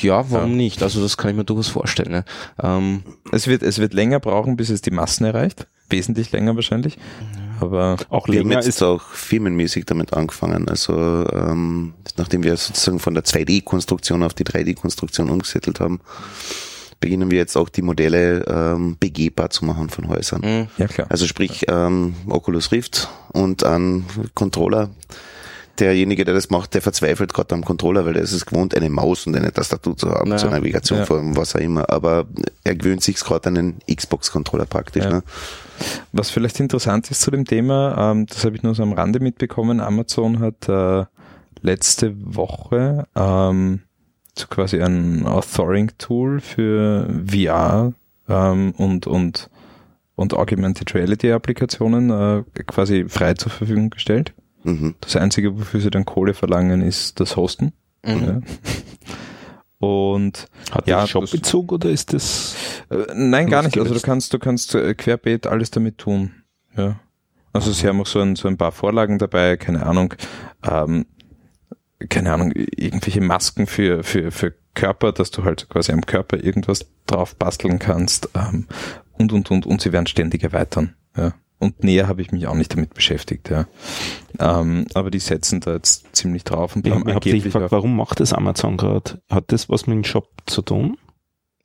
[0.02, 0.56] ja, warum Ja.
[0.58, 0.84] nicht?
[0.84, 2.12] Also das kann ich mir durchaus vorstellen.
[2.12, 2.26] Ne?
[2.62, 5.68] Ähm, es wird, es wird länger brauchen, bis es die Massen erreicht.
[5.90, 6.98] Wesentlich länger wahrscheinlich.
[7.60, 10.70] Aber Auch Wir haben jetzt ist auch firmenmäßig damit angefangen.
[10.70, 10.94] Also
[11.32, 16.00] ähm, nachdem wir sozusagen von der 2D-Konstruktion auf die 3D-Konstruktion umgesettelt haben,
[17.00, 20.42] beginnen wir jetzt auch die Modelle ähm, begehbar zu machen von Häusern.
[20.42, 21.08] mh, ja klar.
[21.10, 24.90] Also sprich ähm, Oculus Rift und ein Controller.
[25.80, 28.90] Derjenige, der das macht, der verzweifelt gerade am Controller, weil er ist es gewohnt, eine
[28.90, 30.38] Maus und eine Tastatur zu haben, Ja.
[30.38, 31.06] zur Navigation Ja.
[31.06, 31.90] von was auch immer.
[31.90, 32.26] Aber
[32.64, 35.04] er gewöhnt sich gerade an den Xbox-Controller praktisch.
[35.04, 35.10] Ja.
[35.12, 35.24] Ne?
[36.12, 39.20] Was vielleicht interessant ist zu dem Thema, ähm, das habe ich nur so am Rande
[39.20, 41.06] mitbekommen, Amazon hat äh,
[41.62, 43.82] letzte Woche ähm,
[44.36, 47.94] so quasi ein Authoring-Tool für VR
[48.30, 49.50] ähm, und, und,
[50.16, 54.34] und Augmented Reality Applikationen äh, quasi frei zur Verfügung gestellt.
[54.68, 54.96] Mhm.
[55.00, 57.72] Das Einzige, wofür sie dann Kohle verlangen, ist das Hosten.
[58.06, 58.42] Ja.
[59.80, 62.56] Und Hat Ja, das Shop-Bezug oder ist das?
[62.90, 63.78] äh, nein, gar nicht.
[63.78, 66.32] Also du kannst, du kannst äh, querbeet alles damit tun.
[66.76, 67.00] Ja.
[67.54, 70.14] Also sie haben auch so ein, so ein paar Vorlagen dabei, keine Ahnung,
[70.70, 71.06] ähm,
[72.10, 76.86] keine Ahnung, irgendwelche Masken für, für, für Körper, dass du halt quasi am Körper irgendwas
[77.06, 78.68] drauf basteln kannst, ähm,
[79.14, 81.34] und, und, und, und sie werden ständig erweitern, ja.
[81.60, 83.66] Und näher habe ich mich auch nicht damit beschäftigt, ja.
[84.40, 87.54] Ähm, aber die setzen da jetzt ziemlich drauf und Ich, haben ich habe dich angeblich
[87.54, 89.22] gefragt, warum macht das Amazon gerade?
[89.30, 90.98] Hat das was mit dem Shop zu tun?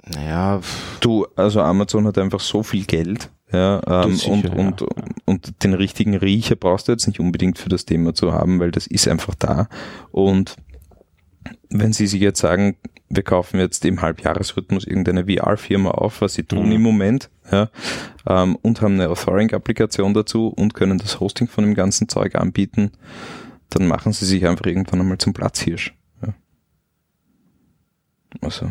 [0.04, 0.60] Naja,
[1.00, 4.52] Du, also Amazon hat einfach so viel Geld, ja, ähm, sicher, und, ja.
[4.52, 4.84] und,
[5.26, 8.70] und den richtigen Riecher brauchst du jetzt nicht unbedingt für das Thema zu haben, weil
[8.70, 9.68] das ist einfach da.
[10.10, 10.56] Und
[11.70, 12.76] wenn sie sich jetzt sagen,
[13.08, 16.72] wir kaufen jetzt im Halbjahresrhythmus irgendeine VR-Firma auf, was sie tun Mhm.
[16.72, 17.70] im Moment, ja,
[18.26, 22.92] ähm, und haben eine Authoring-Applikation dazu und können das Hosting von dem ganzen Zeug anbieten,
[23.70, 25.94] dann machen sie sich einfach irgendwann einmal zum Platzhirsch.
[26.24, 26.34] Ja.
[28.40, 28.70] Also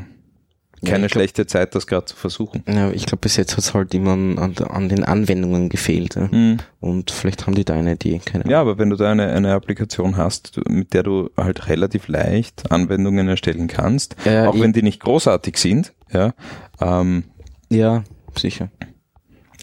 [0.84, 2.64] keine glaub- schlechte Zeit, das gerade zu versuchen.
[2.68, 6.16] ja, ich glaube, bis jetzt hat es halt immer an, an, an den Anwendungen gefehlt.
[6.16, 6.30] Ja.
[6.80, 8.52] Und vielleicht haben die da eine Idee, keine Ahnung.
[8.52, 12.72] Ja, aber wenn du da eine, eine Applikation hast, mit der du halt relativ leicht
[12.72, 16.34] Anwendungen erstellen kannst, Ja, auch wenn die nicht großartig sind, ja,
[16.80, 17.26] ähm,
[17.70, 18.04] Ja,
[18.36, 18.70] sicher.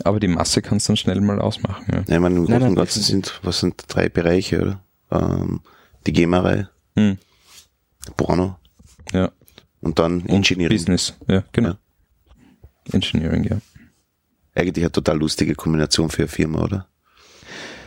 [0.05, 1.85] aber die Masse kannst du dann schnell mal ausmachen.
[1.93, 1.99] Ja.
[2.07, 4.81] Ja, ich meine, im Großen und Ganzen sind, was sind drei Bereiche, oder?
[5.11, 5.61] Ähm,
[6.07, 7.19] die Gamerei, Hm,
[8.17, 8.57] Porno
[9.13, 9.31] ja.
[9.81, 10.77] Und dann Und Engineering.
[10.77, 11.71] Business, ja, genau.
[11.71, 11.79] Ja.
[12.93, 13.59] Engineering, ja.
[14.55, 16.89] Eigentlich eine total lustige Kombination für eine Firma, oder?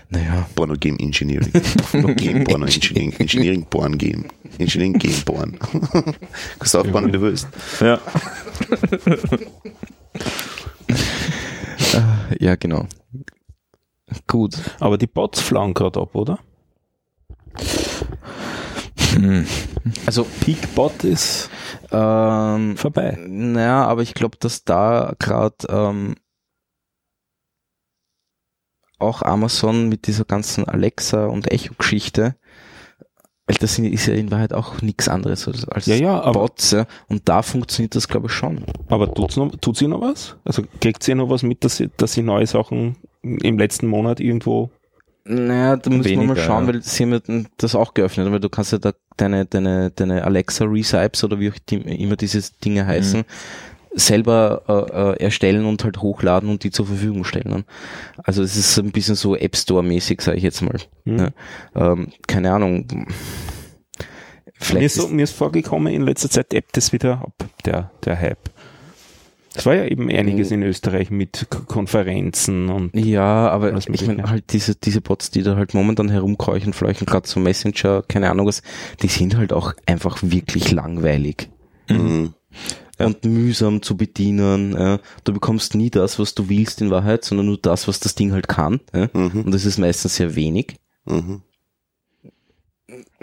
[0.10, 1.52] Naja, Porno Game Engineering.
[2.18, 3.14] Game Porno Engineering.
[3.18, 4.26] Engineering Porn Game.
[4.58, 5.58] Engineering Game Porn.
[6.60, 7.48] Kannst du aufbauen, wie du willst.
[7.80, 8.00] Ja.
[12.40, 12.88] ja, genau.
[14.28, 14.58] Gut.
[14.80, 16.40] Aber die Bots flauen gerade ab, oder?
[19.14, 19.46] Hm.
[20.06, 21.50] Also, Peak-Bot ist
[21.92, 23.18] ähm, vorbei.
[23.28, 26.16] naja, aber ich glaube, dass da gerade ähm,
[29.00, 32.36] auch Amazon mit dieser ganzen Alexa und Echo-Geschichte,
[33.48, 36.72] weil das sind- ist ja in Wahrheit auch nichts anderes als, als Ja, ja, Bots,
[36.72, 36.86] ja.
[37.10, 38.64] Und da funktioniert das, glaube ich, schon.
[38.90, 40.38] Aber tut's noch, tut sie noch was?
[40.46, 44.20] Also kriegt sie noch was mit, dass sie, dass sie neue Sachen im letzten Monat
[44.20, 44.70] irgendwo
[45.24, 48.72] Naja, da muss man mal schauen, weil sie haben das auch geöffnet, weil du kannst
[48.72, 53.24] ja da deine, deine, deine Alexa Recipes oder wie auch die, immer diese Dinge heißen,
[53.94, 57.66] selber äh, äh, erstellen und halt hochladen und die zur Verfügung stellen.
[58.18, 60.78] Also es ist ein bisschen so App Store mäßig, sage ich jetzt mal.
[61.06, 61.18] Hm.
[61.18, 61.30] Ja.
[61.76, 62.88] Ähm, keine Ahnung.
[62.88, 63.06] Mir
[64.54, 67.34] Vielleicht ist, so, mir ist vorgekommen, in letzter Zeit ebbt es wieder ab,
[67.66, 68.51] der, der Hype.
[69.54, 74.54] Es war ja eben einiges in Österreich mit Konferenzen und Ja, aber ich meine halt
[74.54, 78.62] diese, diese Bots, die da halt momentan herumkreuchen, fleuchen, gerade so Messenger, keine Ahnung was,
[79.02, 81.50] die sind halt auch einfach wirklich langweilig.
[81.90, 82.34] Mhm.
[83.00, 83.08] Ja.
[83.08, 84.74] und mühsam zu bedienen.
[84.74, 85.00] Ja.
[85.24, 88.32] Du bekommst nie das, was du willst in Wahrheit, sondern nur das, was das Ding
[88.32, 88.80] halt kann.
[88.94, 89.10] Ja.
[89.14, 89.42] Mhm.
[89.46, 90.76] Und das ist meistens sehr wenig.
[91.06, 91.42] Mhm.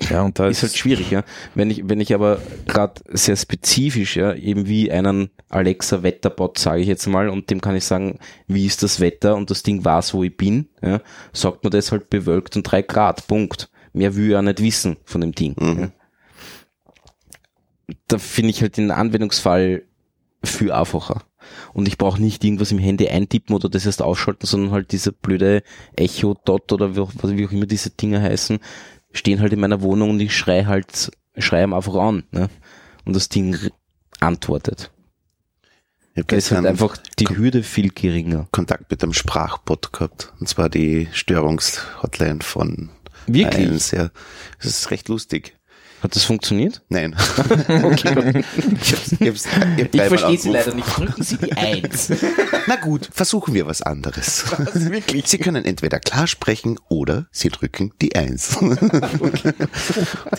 [0.09, 1.25] Ja, und da Ist halt schwierig, ja.
[1.55, 6.81] Wenn ich, wenn ich aber gerade sehr spezifisch, ja, eben wie einen Alexa Wetterbot, sage
[6.81, 9.85] ich jetzt mal, und dem kann ich sagen, wie ist das Wetter und das Ding
[9.85, 11.01] weiß, wo ich bin, ja,
[11.33, 13.71] sagt man das halt bewölkt und drei Grad, Punkt.
[13.93, 15.55] Mehr will ich ja nicht wissen von dem Ding.
[15.59, 15.81] Mhm.
[15.81, 15.91] Ja.
[18.07, 19.83] Da finde ich halt den Anwendungsfall
[20.45, 21.23] viel einfacher.
[21.73, 25.13] Und ich brauche nicht irgendwas im Handy eintippen oder das erst ausschalten, sondern halt diese
[25.13, 25.63] blöde
[25.97, 28.59] Echo Dot oder wie auch, wie auch immer diese Dinge heißen,
[29.13, 32.25] stehen halt in meiner Wohnung und ich schrei halt, schrei ihm einfach an.
[32.31, 32.49] Ne?
[33.05, 33.59] Und das Ding
[34.21, 34.91] antwortet.
[36.15, 38.49] Da ist halt einfach die Hürde viel geringer.
[38.51, 40.33] Kontakt mit einem Sprachbot gehabt.
[40.41, 42.91] Und zwar die Störungshotline von
[43.27, 43.69] Wirklich?
[43.69, 43.91] 1.
[43.93, 44.11] Ja.
[44.61, 45.58] Das ist recht lustig.
[46.03, 46.83] Hat das funktioniert?
[46.89, 47.15] Nein.
[47.83, 48.45] okay.
[48.81, 49.47] Ich, hab's, ich, hab's,
[49.77, 50.77] ich, hab dreimal angerufen.
[50.77, 50.97] nicht.
[50.97, 52.13] Drücken Sie die Eins.
[52.69, 54.45] Na gut, versuchen wir was anderes.
[55.25, 58.59] Sie können entweder klar sprechen oder Sie drücken die Eins.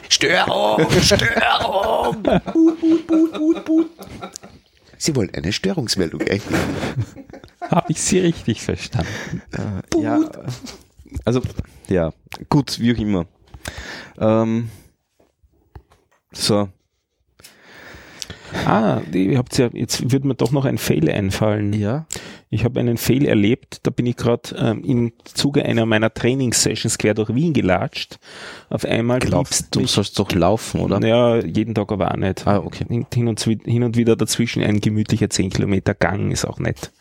[0.10, 2.24] Störung, Störung.
[2.24, 3.90] Boot, boot, boot, boot, boot.
[4.98, 6.56] Sie wollen eine Störungsmeldung eingeben.
[7.70, 9.42] habe ich sie richtig verstanden.
[10.02, 10.22] ja,
[11.26, 11.42] also,
[11.88, 12.14] ja,
[12.50, 13.26] gut, wie auch immer.
[14.20, 14.70] Ähm,
[16.32, 16.70] so,
[18.66, 21.74] Ah, ihr habt ja, jetzt würde mir doch noch ein Fail einfallen.
[21.74, 22.06] ja.
[22.52, 26.98] Ich habe einen Fail erlebt, da bin ich gerade ähm, im Zuge einer meiner Trainingssessions
[26.98, 28.18] quer durch Wien gelatscht.
[28.72, 31.00] Auf einmal Glaubst du, sollst doch laufen, oder?
[31.06, 32.48] Ja, jeden Tag aber auch nicht.
[32.48, 32.86] Ah, okay.
[33.14, 36.92] Hin, und, hin und wieder dazwischen ein gemütlicher 10 Kilometer Gang ist auch nett.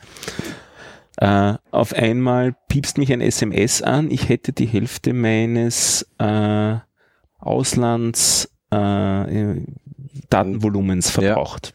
[1.17, 6.75] Äh, auf einmal piepst mich ein SMS an, ich hätte die Hälfte meines äh,
[7.39, 9.57] Auslands äh,
[10.31, 11.23] Datenvolumens Ja.
[11.23, 11.73] verbraucht.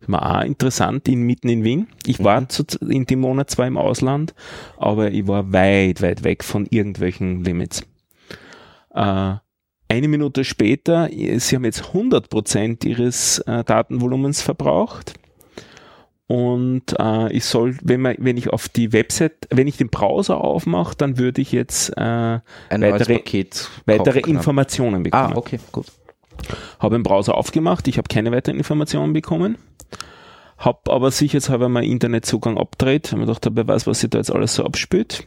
[0.00, 1.86] Das war auch interessant, in, mitten in Wien.
[2.06, 2.48] Ich war Mhm.
[2.48, 4.34] zu, in dem Monat zwar im Ausland,
[4.76, 7.82] aber ich war weit, weit weg von irgendwelchen Limits.
[8.94, 9.34] Äh,
[9.88, 15.14] eine Minute später, sie haben jetzt 100% ihres äh, Datenvolumens verbraucht.
[16.32, 20.40] Und äh, ich soll, wenn, man, wenn ich auf die Website, wenn ich den Browser
[20.40, 22.40] aufmache, dann würde ich jetzt äh, Ein
[22.70, 23.20] weitere-
[23.84, 24.20] weitere.
[24.20, 25.34] Informationen bekommen.
[25.34, 25.88] Ah, okay, gut.
[26.78, 29.58] Habe den Browser aufgemacht, ich habe keine weiteren Informationen bekommen.
[30.56, 34.32] Hab aber sicherheitshalber meinen Internetzugang abgedreht, habe mir gedacht, wer weiß, was sich da jetzt
[34.32, 35.26] alles so abspielt.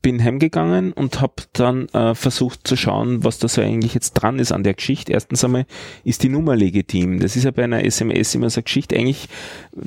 [0.00, 4.38] Bin heimgegangen und habe dann äh, versucht zu schauen, was da so eigentlich jetzt dran
[4.38, 5.12] ist an der Geschichte.
[5.12, 5.66] Erstens einmal
[6.04, 7.20] ist die Nummer legitim.
[7.20, 8.96] Das ist ja bei einer SMS immer so eine Geschichte.
[8.96, 9.28] Eigentlich,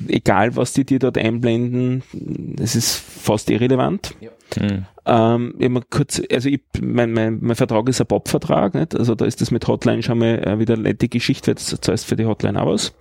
[0.07, 4.15] egal was die dir dort einblenden, das ist fast irrelevant.
[4.55, 4.85] Hm.
[5.03, 8.95] Ähm, immer kurz, also ich, mein, mein, mein Vertrag ist ein Bob-Vertrag, nicht?
[8.95, 11.75] Also da ist das mit Hotline schon mal äh, wieder eine nette Geschichte, weil das
[11.81, 12.93] zahlst für die Hotline auch was.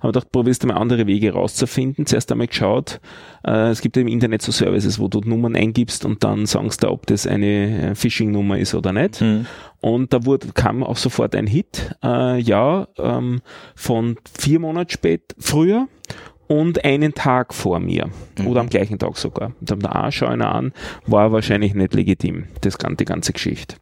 [0.00, 2.06] Haben gedacht, probierst du mal andere Wege rauszufinden.
[2.06, 3.00] Zuerst einmal geschaut,
[3.44, 6.90] äh, es gibt im Internet so Services, wo du Nummern eingibst und dann sagst du,
[6.90, 9.20] ob das eine äh, Phishing-Nummer ist oder nicht.
[9.20, 9.46] Hm.
[9.80, 13.40] Und da wurde, kam auch sofort ein Hit, äh, ja, ähm,
[13.74, 15.88] von vier Monate spät, früher
[16.48, 18.10] und einen Tag vor mir.
[18.44, 19.52] Oder am gleichen Tag sogar.
[19.60, 20.72] Und dann ah, schau einer an,
[21.06, 23.76] war wahrscheinlich nicht legitim, das, die ganze Geschichte.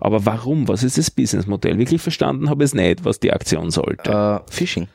[0.00, 0.68] Aber warum?
[0.68, 1.78] Was ist das Businessmodell?
[1.78, 4.10] Wirklich verstanden habe ich es nicht, was die Aktion sollte.
[4.10, 4.88] Äh, Phishing.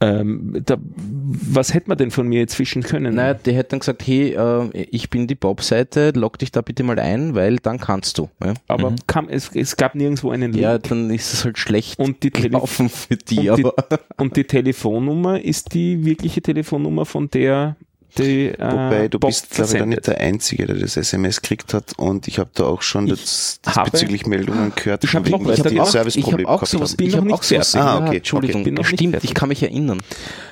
[0.00, 3.16] Ähm, da, was hätte man denn von mir jetzt fischen können?
[3.16, 6.84] Naja, die hätten dann gesagt, hey, äh, ich bin die Bob-Seite, log dich da bitte
[6.84, 8.28] mal ein, weil dann kannst du.
[8.44, 8.96] Ja, aber Mhm.
[9.08, 10.62] kam, es, es gab nirgendwo einen Link.
[10.62, 13.74] ja dann ist es halt schlecht und die, gelaufen für die, und die- aber
[14.18, 17.76] und die Telefonnummer ist die wirkliche Telefonnummer von der
[18.18, 21.74] die, äh, Wobei, du Bob bist, glaube ich, nicht der Einzige, der das SMS gekriegt
[21.74, 25.38] hat und ich habe da auch schon das, habe- diesbezüglich Meldungen gehört, Ich hab noch
[25.40, 27.74] wegen, Ich die hab auch- ich habe auch sowas, ich noch habe auch sowas.
[27.74, 28.64] Ah, ja, okay, Entschuldigung, okay.
[28.64, 30.00] Bin noch nicht stimmt, ich kann mich erinnern.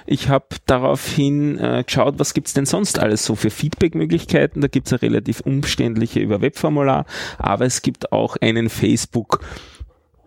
[0.06, 4.60] Ich habe daraufhin äh, geschaut, was gibt's denn sonst alles so für Feedback-Möglichkeiten.
[4.60, 7.06] Da gibt's eine relativ umständliche über Webformular,
[7.38, 9.40] aber es gibt auch einen Facebook-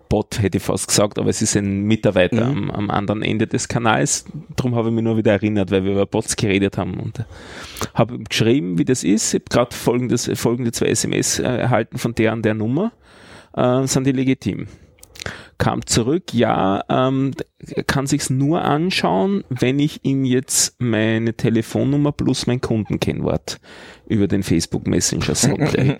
[0.09, 2.71] Bot hätte ich fast gesagt, aber es ist ein Mitarbeiter am, Mhm.
[2.71, 4.25] am anderen Ende des Kanals.
[4.55, 7.23] Darum habe ich mich nur wieder erinnert, weil wir über Bots geredet haben und
[7.93, 9.33] habe ihm geschrieben, wie das ist.
[9.33, 12.91] Ich habe gerade folgende zwei SMS äh, erhalten von der an der Nummer.
[13.55, 14.67] Äh, sind die legitim?
[15.57, 22.13] Kam zurück, ja, ähm, er kann sich's nur anschauen, wenn ich ihm jetzt meine Telefonnummer
[22.13, 23.59] plus mein Kundenkennwort
[24.07, 25.99] über den Facebook Messenger sende.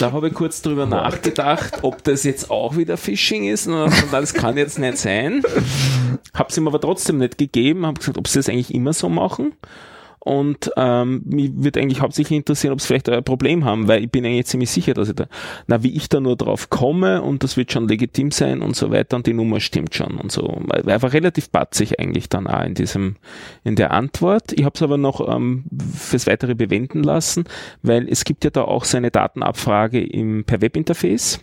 [0.00, 3.66] da habe ich kurz drüber nachgedacht, ob das jetzt auch wieder Phishing ist.
[3.66, 5.42] Und das kann jetzt nicht sein.
[6.34, 7.86] Hab's ihm aber trotzdem nicht gegeben.
[7.86, 9.54] Habe gesagt, ob sie das eigentlich immer so machen.
[10.24, 14.10] Und ähm, mich würde eigentlich hauptsächlich interessieren, ob sie vielleicht ein Problem haben, weil ich
[14.10, 15.26] bin eigentlich ziemlich sicher, dass ich da,
[15.66, 18.90] na, wie ich da nur drauf komme und das wird schon legitim sein und so
[18.90, 20.62] weiter und die Nummer stimmt schon und so.
[20.86, 23.16] Einfach relativ batzig eigentlich dann auch in diesem,
[23.64, 24.52] in der Antwort.
[24.52, 25.64] Ich habe es aber noch ähm,
[25.94, 27.44] fürs Weitere bewenden lassen,
[27.82, 31.40] weil es gibt ja da auch so eine Datenabfrage im, per Webinterface.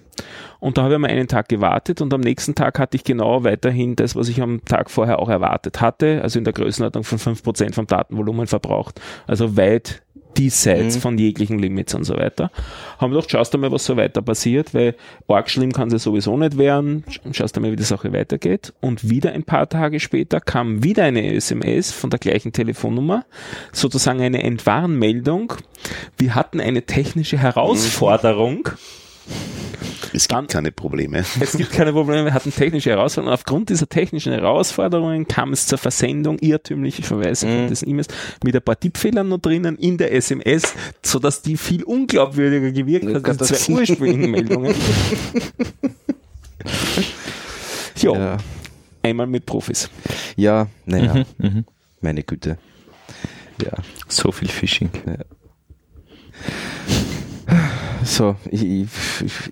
[0.60, 3.44] Und da habe ich mal einen Tag gewartet und am nächsten Tag hatte ich genau
[3.44, 7.18] weiterhin das, was ich am Tag vorher auch erwartet hatte, also in der Größenordnung von
[7.20, 9.02] 5% vom Datenvolumen verbraucht.
[9.28, 10.02] Also weit
[10.38, 11.02] diesseits Mhm.
[11.02, 12.52] von jeglichen Limits und so weiter.
[13.00, 14.96] Haben wir gedacht, schaust du mal, was so weiter passiert, weil
[15.28, 17.04] arg schlimm kann sie sowieso nicht werden.
[17.10, 18.72] Sch- Schaust du mal, wie die Sache weitergeht.
[18.80, 23.26] Und wieder ein paar Tage später kam wieder eine SMS von der gleichen Telefonnummer,
[23.74, 25.52] sozusagen eine Entwarnmeldung.
[26.18, 28.70] Wir hatten eine technische Herausforderung.
[30.14, 31.24] Es Dann- gibt keine Probleme.
[31.40, 33.34] Es gibt keine Probleme, wir hatten technische Herausforderungen.
[33.34, 37.68] Aufgrund dieser technischen Herausforderungen kam es zur Versendung irrtümliche Verweise von Mhm.
[37.70, 38.08] diesen E-Mails
[38.44, 43.16] mit ein paar Tippfehlern noch drinnen in der SMS, sodass die viel unglaubwürdiger gewirkt Ja,
[43.16, 44.76] hat als die zwei ursprünglichen Meldungen.
[47.98, 48.38] jo, Ja,
[49.04, 49.90] einmal mit Profis.
[50.36, 51.66] ja naja, Mhm, mhm.
[52.02, 52.58] meine Güte.
[53.64, 53.72] Ja.
[54.08, 54.90] So viel Phishing.
[58.04, 58.90] So, ich, ich,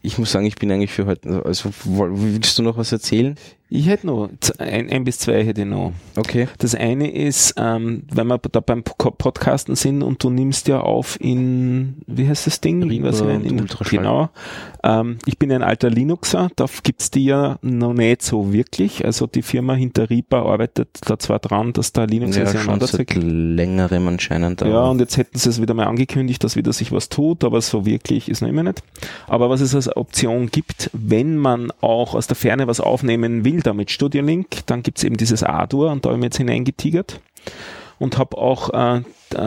[0.01, 1.43] ich muss sagen, ich bin eigentlich für heute.
[1.45, 3.35] Also, willst du noch was erzählen?
[3.71, 5.93] Ich hätte noch, ein, ein bis zwei hätte ich noch.
[6.15, 6.47] Okay.
[6.57, 10.79] Das eine ist, ähm, wenn wir da beim Po- Podcasten sind und du nimmst ja
[10.79, 12.81] auf in, wie heißt das Ding?
[12.81, 13.99] Reaper Was in, Ultraschall.
[13.99, 14.29] Genau.
[14.83, 19.05] Ähm, ich bin ein alter Linuxer, da gibt's die ja noch nicht so wirklich.
[19.05, 23.13] Also die Firma hinter Reaper arbeitet da zwar dran, dass da Linux Ja, schon seit
[23.13, 24.61] längerem anscheinend.
[24.61, 27.61] Ja, und jetzt hätten sie es wieder mal angekündigt, dass wieder sich was tut, aber
[27.61, 28.81] so wirklich ist noch immer nicht.
[29.27, 33.58] Aber was es als Option gibt, wenn man auch aus der Ferne was aufnehmen will,
[33.63, 36.37] da mit Studio Link, dann gibt's eben dieses A-Dur und da habe ich mich jetzt
[36.37, 37.21] hineingetigert
[37.99, 39.01] und habe auch äh,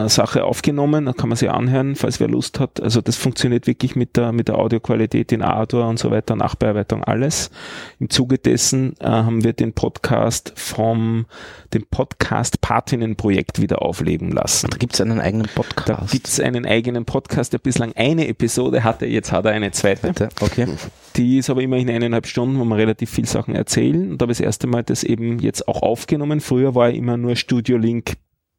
[0.07, 2.81] Sache aufgenommen, da kann man sich anhören, falls wer Lust hat.
[2.81, 7.03] Also das funktioniert wirklich mit der, mit der Audioqualität in A-Dur und so weiter, Nachbearbeitung,
[7.03, 7.51] alles.
[7.99, 11.25] Im Zuge dessen äh, haben wir den Podcast vom
[11.73, 14.69] dem Podcast Patinnen-Projekt wieder aufleben lassen.
[14.69, 16.11] Da gibt's einen eigenen Da Podcast.
[16.11, 20.29] gibt's einen eigenen Podcast, der bislang eine Episode hatte, jetzt hat er eine zweite.
[20.39, 20.67] Okay.
[21.15, 24.11] Die ist aber immerhin eineinhalb Stunden, wo wir relativ viel Sachen erzählen.
[24.11, 26.39] Und da habe ich das erste Mal das eben jetzt auch aufgenommen.
[26.39, 28.13] Früher war immer nur Studio Link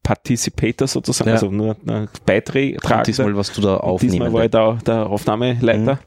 [0.05, 1.33] Participator sozusagen, Ja.
[1.33, 3.03] also nur äh, Beitrag.
[3.05, 4.11] Diesmal, was du da aufnehmen.
[4.11, 5.97] Diesmal war ich da der Aufnahmeleiter Mhm.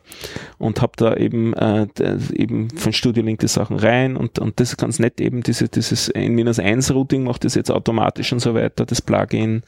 [0.58, 1.88] und habe da eben äh,
[2.32, 5.68] eben von Studio Link die Sachen rein und, und das ist ganz nett eben diese,
[5.68, 8.86] dieses N-1 Routing macht das jetzt automatisch und so weiter.
[8.86, 9.62] Das Plugin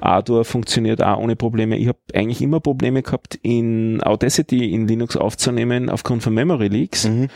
[0.00, 1.76] Ardour funktioniert auch ohne Probleme.
[1.78, 7.08] Ich habe eigentlich immer Probleme gehabt in Audacity in Linux aufzunehmen aufgrund von Memory Leaks.
[7.08, 7.28] Mhm.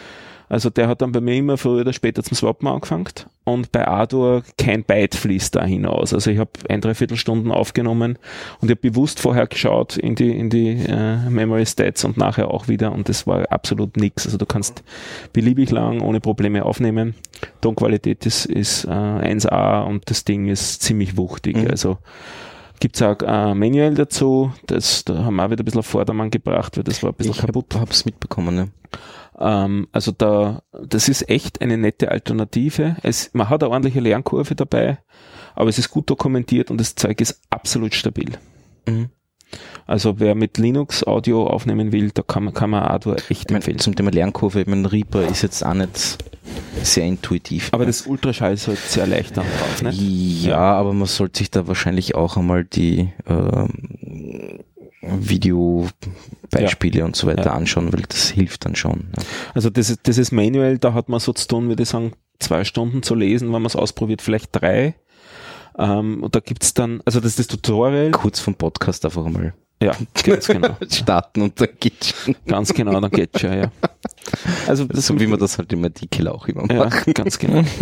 [0.50, 3.08] Also der hat dann bei mir immer früher oder später zum Swappen angefangen
[3.44, 6.12] und bei Ardour kein Byte fließt da hinaus.
[6.12, 8.18] Also ich habe ein, dreiviertel Stunden aufgenommen
[8.60, 12.50] und ich habe bewusst vorher geschaut in die, in die äh, Memory Stats und nachher
[12.50, 14.26] auch wieder und das war absolut nix.
[14.26, 14.82] Also du kannst
[15.32, 17.14] beliebig lang ohne Probleme aufnehmen.
[17.60, 21.56] Tonqualität ist, ist äh, 1A und das Ding ist ziemlich wuchtig.
[21.58, 21.68] Mhm.
[21.70, 21.98] Also
[22.80, 26.30] gibt's auch äh, Manual dazu, das da haben wir auch wieder ein bisschen auf Vordermann
[26.30, 27.74] gebracht, weil das war ein bisschen Ich kaputt.
[27.74, 28.68] hab, hab's mitbekommen, ne?
[29.40, 32.96] Ähm, also da, das ist echt eine nette Alternative.
[33.02, 34.98] Es, man hat eine ordentliche Lernkurve dabei,
[35.54, 38.30] aber es ist gut dokumentiert und das Zeug ist absolut stabil.
[38.86, 39.08] Mhm.
[39.86, 43.44] Also wer mit Linux Audio aufnehmen will, da kann man, kann man Ardour echt Ich
[43.48, 43.80] mein, empfehlen.
[43.80, 46.18] zum Thema Lernkurve, ich mein, Reaper ist jetzt auch nicht
[46.82, 47.70] sehr intuitiv.
[47.72, 49.90] Aber das Ultraschall ist halt sehr leicht dann drauf, ne?
[49.90, 54.60] Ja, aber man sollte sich da wahrscheinlich auch einmal die ähm,
[55.02, 57.52] Videobeispiele und so weiter Ja.
[57.52, 59.08] anschauen, weil das hilft dann schon.
[59.16, 59.22] Ja.
[59.54, 62.12] Also das ist, das ist Manual, da hat man so zu tun, würde ich sagen,
[62.38, 64.94] zwei Stunden zu lesen, wenn man es ausprobiert, vielleicht drei.
[65.78, 68.10] Ähm, und da gibt's dann, also das ist das Tutorial.
[68.10, 69.92] Kurz vom Podcast einfach einmal Ja,
[70.24, 70.76] ganz genau.
[70.90, 72.34] starten und dann geht's schon.
[72.46, 73.70] Ganz genau, dann geht's schon, ja.
[74.66, 77.14] Also das So wie man das halt im Artikel auch immer Ja, macht.
[77.14, 77.62] ganz genau.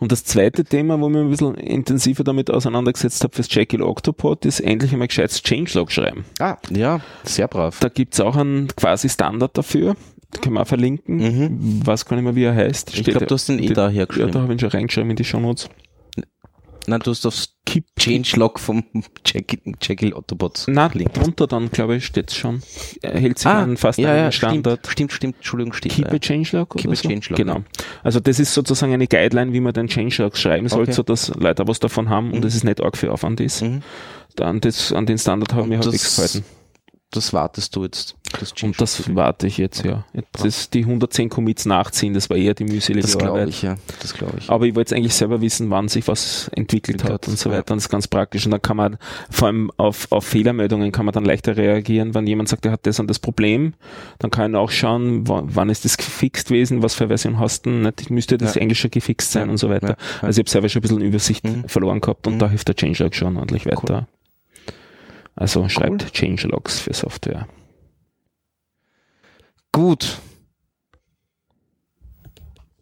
[0.00, 3.82] Und das zweite Thema, wo ich mich ein bisschen intensiver damit auseinandergesetzt habe fürs Jekyll
[3.82, 6.24] Octopod, ist endlich einmal gescheites Changelog schreiben.
[6.38, 7.78] Ah, ja, sehr brav.
[7.80, 9.96] Da gibt's auch einen quasi Standard dafür.
[10.40, 11.16] Können wir auch verlinken.
[11.16, 11.86] Mhm.
[11.86, 12.96] Weiß gar nicht mehr, wie er heißt.
[12.96, 14.32] Ich glaube, du hast den eh da Ja, hergeschrieben.
[14.32, 15.68] da habe ich ihn schon reingeschrieben in die Shownotes.
[16.86, 18.82] Nein, du hast aufs Keep, Changelog vom
[19.24, 22.60] Jekyll, Jekyll Autobots na, drunter dann, glaube ich, steht's schon.
[23.02, 24.80] Hält sich an fast Ah, ja, an ja, den Standard.
[24.86, 26.16] Stimmt, stimmt, stimmt, Entschuldigung, steht Keep da.
[26.16, 27.08] a Changelog Keep a so?
[27.08, 27.54] Changelog, Genau.
[27.58, 27.64] ja.
[28.02, 30.92] Also das ist sozusagen eine Guideline, wie man den Changelog schreiben soll, Okay.
[30.92, 32.46] so dass Leute was davon haben und Mhm.
[32.46, 33.62] es ist nicht arg viel Aufwand ist.
[33.62, 33.82] Mhm.
[34.34, 36.44] Dann das, an den Standard haben Und wir halt nichts gehalten.
[37.12, 38.16] Das wartest du jetzt.
[38.40, 40.06] Das Und das warte ich jetzt, ja.
[40.14, 43.50] Jetzt ist die 110 Commits nachziehen, das war eher die mühselige Das glaube Arbeit.
[43.50, 43.76] ich, ja.
[44.00, 44.48] Das glaube ich.
[44.48, 47.58] Aber ich wollte jetzt eigentlich selber wissen, wann sich was entwickelt hat und so ja.
[47.58, 47.74] weiter.
[47.74, 48.46] Und das ist ganz praktisch.
[48.46, 48.96] Und dann kann man,
[49.30, 52.86] vor allem auf, auf Fehlermeldungen kann man dann leichter reagieren, wenn jemand sagt, er hat
[52.86, 53.74] das und das Problem.
[54.18, 57.66] Dann kann ich auch schauen, wann, ist das gefixt gewesen, was für eine Version hast
[57.66, 58.08] du, nicht?
[58.08, 58.62] müsste das Ja.
[58.62, 59.50] eigentlich schon gefixt sein Ja.
[59.50, 59.88] und so weiter.
[59.88, 59.96] Ja.
[60.22, 60.28] Ja.
[60.28, 61.68] Also ich habe selber schon ein bisschen Übersicht Mhm.
[61.68, 62.38] verloren gehabt und Mhm.
[62.38, 64.06] da hilft der Changelog schon ordentlich weiter.
[65.34, 67.48] Also schreibt Changelogs für Software.
[69.72, 70.20] Gut.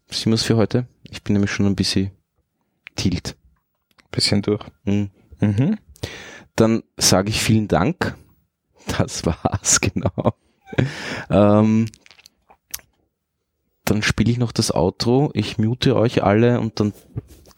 [0.09, 0.87] Sind wir für heute?
[1.03, 2.11] Ich bin nämlich schon ein bisschen
[2.95, 3.37] tilt.
[4.11, 4.65] Bisschen durch.
[4.83, 5.09] Mhm.
[5.39, 5.77] Mhm.
[6.55, 8.15] Dann sage ich vielen Dank.
[8.97, 10.33] Das war's, genau.
[11.29, 11.87] ähm,
[13.85, 15.31] dann spiele ich noch das Outro.
[15.33, 16.93] Ich mute euch alle und dann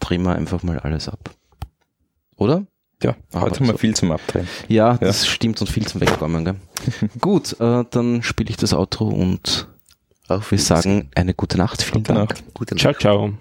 [0.00, 1.30] drehen wir einfach mal alles ab.
[2.36, 2.66] Oder?
[3.02, 3.78] Ja, heute haben wir so.
[3.78, 4.48] viel zum Abdrehen.
[4.68, 6.44] Ja, das stimmt und viel zum Wegkommen.
[6.44, 6.56] Gell?
[7.20, 9.68] Gut, äh, dann spiele ich das Outro und
[10.28, 11.82] Auf wir sagen eine gute Nacht.
[11.82, 12.30] Vielen Gute Dank.
[12.30, 12.44] Nacht.
[12.54, 12.80] Gute Nacht.
[12.80, 13.34] Ciao, ciao.